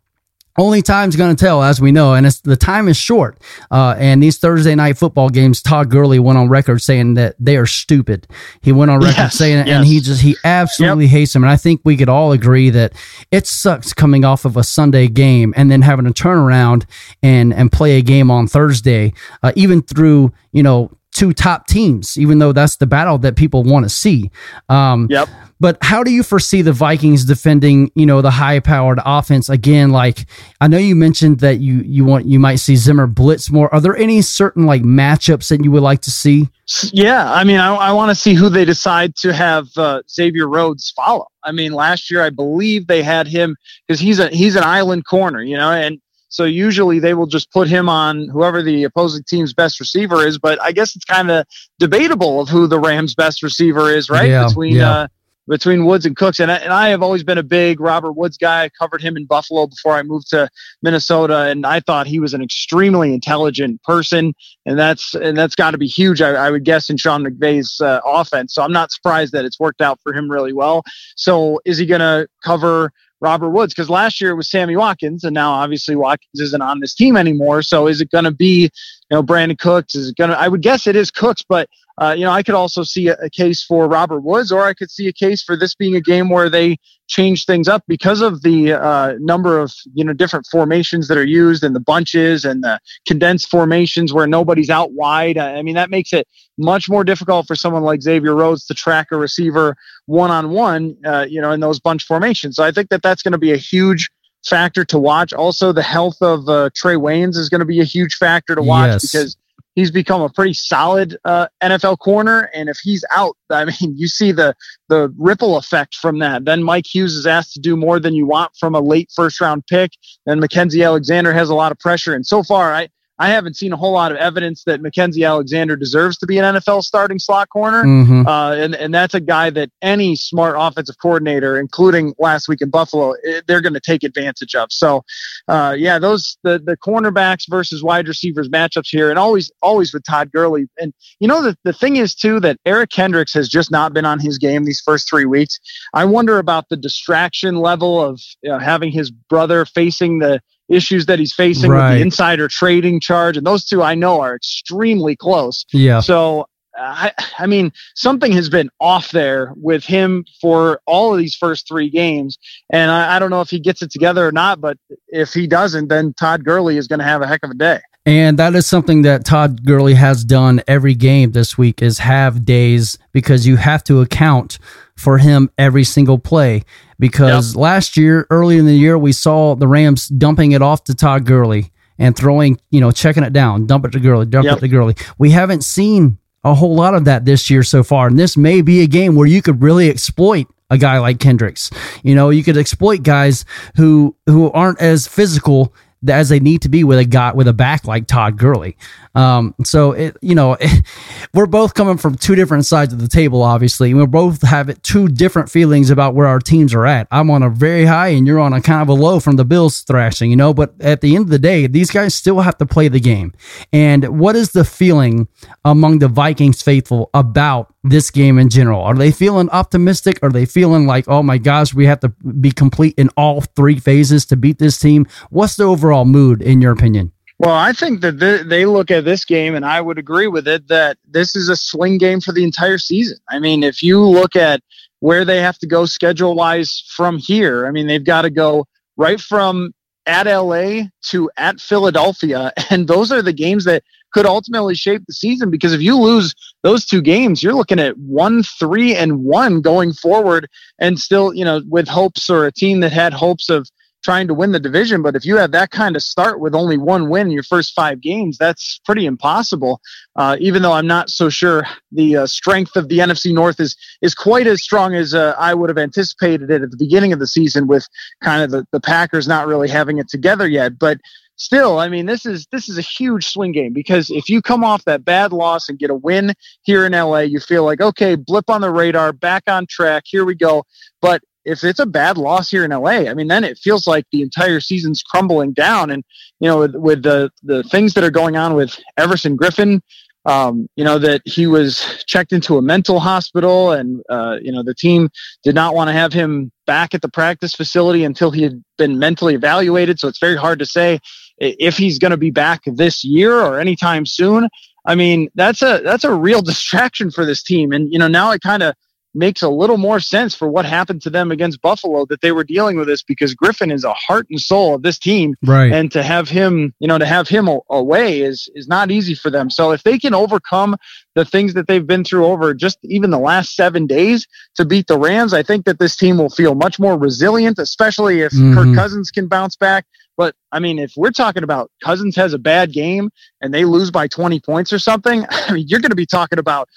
only 0.59 0.81
time's 0.81 1.15
going 1.15 1.35
to 1.35 1.39
tell, 1.39 1.63
as 1.63 1.79
we 1.79 1.91
know, 1.91 2.13
and 2.13 2.25
it's, 2.25 2.41
the 2.41 2.57
time 2.57 2.89
is 2.89 2.97
short. 2.97 3.37
Uh, 3.71 3.95
and 3.97 4.21
these 4.21 4.37
Thursday 4.37 4.75
night 4.75 4.97
football 4.97 5.29
games, 5.29 5.61
Todd 5.61 5.89
Gurley 5.89 6.19
went 6.19 6.37
on 6.37 6.49
record 6.49 6.81
saying 6.81 7.13
that 7.13 7.35
they 7.39 7.55
are 7.55 7.65
stupid. 7.65 8.27
He 8.61 8.73
went 8.73 8.91
on 8.91 8.99
record 8.99 9.17
yes, 9.17 9.35
saying 9.37 9.59
it, 9.59 9.67
yes. 9.67 9.77
and 9.77 9.85
he 9.85 10.01
just 10.01 10.21
he 10.21 10.35
absolutely 10.43 11.05
yep. 11.05 11.11
hates 11.11 11.33
them. 11.33 11.43
And 11.43 11.51
I 11.51 11.55
think 11.55 11.81
we 11.85 11.95
could 11.95 12.09
all 12.09 12.33
agree 12.33 12.69
that 12.71 12.93
it 13.31 13.47
sucks 13.47 13.93
coming 13.93 14.25
off 14.25 14.43
of 14.43 14.57
a 14.57 14.63
Sunday 14.63 15.07
game 15.07 15.53
and 15.55 15.71
then 15.71 15.81
having 15.81 16.05
to 16.05 16.13
turn 16.13 16.37
around 16.37 16.85
and 17.23 17.53
and 17.53 17.71
play 17.71 17.97
a 17.97 18.01
game 18.01 18.29
on 18.29 18.45
Thursday, 18.45 19.13
uh, 19.41 19.53
even 19.55 19.81
through 19.81 20.33
you 20.51 20.61
know 20.61 20.91
two 21.11 21.33
top 21.33 21.67
teams, 21.67 22.17
even 22.17 22.39
though 22.39 22.51
that's 22.51 22.77
the 22.77 22.87
battle 22.87 23.17
that 23.19 23.35
people 23.35 23.63
want 23.63 23.85
to 23.85 23.89
see. 23.89 24.29
Um, 24.67 25.07
yep. 25.09 25.29
But 25.61 25.77
how 25.81 26.03
do 26.03 26.11
you 26.11 26.23
foresee 26.23 26.61
the 26.61 26.71
Vikings 26.71 27.25
defending, 27.25 27.91
you 27.93 28.05
know, 28.05 28.21
the 28.21 28.31
high-powered 28.31 28.99
offense 29.05 29.49
again? 29.49 29.91
Like 29.91 30.25
I 30.61 30.67
know 30.67 30.77
you 30.77 30.95
mentioned 30.95 31.39
that 31.39 31.59
you 31.59 31.81
you 31.81 32.05
want 32.05 32.25
you 32.25 32.39
might 32.39 32.57
see 32.57 32.77
Zimmer 32.77 33.07
blitz 33.07 33.51
more. 33.51 33.73
Are 33.73 33.81
there 33.81 33.97
any 33.97 34.21
certain 34.21 34.65
like 34.65 34.83
matchups 34.83 35.49
that 35.49 35.63
you 35.63 35.71
would 35.71 35.83
like 35.83 36.01
to 36.01 36.11
see? 36.11 36.47
Yeah, 36.93 37.31
I 37.31 37.43
mean, 37.43 37.59
I, 37.59 37.73
I 37.73 37.91
want 37.91 38.09
to 38.09 38.15
see 38.15 38.35
who 38.35 38.47
they 38.47 38.63
decide 38.63 39.15
to 39.17 39.33
have 39.33 39.67
uh, 39.75 40.01
Xavier 40.09 40.47
Rhodes 40.47 40.91
follow. 40.91 41.27
I 41.43 41.51
mean, 41.51 41.73
last 41.73 42.09
year 42.09 42.21
I 42.21 42.29
believe 42.29 42.87
they 42.87 43.03
had 43.03 43.27
him 43.27 43.57
because 43.87 43.99
he's 43.99 44.19
a 44.19 44.29
he's 44.29 44.55
an 44.55 44.63
island 44.63 45.05
corner, 45.05 45.41
you 45.41 45.57
know, 45.57 45.71
and 45.71 45.99
so 46.29 46.45
usually 46.45 46.99
they 46.99 47.15
will 47.15 47.25
just 47.25 47.51
put 47.51 47.67
him 47.67 47.89
on 47.89 48.29
whoever 48.29 48.61
the 48.61 48.83
opposing 48.83 49.23
team's 49.23 49.53
best 49.53 49.79
receiver 49.79 50.25
is. 50.25 50.37
But 50.37 50.61
I 50.61 50.71
guess 50.71 50.95
it's 50.95 51.05
kind 51.05 51.29
of 51.31 51.45
debatable 51.79 52.39
of 52.39 52.49
who 52.49 52.67
the 52.67 52.79
Rams' 52.79 53.15
best 53.15 53.43
receiver 53.43 53.91
is, 53.91 54.09
right? 54.09 54.29
Yeah, 54.29 54.47
Between 54.47 54.75
yeah. 54.75 54.91
Uh, 54.91 55.07
between 55.49 55.85
Woods 55.85 56.05
and 56.05 56.15
Cooks. 56.15 56.39
And 56.39 56.51
I, 56.51 56.57
and 56.57 56.71
I 56.71 56.89
have 56.89 57.01
always 57.01 57.23
been 57.23 57.37
a 57.37 57.43
big 57.43 57.79
Robert 57.79 58.13
Woods 58.13 58.37
guy. 58.37 58.63
I 58.63 58.69
covered 58.69 59.01
him 59.01 59.17
in 59.17 59.25
Buffalo 59.25 59.67
before 59.67 59.93
I 59.93 60.03
moved 60.03 60.29
to 60.29 60.49
Minnesota, 60.81 61.47
and 61.47 61.65
I 61.65 61.79
thought 61.79 62.07
he 62.07 62.19
was 62.19 62.33
an 62.33 62.41
extremely 62.41 63.13
intelligent 63.13 63.81
person, 63.83 64.33
and 64.65 64.77
that's 64.77 65.15
and 65.15 65.35
that's 65.35 65.55
got 65.55 65.71
to 65.71 65.77
be 65.77 65.87
huge. 65.87 66.21
I, 66.21 66.31
I, 66.31 66.51
would 66.51 66.63
guess 66.63 66.89
in 66.89 66.97
Sean 66.97 67.23
McVay's 67.23 67.81
uh, 67.81 67.99
offense. 68.05 68.53
So 68.53 68.61
I'm 68.61 68.71
not 68.71 68.91
surprised 68.91 69.33
that 69.33 69.43
it's 69.43 69.59
worked 69.59 69.81
out 69.81 69.99
for 70.03 70.13
him 70.13 70.29
really 70.29 70.53
well. 70.53 70.83
So 71.15 71.59
is 71.65 71.77
he 71.77 71.85
going 71.85 72.01
to 72.01 72.27
cover? 72.43 72.93
Robert 73.21 73.49
Woods 73.49 73.73
because 73.73 73.89
last 73.89 74.21
year 74.21 74.31
it 74.31 74.35
was 74.35 74.49
Sammy 74.49 74.77
Watkins, 74.77 75.25
and 75.25 75.33
now 75.33 75.51
obviously 75.51 75.93
Watkins 75.93 76.39
isn't 76.39 76.61
on 76.61 76.79
this 76.79 76.95
team 76.95 77.17
anymore. 77.17 77.61
So 77.61 77.87
is 77.87 77.99
it 77.99 78.09
going 78.11 78.23
to 78.23 78.31
be, 78.31 78.61
you 78.61 78.69
know, 79.11 79.21
Brandin 79.21 79.59
Cooks? 79.59 79.93
Is 79.93 80.07
it 80.07 80.15
going 80.15 80.29
to? 80.29 80.39
I 80.39 80.47
would 80.47 80.61
guess 80.61 80.87
it 80.87 80.95
is 80.95 81.11
Cooks, 81.11 81.43
but 81.43 81.67
uh, 81.99 82.13
you 82.17 82.23
know, 82.23 82.31
I 82.31 82.43
could 82.43 82.55
also 82.55 82.83
see 82.83 83.07
a, 83.07 83.15
a, 83.15 83.29
case 83.29 83.63
for 83.63 83.87
Robert 83.87 84.21
Woods, 84.21 84.51
or 84.51 84.63
I 84.65 84.73
could 84.73 84.89
see 84.89 85.07
a 85.07 85.13
case 85.13 85.43
for 85.43 85.57
this 85.57 85.75
being 85.75 85.95
a 85.95 86.01
game 86.01 86.29
where 86.29 86.49
they 86.49 86.77
change 87.07 87.45
things 87.45 87.67
up 87.67 87.83
because 87.87 88.21
of 88.21 88.41
the 88.41 88.73
uh, 88.73 89.15
number 89.19 89.59
of 89.59 89.73
you 89.93 90.05
know 90.05 90.13
different 90.13 90.45
formations 90.49 91.07
that 91.09 91.17
are 91.17 91.25
used 91.25 91.63
and 91.63 91.75
the 91.75 91.79
bunches 91.79 92.45
and 92.45 92.63
the 92.63 92.79
condensed 93.05 93.49
formations 93.49 94.13
where 94.13 94.27
nobody's 94.27 94.69
out 94.69 94.93
wide. 94.93 95.37
I 95.37 95.61
mean, 95.61 95.75
that 95.75 95.89
makes 95.89 96.13
it 96.13 96.27
much 96.57 96.89
more 96.89 97.03
difficult 97.03 97.47
for 97.47 97.55
someone 97.55 97.83
like 97.83 98.01
Xavier 98.01 98.35
Rhodes 98.35 98.65
to 98.67 98.73
track 98.73 99.07
a 99.11 99.17
receiver 99.17 99.75
one 100.05 100.31
on 100.31 100.51
one, 100.51 100.95
you 101.27 101.41
know, 101.41 101.51
in 101.51 101.59
those 101.59 101.79
bunch 101.79 102.05
formations. 102.05 102.55
So 102.55 102.63
I 102.63 102.71
think 102.71 102.89
that 102.89 103.01
that's 103.01 103.21
going 103.21 103.33
to 103.33 103.37
be 103.37 103.51
a 103.51 103.57
huge 103.57 104.09
factor 104.45 104.85
to 104.85 104.99
watch. 104.99 105.33
Also, 105.33 105.71
the 105.71 105.81
health 105.83 106.21
of 106.21 106.47
uh, 106.47 106.69
Trae 106.69 106.97
Waynes 106.97 107.35
is 107.35 107.49
going 107.49 107.59
to 107.59 107.65
be 107.65 107.81
a 107.81 107.85
huge 107.85 108.15
factor 108.15 108.55
to 108.55 108.61
watch 108.61 108.91
Yes. 108.91 109.01
because 109.01 109.37
he's 109.79 109.91
become 109.91 110.21
a 110.21 110.29
pretty 110.29 110.53
solid 110.53 111.17
uh, 111.25 111.47
NFL 111.63 111.99
corner. 111.99 112.49
And 112.53 112.69
if 112.69 112.77
he's 112.79 113.03
out, 113.11 113.37
I 113.49 113.65
mean, 113.65 113.97
you 113.97 114.07
see 114.07 114.31
the 114.31 114.55
the 114.89 115.13
ripple 115.17 115.57
effect 115.57 115.95
from 115.95 116.19
that. 116.19 116.45
Then 116.45 116.63
Mike 116.63 116.85
Hughes 116.85 117.13
is 117.15 117.25
asked 117.25 117.53
to 117.53 117.59
do 117.59 117.75
more 117.75 117.99
than 117.99 118.13
you 118.13 118.25
want 118.25 118.51
from 118.59 118.75
a 118.75 118.79
late 118.79 119.09
first 119.15 119.39
round 119.41 119.65
pick. 119.67 119.91
Then 120.25 120.39
Mackenzie 120.39 120.83
Alexander 120.83 121.33
has 121.33 121.49
a 121.49 121.55
lot 121.55 121.71
of 121.71 121.79
pressure. 121.79 122.13
And 122.13 122.25
so 122.25 122.43
far, 122.43 122.73
I 122.73 122.89
I 123.19 123.29
haven't 123.29 123.57
seen 123.57 123.73
a 123.73 123.77
whole 123.77 123.91
lot 123.91 124.11
of 124.11 124.17
evidence 124.17 124.63
that 124.63 124.81
Mackenzie 124.81 125.25
Alexander 125.25 125.75
deserves 125.75 126.17
to 126.19 126.25
be 126.25 126.37
an 126.37 126.55
NFL 126.55 126.83
starting 126.83 127.19
slot 127.19 127.49
corner. 127.49 127.83
Mhm. 127.83 128.25
Uh, 128.25 128.55
and, 128.55 128.75
and 128.75 128.93
that's 128.93 129.13
a 129.13 129.19
guy 129.19 129.49
that 129.49 129.69
any 129.81 130.15
smart 130.15 130.55
offensive 130.57 130.95
coordinator, 131.01 131.59
including 131.59 132.13
last 132.17 132.47
week 132.47 132.61
in 132.61 132.69
Buffalo, 132.69 133.13
eh, 133.27 133.41
they're 133.45 133.61
going 133.61 133.73
to 133.73 133.81
take 133.81 134.03
advantage 134.03 134.55
of. 134.55 134.69
So, 134.71 135.03
uh, 135.47 135.75
yeah, 135.77 135.99
those 135.99 136.37
the 136.43 136.59
the 136.59 136.77
cornerbacks 136.77 137.43
versus 137.49 137.83
wide 137.83 138.07
receivers 138.07 138.47
matchups 138.47 138.87
here, 138.89 139.09
and 139.09 139.19
always 139.19 139.51
always 139.61 139.93
with 139.93 140.03
Todd 140.03 140.31
Gurley. 140.31 140.67
And 140.79 140.93
you 141.19 141.27
know 141.27 141.41
the 141.41 141.57
the 141.63 141.73
thing 141.73 141.97
is 141.97 142.15
too 142.15 142.39
that 142.39 142.57
Eric 142.65 142.89
Kendricks 142.89 143.33
has 143.33 143.49
just 143.49 143.69
not 143.69 143.93
been 143.93 144.05
on 144.05 144.19
his 144.19 144.37
game 144.37 144.63
these 144.63 144.81
first 144.81 145.09
three 145.09 145.25
weeks. 145.25 145.59
I 145.93 146.05
wonder 146.05 146.39
about 146.39 146.69
the 146.69 146.77
distraction 146.77 147.57
level 147.57 148.01
of 148.01 148.21
you 148.41 148.49
know, 148.49 148.59
having 148.59 148.91
his 148.91 149.11
brother 149.11 149.65
facing 149.65 150.19
the 150.19 150.41
issues 150.69 151.05
that 151.07 151.19
he's 151.19 151.33
facing 151.33 151.71
with 151.71 151.79
the 151.79 152.01
insider 152.01 152.47
trading 152.47 152.99
charge, 152.99 153.37
and 153.37 153.45
those 153.45 153.65
two 153.65 153.81
I 153.81 153.95
know 153.95 154.21
are 154.21 154.35
extremely 154.35 155.15
close. 155.15 155.65
Yeah. 155.73 155.99
So 155.99 156.47
I, 156.77 157.11
I 157.37 157.47
mean, 157.47 157.71
something 157.95 158.31
has 158.31 158.49
been 158.49 158.69
off 158.79 159.11
there 159.11 159.53
with 159.55 159.83
him 159.83 160.25
for 160.39 160.81
all 160.85 161.13
of 161.13 161.19
these 161.19 161.35
first 161.35 161.67
three 161.67 161.89
games, 161.89 162.37
and 162.69 162.91
I, 162.91 163.15
I 163.15 163.19
don't 163.19 163.29
know 163.29 163.41
if 163.41 163.49
he 163.49 163.59
gets 163.59 163.81
it 163.81 163.91
together 163.91 164.27
or 164.27 164.31
not. 164.31 164.61
But 164.61 164.77
if 165.07 165.33
he 165.33 165.47
doesn't, 165.47 165.87
then 165.87 166.13
Todd 166.13 166.43
Gurley 166.43 166.77
is 166.77 166.87
going 166.87 166.99
to 166.99 167.05
have 167.05 167.21
a 167.21 167.27
heck 167.27 167.43
of 167.43 167.51
a 167.51 167.55
day. 167.55 167.81
And 168.09 168.39
that 168.39 168.55
is 168.55 168.65
something 168.65 169.03
that 169.03 169.23
Todd 169.23 169.63
Gurley 169.63 169.93
has 169.93 170.25
done 170.25 170.63
every 170.67 170.95
game 170.95 171.31
this 171.33 171.59
week 171.59 171.79
is 171.83 171.99
have 171.99 172.43
days 172.43 172.97
because 173.11 173.45
you 173.45 173.55
have 173.57 173.83
to 173.83 174.01
account 174.01 174.57
for 174.95 175.19
him 175.19 175.51
every 175.59 175.83
single 175.83 176.17
play. 176.17 176.63
Because 176.97 177.55
last 177.55 177.97
year, 177.97 178.25
early 178.31 178.57
in 178.57 178.65
the 178.65 178.73
year, 178.73 178.97
we 178.97 179.11
saw 179.11 179.53
the 179.53 179.67
Rams 179.67 180.07
dumping 180.07 180.53
it 180.53 180.63
off 180.63 180.83
to 180.85 180.95
Todd 180.95 181.23
Gurley 181.25 181.71
and 181.99 182.15
throwing, 182.15 182.59
you 182.71 182.81
know, 182.81 182.89
checking 182.89 183.21
it 183.21 183.31
down, 183.31 183.67
dump 183.67 183.85
it 183.85 183.91
to 183.91 183.99
Gurley, 183.99 184.25
dump 184.25 184.45
Yep. 184.45 184.57
it 184.57 184.61
to 184.61 184.67
Gurley. 184.69 184.95
We 185.19 185.29
haven't 185.29 185.63
seen 185.63 186.17
a 186.43 186.55
whole 186.55 186.73
lot 186.73 186.95
of 186.95 187.05
that 187.05 187.25
this 187.25 187.51
year 187.51 187.61
so 187.61 187.83
far. 187.83 188.07
And 188.07 188.17
this 188.17 188.35
may 188.35 188.61
be 188.63 188.81
a 188.81 188.87
game 188.87 189.13
where 189.13 189.27
you 189.27 189.43
could 189.43 189.61
really 189.61 189.87
exploit 189.87 190.47
a 190.71 190.79
guy 190.79 190.97
like 190.97 191.19
Kendricks. 191.19 191.69
You 192.01 192.15
know, 192.15 192.31
you 192.31 192.43
could 192.43 192.57
exploit 192.57 193.03
guys 193.03 193.45
who 193.75 194.15
who 194.25 194.49
aren't 194.51 194.81
as 194.81 195.05
physical 195.07 195.75
as 196.07 196.29
they 196.29 196.39
need 196.39 196.61
to 196.61 196.69
be 196.69 196.83
with 196.83 196.97
a 196.97 197.05
guy 197.05 197.33
with 197.33 197.47
a 197.47 197.53
back 197.53 197.85
like 197.85 198.07
Todd 198.07 198.37
Gurley. 198.37 198.77
Um, 199.15 199.53
so 199.63 199.91
it, 199.91 200.17
you 200.21 200.35
know, 200.35 200.57
we're 201.33 201.45
both 201.45 201.73
coming 201.73 201.97
from 201.97 202.15
two 202.15 202.35
different 202.35 202.65
sides 202.65 202.93
of 202.93 203.01
the 203.01 203.07
table. 203.07 203.43
Obviously, 203.43 203.93
we 203.93 204.05
both 204.05 204.41
have 204.43 204.81
two 204.81 205.07
different 205.07 205.49
feelings 205.49 205.89
about 205.89 206.15
where 206.15 206.27
our 206.27 206.39
teams 206.39 206.73
are 206.73 206.85
at. 206.85 207.07
I'm 207.11 207.29
on 207.29 207.43
a 207.43 207.49
very 207.49 207.85
high, 207.85 208.09
and 208.09 208.25
you're 208.25 208.39
on 208.39 208.53
a 208.53 208.61
kind 208.61 208.81
of 208.81 208.89
a 208.89 208.93
low 208.93 209.19
from 209.19 209.35
the 209.35 209.45
Bills 209.45 209.81
thrashing. 209.81 210.29
You 210.29 210.37
know, 210.37 210.53
but 210.53 210.73
at 210.79 211.01
the 211.01 211.15
end 211.15 211.25
of 211.25 211.31
the 211.31 211.39
day, 211.39 211.67
these 211.67 211.91
guys 211.91 212.15
still 212.15 212.39
have 212.39 212.57
to 212.59 212.65
play 212.65 212.87
the 212.87 212.99
game. 212.99 213.33
And 213.73 214.19
what 214.19 214.35
is 214.35 214.51
the 214.51 214.63
feeling 214.63 215.27
among 215.65 215.99
the 215.99 216.07
Vikings 216.07 216.61
faithful 216.61 217.09
about 217.13 217.73
this 217.83 218.11
game 218.11 218.37
in 218.37 218.49
general? 218.49 218.81
Are 218.81 218.95
they 218.95 219.11
feeling 219.11 219.49
optimistic? 219.49 220.19
Are 220.21 220.31
they 220.31 220.45
feeling 220.45 220.85
like, 220.85 221.07
oh 221.07 221.23
my 221.23 221.37
gosh, 221.37 221.73
we 221.73 221.85
have 221.85 221.99
to 222.01 222.09
be 222.09 222.51
complete 222.51 222.95
in 222.97 223.09
all 223.15 223.41
three 223.41 223.79
phases 223.79 224.25
to 224.27 224.35
beat 224.35 224.59
this 224.59 224.79
team? 224.79 225.07
What's 225.29 225.55
the 225.55 225.63
overall 225.63 226.05
mood, 226.05 226.41
in 226.41 226.61
your 226.61 226.71
opinion? 226.71 227.11
Well, 227.39 227.55
I 227.55 227.71
think 227.71 228.01
that 228.01 228.19
they, 228.19 228.65
look 228.65 228.91
at 228.91 229.05
this 229.05 229.23
game, 229.23 229.55
and 229.55 229.65
I 229.65 229.79
would 229.79 229.97
agree 229.97 230.27
with 230.27 230.45
it 230.45 230.67
that 230.67 230.97
this 231.07 231.37
is 231.37 231.47
a 231.47 231.55
swing 231.55 231.97
game 231.97 232.19
for 232.19 232.33
the 232.33 232.43
entire 232.43 232.77
season. 232.77 233.17
I 233.29 233.39
mean, 233.39 233.63
if 233.63 233.81
you 233.81 234.01
look 234.01 234.35
at 234.35 234.61
where 234.99 235.23
they 235.23 235.39
have 235.39 235.57
to 235.59 235.67
go 235.67 235.85
schedule 235.85 236.35
wise 236.35 236.83
from 236.93 237.17
here, 237.17 237.65
I 237.65 237.71
mean, 237.71 237.87
they've 237.87 238.03
got 238.03 238.23
to 238.23 238.29
go 238.29 238.67
right 238.97 239.21
from 239.21 239.73
at 240.09 240.25
LA 240.25 240.87
to 241.03 241.29
at 241.37 241.61
Philadelphia, 241.61 242.51
and 242.69 242.87
those 242.87 243.11
are 243.11 243.21
the 243.21 243.33
games 243.33 243.63
that 243.65 243.83
could 244.11 244.25
ultimately 244.25 244.73
shape 244.73 245.03
the 245.05 245.13
season 245.13 245.51
because 245.51 245.71
if 245.71 245.81
you 245.81 245.95
lose 245.95 246.33
those 246.63 246.83
two 246.83 247.01
games, 247.01 247.43
you're 247.43 247.53
looking 247.53 247.79
at 247.79 247.95
one, 247.97 248.41
three, 248.41 248.95
and 248.95 249.23
one 249.23 249.61
going 249.61 249.93
forward, 249.93 250.49
and 250.79 250.99
still, 250.99 251.33
you 251.33 251.45
know, 251.45 251.61
with 251.69 251.87
hopes 251.87 252.27
or 252.29 252.45
a 252.45 252.51
team 252.51 252.79
that 252.79 252.91
had 252.91 253.13
hopes 253.13 253.49
of 253.49 253.69
trying 254.03 254.27
to 254.27 254.33
win 254.33 254.51
the 254.51 254.59
division. 254.59 255.01
But 255.01 255.15
if 255.15 255.25
you 255.25 255.37
have 255.37 255.51
that 255.51 255.71
kind 255.71 255.95
of 255.95 256.03
start 256.03 256.39
with 256.39 256.55
only 256.55 256.77
one 256.77 257.09
win 257.09 257.27
in 257.27 257.31
your 257.31 257.43
first 257.43 257.73
five 257.73 258.01
games, 258.01 258.37
that's 258.37 258.79
pretty 258.85 259.05
impossible. 259.05 259.81
Uh, 260.15 260.37
even 260.39 260.61
though 260.61 260.73
I'm 260.73 260.87
not 260.87 261.09
so 261.09 261.29
sure 261.29 261.65
the 261.91 262.17
uh, 262.17 262.27
strength 262.27 262.75
of 262.75 262.89
the 262.89 262.99
NFC 262.99 263.33
North 263.33 263.59
is 263.59 263.75
is 264.01 264.15
quite 264.15 264.47
as 264.47 264.61
strong 264.61 264.95
as 264.95 265.13
uh, 265.13 265.35
I 265.37 265.53
would 265.53 265.69
have 265.69 265.77
anticipated 265.77 266.49
it 266.51 266.61
at 266.61 266.71
the 266.71 266.77
beginning 266.77 267.13
of 267.13 267.19
the 267.19 267.27
season, 267.27 267.67
with 267.67 267.87
kind 268.23 268.43
of 268.43 268.51
the, 268.51 268.65
the 268.71 268.79
Packers 268.79 269.27
not 269.27 269.47
really 269.47 269.69
having 269.69 269.97
it 269.97 270.09
together 270.09 270.47
yet. 270.47 270.79
But 270.79 270.99
still, 271.39 271.79
I 271.79 271.89
mean, 271.89 272.05
this 272.05 272.25
is 272.25 272.47
this 272.51 272.69
is 272.69 272.77
a 272.77 272.81
huge 272.81 273.27
swing 273.27 273.51
game 273.51 273.73
because 273.73 274.09
if 274.11 274.29
you 274.29 274.41
come 274.41 274.63
off 274.63 274.85
that 274.85 275.03
bad 275.03 275.31
loss 275.31 275.69
and 275.69 275.79
get 275.79 275.89
a 275.89 275.95
win 275.95 276.33
here 276.63 276.85
in 276.85 276.91
LA, 276.91 277.19
you 277.19 277.39
feel 277.39 277.63
like 277.63 277.81
okay, 277.81 278.15
blip 278.15 278.49
on 278.49 278.61
the 278.61 278.71
radar, 278.71 279.11
back 279.11 279.43
on 279.47 279.65
track, 279.67 280.03
here 280.05 280.25
we 280.25 280.35
go. 280.35 280.63
But 281.01 281.21
if 281.45 281.63
it's 281.63 281.79
a 281.79 281.85
bad 281.85 282.17
loss 282.17 282.49
here 282.51 282.63
in 282.63 282.71
LA, 282.71 283.09
I 283.09 283.13
mean, 283.13 283.27
then 283.27 283.43
it 283.43 283.57
feels 283.57 283.87
like 283.87 284.05
the 284.11 284.21
entire 284.21 284.59
season's 284.59 285.01
crumbling 285.01 285.53
down. 285.53 285.89
And 285.89 286.03
you 286.39 286.47
know, 286.47 286.59
with, 286.59 286.75
with 286.75 287.03
the 287.03 287.31
the 287.43 287.63
things 287.63 287.93
that 287.93 288.03
are 288.03 288.11
going 288.11 288.35
on 288.35 288.55
with 288.55 288.79
Everson 288.97 289.37
Griffen, 289.37 289.81
um, 290.25 290.69
you 290.75 290.83
know 290.83 290.99
that 290.99 291.21
he 291.25 291.47
was 291.47 292.03
checked 292.05 292.33
into 292.33 292.57
a 292.57 292.61
mental 292.61 292.99
hospital, 292.99 293.71
and 293.71 294.01
uh, 294.09 294.37
you 294.41 294.51
know 294.51 294.63
the 294.63 294.75
team 294.75 295.09
did 295.43 295.55
not 295.55 295.75
want 295.75 295.87
to 295.87 295.93
have 295.93 296.13
him 296.13 296.51
back 296.67 296.93
at 296.93 297.01
the 297.01 297.09
practice 297.09 297.55
facility 297.55 298.03
until 298.03 298.31
he 298.31 298.43
had 298.43 298.63
been 298.77 298.99
mentally 298.99 299.33
evaluated. 299.33 299.99
So 299.99 300.07
it's 300.07 300.19
very 300.19 300.35
hard 300.35 300.59
to 300.59 300.65
say 300.65 300.99
if 301.39 301.77
he's 301.77 301.99
going 301.99 302.11
to 302.11 302.17
be 302.17 302.31
back 302.31 302.61
this 302.65 303.03
year 303.03 303.39
or 303.39 303.59
anytime 303.59 304.05
soon. 304.05 304.49
I 304.85 304.95
mean, 304.95 305.29
that's 305.35 305.61
a 305.61 305.81
that's 305.83 306.03
a 306.03 306.13
real 306.13 306.41
distraction 306.51 307.11
for 307.11 307.25
this 307.25 307.43
team, 307.43 307.71
and 307.71 307.91
you 307.91 307.99
know 307.99 308.07
now 308.07 308.31
it 308.31 308.41
kind 308.41 308.63
of 308.63 308.75
makes 309.13 309.41
a 309.41 309.49
little 309.49 309.77
more 309.77 309.99
sense 309.99 310.35
for 310.35 310.47
what 310.47 310.65
happened 310.65 311.01
to 311.01 311.09
them 311.09 311.31
against 311.31 311.61
Buffalo 311.61 312.05
that 312.05 312.21
they 312.21 312.31
were 312.31 312.43
dealing 312.43 312.77
with 312.77 312.87
this 312.87 313.01
because 313.01 313.35
Griffen 313.35 313.71
is 313.71 313.83
a 313.83 313.93
heart 313.93 314.27
and 314.29 314.39
soul 314.39 314.75
of 314.75 314.83
this 314.83 314.99
team. 314.99 315.35
Right. 315.43 315.71
And 315.71 315.91
to 315.91 316.03
have 316.03 316.29
him, 316.29 316.73
you 316.79 316.87
know, 316.87 316.97
to 316.97 317.05
have 317.05 317.27
him 317.27 317.49
away 317.69 318.21
is 318.21 318.49
is 318.55 318.67
not 318.67 318.91
easy 318.91 319.15
for 319.15 319.29
them. 319.29 319.49
So 319.49 319.71
if 319.71 319.83
they 319.83 319.97
can 319.97 320.13
overcome 320.13 320.77
the 321.15 321.25
things 321.25 321.53
that 321.55 321.67
they've 321.67 321.85
been 321.85 322.03
through 322.03 322.25
over 322.25 322.53
just 322.53 322.77
even 322.83 323.09
the 323.09 323.19
last 323.19 323.55
7 323.55 323.87
days 323.87 324.27
to 324.55 324.65
beat 324.65 324.87
the 324.87 324.99
Rams, 324.99 325.33
I 325.33 325.43
think 325.43 325.65
that 325.65 325.79
this 325.79 325.95
team 325.95 326.17
will 326.17 326.29
feel 326.29 326.55
much 326.55 326.79
more 326.79 326.97
resilient, 326.97 327.59
especially 327.59 328.21
if 328.21 328.31
mm-hmm. 328.31 328.53
Kirk 328.53 328.75
Cousins 328.75 329.11
can 329.11 329.27
bounce 329.27 329.55
back. 329.55 329.85
But 330.19 330.35
I 330.51 330.59
mean, 330.59 330.79
if 330.79 330.91
we're 330.97 331.11
talking 331.11 331.43
about 331.43 331.71
Cousins 331.81 332.13
has 332.17 332.33
a 332.33 332.37
bad 332.37 332.73
game 332.73 333.09
and 333.39 333.53
they 333.53 333.63
lose 333.63 333.89
by 333.89 334.07
20 334.07 334.41
points 334.41 334.73
or 334.73 334.77
something, 334.77 335.25
I 335.29 335.53
mean, 335.53 335.65
you're 335.69 335.79
going 335.79 335.91
to 335.91 335.95
be 335.95 336.05
talking 336.05 336.39
about 336.39 336.67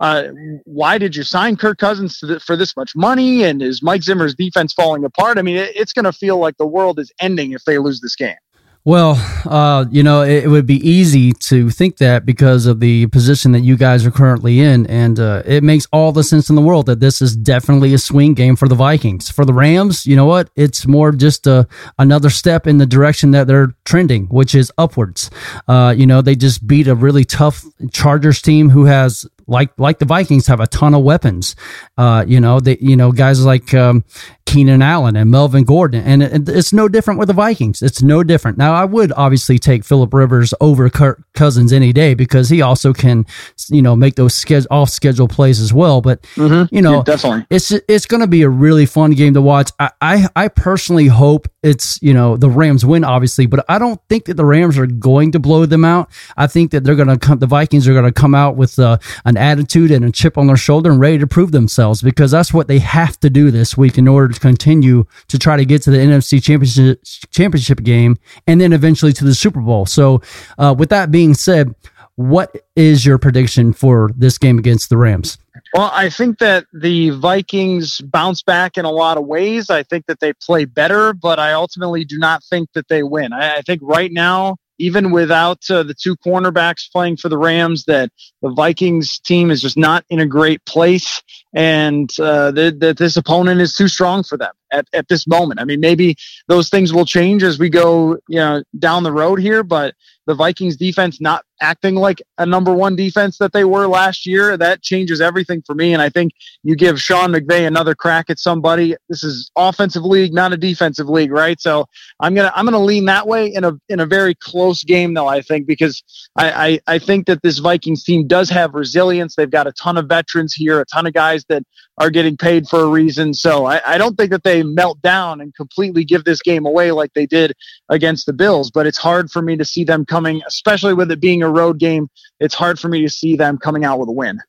uh, 0.00 0.24
why 0.64 0.98
did 0.98 1.14
you 1.14 1.22
sign 1.22 1.56
Kirk 1.56 1.78
Cousins 1.78 2.18
th- 2.20 2.42
for 2.42 2.56
this 2.56 2.76
much 2.76 2.96
money? 2.96 3.44
And 3.44 3.62
is 3.62 3.82
Mike 3.82 4.02
Zimmer's 4.02 4.34
defense 4.34 4.72
falling 4.72 5.04
apart? 5.04 5.38
I 5.38 5.42
mean, 5.42 5.56
it, 5.56 5.72
it's 5.76 5.92
going 5.92 6.06
to 6.06 6.12
feel 6.12 6.38
like 6.38 6.56
the 6.56 6.66
world 6.66 6.98
is 6.98 7.12
ending 7.20 7.52
if 7.52 7.64
they 7.64 7.78
lose 7.78 8.00
this 8.00 8.16
game. 8.16 8.36
Well, 8.82 9.22
uh, 9.44 9.84
you 9.90 10.02
know, 10.02 10.22
it, 10.22 10.44
it, 10.44 10.48
would 10.48 10.64
be 10.64 10.76
easy 10.88 11.32
to 11.32 11.68
think 11.68 11.98
that 11.98 12.24
because 12.24 12.64
of 12.64 12.80
the 12.80 13.08
position 13.08 13.52
that 13.52 13.60
you 13.60 13.76
guys 13.76 14.06
are 14.06 14.10
currently 14.10 14.60
in. 14.60 14.86
And 14.86 15.20
uh, 15.20 15.42
it 15.44 15.62
makes 15.62 15.86
all 15.92 16.12
the 16.12 16.24
sense 16.24 16.48
in 16.48 16.56
the 16.56 16.62
world 16.62 16.86
that 16.86 16.98
this 16.98 17.20
is 17.20 17.36
definitely 17.36 17.92
a 17.92 17.98
swing 17.98 18.32
game 18.32 18.56
for 18.56 18.68
the 18.68 18.74
Vikings. 18.74 19.30
For 19.30 19.44
the 19.44 19.52
Rams, 19.52 20.06
you 20.06 20.16
know 20.16 20.24
what? 20.24 20.48
It's 20.56 20.86
more 20.86 21.12
just 21.12 21.46
a, 21.46 21.68
another 21.98 22.30
step 22.30 22.66
in 22.66 22.78
the 22.78 22.86
direction 22.86 23.32
that 23.32 23.46
they're 23.46 23.74
trending, 23.84 24.28
which 24.28 24.54
is 24.54 24.72
upwards. 24.78 25.30
Uh, 25.68 25.94
you 25.94 26.06
know, 26.06 26.22
they 26.22 26.34
just 26.34 26.66
beat 26.66 26.88
a 26.88 26.94
really 26.94 27.24
tough 27.24 27.62
Chargers 27.92 28.40
team 28.40 28.70
who 28.70 28.86
has 28.86 29.26
like 29.50 29.70
like 29.78 29.98
the 29.98 30.06
Vikings 30.06 30.46
have 30.46 30.60
a 30.60 30.66
ton 30.66 30.94
of 30.94 31.02
weapons. 31.02 31.56
Uh, 31.98 32.24
you 32.26 32.40
know, 32.40 32.60
they 32.60 32.78
you 32.80 32.96
know 32.96 33.12
guys 33.12 33.44
like 33.44 33.74
um, 33.74 34.04
Keenan 34.46 34.82
Allen 34.82 35.16
and 35.16 35.30
Melvin 35.30 35.64
Gordon, 35.64 36.02
and 36.02 36.22
it, 36.22 36.48
it's 36.48 36.72
no 36.72 36.88
different 36.88 37.18
with 37.18 37.28
the 37.28 37.34
Vikings. 37.34 37.82
It's 37.82 38.02
no 38.02 38.22
different. 38.22 38.58
Now, 38.58 38.74
I 38.74 38.84
would 38.84 39.12
obviously 39.12 39.58
take 39.58 39.84
Philip 39.84 40.12
Rivers 40.14 40.54
over 40.60 40.88
Kirk 40.88 41.22
Cousins 41.34 41.72
any 41.72 41.92
day 41.92 42.14
because 42.14 42.48
he 42.48 42.62
also 42.62 42.92
can, 42.92 43.26
you 43.68 43.82
know, 43.82 43.94
make 43.94 44.14
those 44.16 44.44
off 44.70 44.90
schedule 44.90 45.28
plays 45.28 45.60
as 45.60 45.72
well. 45.72 46.00
But 46.00 46.22
mm-hmm. 46.34 46.74
you 46.74 46.82
know, 46.82 46.98
yeah, 46.98 47.02
definitely, 47.02 47.46
it's 47.50 47.70
it's 47.70 48.06
going 48.06 48.22
to 48.22 48.26
be 48.26 48.42
a 48.42 48.48
really 48.48 48.86
fun 48.86 49.12
game 49.12 49.34
to 49.34 49.42
watch. 49.42 49.70
I, 49.78 49.90
I 50.00 50.28
I 50.36 50.48
personally 50.48 51.06
hope 51.06 51.48
it's 51.62 52.00
you 52.02 52.14
know 52.14 52.36
the 52.36 52.48
Rams 52.48 52.86
win, 52.86 53.04
obviously, 53.04 53.46
but 53.46 53.64
I 53.68 53.78
don't 53.78 54.00
think 54.08 54.24
that 54.26 54.34
the 54.34 54.44
Rams 54.44 54.78
are 54.78 54.86
going 54.86 55.32
to 55.32 55.38
blow 55.38 55.66
them 55.66 55.84
out. 55.84 56.10
I 56.36 56.46
think 56.46 56.70
that 56.70 56.84
they're 56.84 56.94
going 56.94 57.08
to 57.08 57.18
come. 57.18 57.38
The 57.38 57.46
Vikings 57.46 57.86
are 57.86 57.92
going 57.92 58.06
to 58.06 58.12
come 58.12 58.34
out 58.34 58.56
with 58.56 58.78
uh, 58.78 58.98
an 59.24 59.36
attitude 59.36 59.90
and 59.90 60.04
a 60.04 60.10
chip 60.10 60.38
on 60.38 60.46
their 60.46 60.56
shoulder 60.56 60.90
and 60.90 61.00
ready 61.00 61.18
to 61.18 61.26
prove 61.26 61.52
themselves 61.52 62.00
because 62.00 62.30
that's 62.30 62.54
what 62.54 62.68
they 62.68 62.78
have 62.78 63.20
to 63.20 63.30
do 63.30 63.50
this 63.50 63.76
week 63.76 63.98
in 63.98 64.08
order 64.08 64.32
to 64.32 64.40
continue 64.40 65.04
to 65.28 65.38
try 65.38 65.56
to 65.56 65.64
get 65.64 65.82
to 65.82 65.90
the 65.90 65.98
NFC 65.98 66.42
championship 66.42 67.02
championship 67.30 67.82
game 67.82 68.16
and 68.46 68.60
then 68.60 68.72
eventually 68.72 69.12
to 69.12 69.24
the 69.24 69.34
Super 69.34 69.60
Bowl. 69.60 69.84
So, 69.84 70.22
uh, 70.58 70.74
with 70.76 70.88
that 70.90 71.10
being 71.10 71.34
said, 71.34 71.74
what 72.20 72.54
is 72.76 73.06
your 73.06 73.16
prediction 73.16 73.72
for 73.72 74.10
this 74.14 74.36
game 74.36 74.58
against 74.58 74.90
the 74.90 74.98
Rams? 74.98 75.38
Well, 75.72 75.90
I 75.94 76.10
think 76.10 76.38
that 76.38 76.66
the 76.70 77.10
Vikings 77.10 78.02
bounce 78.02 78.42
back 78.42 78.76
in 78.76 78.84
a 78.84 78.90
lot 78.90 79.16
of 79.16 79.24
ways. 79.24 79.70
I 79.70 79.82
think 79.84 80.04
that 80.04 80.20
they 80.20 80.34
play 80.34 80.66
better, 80.66 81.14
but 81.14 81.38
I 81.38 81.54
ultimately 81.54 82.04
do 82.04 82.18
not 82.18 82.44
think 82.44 82.68
that 82.74 82.88
they 82.88 83.02
win. 83.02 83.32
I, 83.32 83.56
I 83.56 83.62
think 83.62 83.80
right 83.82 84.12
now 84.12 84.56
even 84.78 85.10
without 85.10 85.62
uh, 85.70 85.82
the 85.82 85.92
two 85.92 86.16
cornerbacks 86.16 86.90
playing 86.90 87.18
for 87.18 87.28
the 87.28 87.36
Rams, 87.36 87.84
that 87.84 88.10
the 88.40 88.48
Vikings 88.48 89.18
team 89.18 89.50
is 89.50 89.60
just 89.60 89.76
not 89.76 90.06
in 90.08 90.20
a 90.20 90.26
great 90.26 90.64
place, 90.64 91.22
and 91.52 92.10
uh, 92.18 92.50
that, 92.52 92.80
that 92.80 92.96
this 92.96 93.18
opponent 93.18 93.60
is 93.60 93.74
too 93.74 93.88
strong 93.88 94.22
for 94.22 94.38
them 94.38 94.52
at, 94.72 94.86
at 94.92 95.08
this 95.08 95.26
moment. 95.26 95.60
I 95.60 95.64
mean, 95.64 95.80
maybe 95.80 96.16
those 96.48 96.68
things 96.68 96.92
will 96.92 97.04
change 97.04 97.42
as 97.42 97.58
we 97.58 97.68
go, 97.68 98.18
you 98.28 98.38
know, 98.38 98.62
down 98.78 99.02
the 99.02 99.12
road 99.12 99.40
here, 99.40 99.62
but 99.62 99.94
the 100.26 100.34
Vikings 100.34 100.76
defense 100.76 101.20
not 101.20 101.44
acting 101.60 101.94
like 101.94 102.22
a 102.38 102.46
number 102.46 102.72
one 102.72 102.96
defense 102.96 103.38
that 103.38 103.52
they 103.52 103.64
were 103.64 103.86
last 103.86 104.26
year, 104.26 104.56
that 104.56 104.82
changes 104.82 105.20
everything 105.20 105.62
for 105.66 105.74
me. 105.74 105.92
And 105.92 106.00
I 106.00 106.08
think 106.08 106.32
you 106.62 106.76
give 106.76 107.00
Sean 107.00 107.32
McVay 107.32 107.66
another 107.66 107.94
crack 107.94 108.30
at 108.30 108.38
somebody. 108.38 108.94
This 109.08 109.24
is 109.24 109.50
offensive 109.56 110.04
league, 110.04 110.32
not 110.32 110.52
a 110.52 110.56
defensive 110.56 111.08
league, 111.08 111.32
right? 111.32 111.60
So 111.60 111.86
I'm 112.20 112.34
gonna 112.34 112.52
I'm 112.54 112.64
gonna 112.64 112.78
lean 112.78 113.06
that 113.06 113.26
way 113.26 113.48
in 113.48 113.64
a 113.64 113.72
in 113.88 114.00
a 114.00 114.06
very 114.06 114.34
close 114.36 114.84
game 114.84 115.14
though, 115.14 115.26
I 115.26 115.42
think, 115.42 115.66
because 115.66 116.02
I, 116.36 116.50
I, 116.86 116.94
I 116.94 116.98
think 116.98 117.26
that 117.26 117.42
this 117.42 117.58
Vikings 117.58 118.04
team 118.04 118.26
does 118.26 118.48
have 118.50 118.74
resilience. 118.74 119.34
They've 119.34 119.50
got 119.50 119.66
a 119.66 119.72
ton 119.72 119.96
of 119.96 120.06
veterans 120.06 120.54
here, 120.54 120.80
a 120.80 120.86
ton 120.86 121.06
of 121.06 121.12
guys 121.12 121.44
that 121.48 121.62
are 121.98 122.10
getting 122.10 122.36
paid 122.36 122.68
for 122.68 122.80
a 122.80 122.86
reason. 122.86 123.34
So 123.34 123.66
I, 123.66 123.80
I 123.84 123.98
don't 123.98 124.16
think 124.16 124.30
that 124.30 124.44
they 124.44 124.59
melt 124.62 125.00
down 125.02 125.40
and 125.40 125.54
completely 125.54 126.04
give 126.04 126.24
this 126.24 126.40
game 126.42 126.66
away 126.66 126.92
like 126.92 127.12
they 127.14 127.26
did 127.26 127.54
against 127.88 128.26
the 128.26 128.32
Bills, 128.32 128.70
but 128.70 128.86
it's 128.86 128.98
hard 128.98 129.30
for 129.30 129.42
me 129.42 129.56
to 129.56 129.64
see 129.64 129.84
them 129.84 130.04
coming, 130.04 130.42
especially 130.46 130.94
with 130.94 131.10
it 131.10 131.20
being 131.20 131.42
a 131.42 131.50
road 131.50 131.78
game. 131.78 132.08
It's 132.38 132.54
hard 132.54 132.78
for 132.78 132.88
me 132.88 133.02
to 133.02 133.08
see 133.08 133.36
them 133.36 133.58
coming 133.58 133.84
out 133.84 133.98
with 133.98 134.08
a 134.08 134.12
win. 134.12 134.40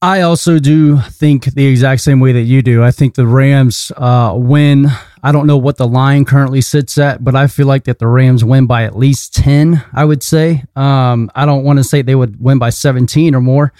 I 0.00 0.20
also 0.20 0.60
do 0.60 0.98
think 0.98 1.46
the 1.46 1.66
exact 1.66 2.02
same 2.02 2.20
way 2.20 2.30
that 2.30 2.42
you 2.42 2.62
do. 2.62 2.84
I 2.84 2.92
think 2.92 3.16
the 3.16 3.26
Rams 3.26 3.90
uh, 3.96 4.32
win. 4.36 4.86
I 5.24 5.32
don't 5.32 5.48
know 5.48 5.56
what 5.56 5.76
the 5.76 5.88
line 5.88 6.24
currently 6.24 6.60
sits 6.60 6.98
at, 6.98 7.24
but 7.24 7.34
I 7.34 7.48
feel 7.48 7.66
like 7.66 7.84
that 7.84 7.98
the 7.98 8.06
Rams 8.06 8.44
win 8.44 8.66
by 8.66 8.84
at 8.84 8.96
least 8.96 9.34
10, 9.34 9.84
I 9.92 10.04
would 10.04 10.22
say. 10.22 10.62
Um, 10.76 11.32
I 11.34 11.46
don't 11.46 11.64
want 11.64 11.80
to 11.80 11.84
say 11.84 12.02
they 12.02 12.14
would 12.14 12.40
win 12.40 12.60
by 12.60 12.70
17 12.70 13.34
or 13.34 13.40
more 13.40 13.72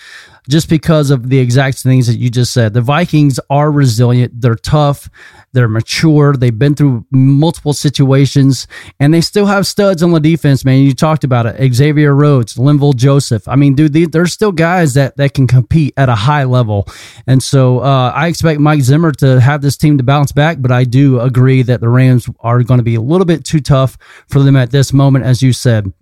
just 0.48 0.68
because 0.68 1.10
of 1.10 1.28
the 1.28 1.38
exact 1.38 1.78
things 1.78 2.06
that 2.06 2.16
you 2.16 2.30
just 2.30 2.52
said. 2.52 2.72
The 2.72 2.80
Vikings 2.80 3.38
are 3.50 3.70
resilient. 3.70 4.40
They're 4.40 4.54
tough. 4.54 5.10
They're 5.52 5.68
mature. 5.68 6.34
They've 6.34 6.58
been 6.58 6.74
through 6.74 7.06
multiple 7.10 7.72
situations 7.72 8.66
and 8.98 9.12
they 9.12 9.20
still 9.20 9.46
have 9.46 9.66
studs 9.66 10.02
on 10.02 10.12
the 10.12 10.20
defense, 10.20 10.64
man. 10.64 10.82
You 10.82 10.94
talked 10.94 11.24
about 11.24 11.46
it. 11.46 11.74
Xavier 11.74 12.14
Rhodes, 12.14 12.54
Linval 12.54 12.96
Joseph. 12.96 13.46
I 13.46 13.56
mean, 13.56 13.74
dude, 13.74 14.12
there's 14.12 14.32
still 14.32 14.52
guys 14.52 14.94
that, 14.94 15.16
that 15.16 15.34
can 15.34 15.46
compete 15.46 15.94
at 15.96 16.08
a 16.08 16.14
high 16.14 16.44
level. 16.44 16.86
And 17.26 17.42
so 17.42 17.80
uh, 17.80 18.12
I 18.14 18.28
expect 18.28 18.60
Mike 18.60 18.80
Zimmer 18.80 19.12
to 19.12 19.40
have 19.40 19.60
this 19.60 19.76
team 19.76 19.98
to 19.98 20.04
bounce 20.04 20.32
back, 20.32 20.58
but 20.60 20.72
I 20.72 20.84
do 20.84 21.20
agree 21.20 21.62
that 21.62 21.80
the 21.80 21.88
Rams 21.88 22.28
are 22.40 22.62
going 22.62 22.78
to 22.78 22.84
be 22.84 22.94
a 22.94 23.00
little 23.00 23.26
bit 23.26 23.44
too 23.44 23.60
tough 23.60 23.98
for 24.28 24.40
them 24.40 24.56
at 24.56 24.70
this 24.70 24.92
moment, 24.92 25.24
as 25.24 25.42
you 25.42 25.52
said. 25.52 25.92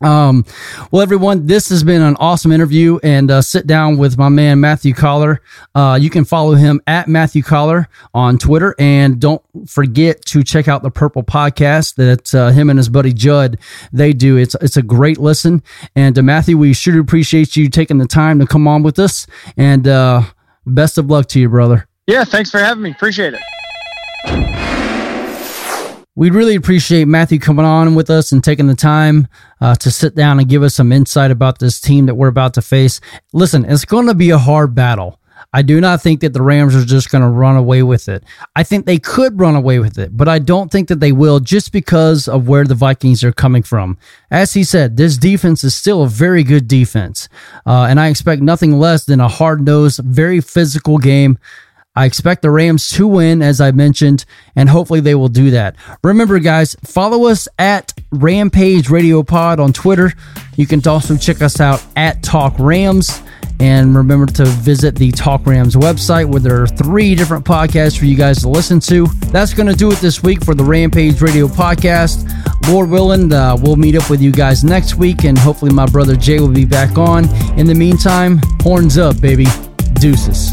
Um, 0.00 0.44
well, 0.90 1.02
everyone, 1.02 1.46
this 1.46 1.68
has 1.70 1.82
been 1.82 2.02
an 2.02 2.16
awesome 2.20 2.52
interview 2.52 2.98
and 3.02 3.30
uh, 3.30 3.42
sit 3.42 3.66
down 3.66 3.96
with 3.96 4.18
my 4.18 4.28
man 4.28 4.60
Matthew 4.60 4.94
Coller. 4.94 5.40
Uh, 5.74 5.98
you 6.00 6.10
can 6.10 6.24
follow 6.24 6.54
him 6.54 6.80
at 6.86 7.08
Matthew 7.08 7.42
Coller 7.42 7.88
on 8.12 8.38
Twitter, 8.38 8.74
and 8.78 9.20
don't 9.20 9.42
forget 9.66 10.22
to 10.26 10.42
check 10.42 10.68
out 10.68 10.82
the 10.82 10.90
Purple 10.90 11.22
Podcast 11.22 11.94
that 11.96 12.34
uh, 12.34 12.50
him 12.50 12.68
and 12.70 12.78
his 12.78 12.88
buddy 12.88 13.12
Judd 13.12 13.58
they 13.92 14.12
do. 14.12 14.36
It's 14.36 14.54
it's 14.60 14.76
a 14.76 14.82
great 14.82 15.18
listen. 15.18 15.62
And 15.94 16.18
uh, 16.18 16.22
Matthew, 16.22 16.58
we 16.58 16.74
sure 16.74 17.00
appreciate 17.00 17.56
you 17.56 17.68
taking 17.68 17.98
the 17.98 18.06
time 18.06 18.38
to 18.40 18.46
come 18.46 18.68
on 18.68 18.82
with 18.82 18.98
us. 18.98 19.26
And 19.56 19.88
uh, 19.88 20.22
best 20.66 20.98
of 20.98 21.06
luck 21.06 21.26
to 21.28 21.40
you, 21.40 21.48
brother. 21.48 21.88
Yeah, 22.06 22.24
thanks 22.24 22.50
for 22.50 22.58
having 22.58 22.82
me. 22.82 22.90
Appreciate 22.90 23.34
it. 23.34 24.55
We'd 26.18 26.32
really 26.32 26.54
appreciate 26.54 27.06
Matthew 27.06 27.38
coming 27.38 27.66
on 27.66 27.94
with 27.94 28.08
us 28.08 28.32
and 28.32 28.42
taking 28.42 28.68
the 28.68 28.74
time 28.74 29.28
uh, 29.60 29.74
to 29.74 29.90
sit 29.90 30.14
down 30.14 30.38
and 30.40 30.48
give 30.48 30.62
us 30.62 30.74
some 30.74 30.90
insight 30.90 31.30
about 31.30 31.58
this 31.58 31.78
team 31.78 32.06
that 32.06 32.14
we're 32.14 32.28
about 32.28 32.54
to 32.54 32.62
face. 32.62 33.02
Listen, 33.34 33.66
it's 33.66 33.84
going 33.84 34.06
to 34.06 34.14
be 34.14 34.30
a 34.30 34.38
hard 34.38 34.74
battle. 34.74 35.20
I 35.52 35.60
do 35.60 35.78
not 35.78 36.00
think 36.00 36.20
that 36.20 36.32
the 36.32 36.40
Rams 36.40 36.74
are 36.74 36.86
just 36.86 37.10
going 37.10 37.20
to 37.20 37.28
run 37.28 37.56
away 37.56 37.82
with 37.82 38.08
it. 38.08 38.24
I 38.54 38.62
think 38.62 38.86
they 38.86 38.98
could 38.98 39.38
run 39.38 39.56
away 39.56 39.78
with 39.78 39.98
it, 39.98 40.16
but 40.16 40.26
I 40.26 40.38
don't 40.38 40.72
think 40.72 40.88
that 40.88 41.00
they 41.00 41.12
will 41.12 41.38
just 41.38 41.70
because 41.70 42.28
of 42.28 42.48
where 42.48 42.64
the 42.64 42.74
Vikings 42.74 43.22
are 43.22 43.32
coming 43.32 43.62
from. 43.62 43.98
As 44.30 44.54
he 44.54 44.64
said, 44.64 44.96
this 44.96 45.18
defense 45.18 45.64
is 45.64 45.74
still 45.74 46.02
a 46.02 46.08
very 46.08 46.42
good 46.42 46.66
defense, 46.66 47.28
uh, 47.66 47.86
and 47.88 48.00
I 48.00 48.08
expect 48.08 48.40
nothing 48.40 48.78
less 48.78 49.04
than 49.04 49.20
a 49.20 49.28
hard 49.28 49.64
nosed, 49.66 50.00
very 50.00 50.40
physical 50.40 50.96
game. 50.96 51.38
I 51.96 52.04
expect 52.04 52.42
the 52.42 52.50
Rams 52.50 52.90
to 52.90 53.06
win, 53.06 53.40
as 53.40 53.60
I 53.60 53.70
mentioned, 53.70 54.26
and 54.54 54.68
hopefully 54.68 55.00
they 55.00 55.14
will 55.14 55.28
do 55.28 55.50
that. 55.52 55.76
Remember, 56.04 56.38
guys, 56.38 56.76
follow 56.84 57.26
us 57.26 57.48
at 57.58 57.94
Rampage 58.12 58.90
Radio 58.90 59.22
Pod 59.22 59.58
on 59.58 59.72
Twitter. 59.72 60.12
You 60.56 60.66
can 60.66 60.86
also 60.86 61.16
check 61.16 61.40
us 61.40 61.58
out 61.58 61.82
at 61.96 62.22
Talk 62.22 62.54
Rams. 62.58 63.22
And 63.58 63.96
remember 63.96 64.26
to 64.34 64.44
visit 64.44 64.96
the 64.96 65.10
Talk 65.12 65.46
Rams 65.46 65.76
website 65.76 66.26
where 66.26 66.40
there 66.40 66.62
are 66.62 66.66
three 66.66 67.14
different 67.14 67.46
podcasts 67.46 67.98
for 67.98 68.04
you 68.04 68.14
guys 68.14 68.42
to 68.42 68.50
listen 68.50 68.80
to. 68.80 69.06
That's 69.32 69.54
going 69.54 69.66
to 69.66 69.74
do 69.74 69.90
it 69.90 69.96
this 69.96 70.22
week 70.22 70.44
for 70.44 70.54
the 70.54 70.64
Rampage 70.64 71.22
Radio 71.22 71.46
podcast. 71.46 72.30
Lord 72.68 72.90
willing, 72.90 73.32
uh, 73.32 73.56
we'll 73.58 73.76
meet 73.76 73.96
up 73.96 74.10
with 74.10 74.20
you 74.20 74.30
guys 74.30 74.62
next 74.62 74.96
week, 74.96 75.24
and 75.24 75.38
hopefully 75.38 75.72
my 75.72 75.86
brother 75.86 76.16
Jay 76.16 76.38
will 76.38 76.48
be 76.48 76.66
back 76.66 76.98
on. 76.98 77.24
In 77.58 77.66
the 77.66 77.74
meantime, 77.74 78.40
horns 78.60 78.98
up, 78.98 79.18
baby. 79.22 79.46
Deuces. 79.94 80.52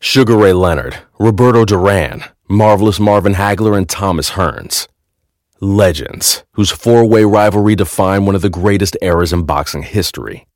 Sugar 0.00 0.36
Ray 0.36 0.52
Leonard, 0.52 0.96
Roberto 1.18 1.64
Duran, 1.64 2.22
Marvelous 2.48 3.00
Marvin 3.00 3.34
Hagler, 3.34 3.76
and 3.76 3.88
Thomas 3.88 4.30
Hearns. 4.30 4.86
Legends, 5.60 6.44
whose 6.52 6.70
four 6.70 7.04
way 7.04 7.24
rivalry 7.24 7.74
defined 7.74 8.24
one 8.24 8.36
of 8.36 8.42
the 8.42 8.48
greatest 8.48 8.96
eras 9.02 9.32
in 9.32 9.42
boxing 9.42 9.82
history. 9.82 10.46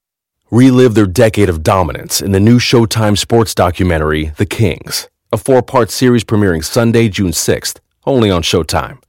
Relive 0.52 0.94
their 0.94 1.06
decade 1.06 1.48
of 1.48 1.64
dominance 1.64 2.20
in 2.20 2.30
the 2.30 2.38
new 2.38 2.60
Showtime 2.60 3.18
sports 3.18 3.52
documentary, 3.52 4.26
The 4.36 4.46
Kings, 4.46 5.08
a 5.32 5.36
four 5.36 5.60
part 5.60 5.90
series 5.90 6.22
premiering 6.22 6.62
Sunday, 6.62 7.08
June 7.08 7.32
6th, 7.32 7.80
only 8.06 8.30
on 8.30 8.42
Showtime. 8.42 9.02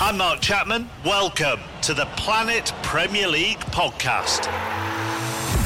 I'm 0.00 0.18
Mark 0.18 0.40
Chapman. 0.40 0.88
Welcome 1.04 1.58
to 1.82 1.94
the 1.94 2.06
Planet 2.16 2.72
Premier 2.84 3.26
League 3.26 3.58
podcast. 3.58 4.48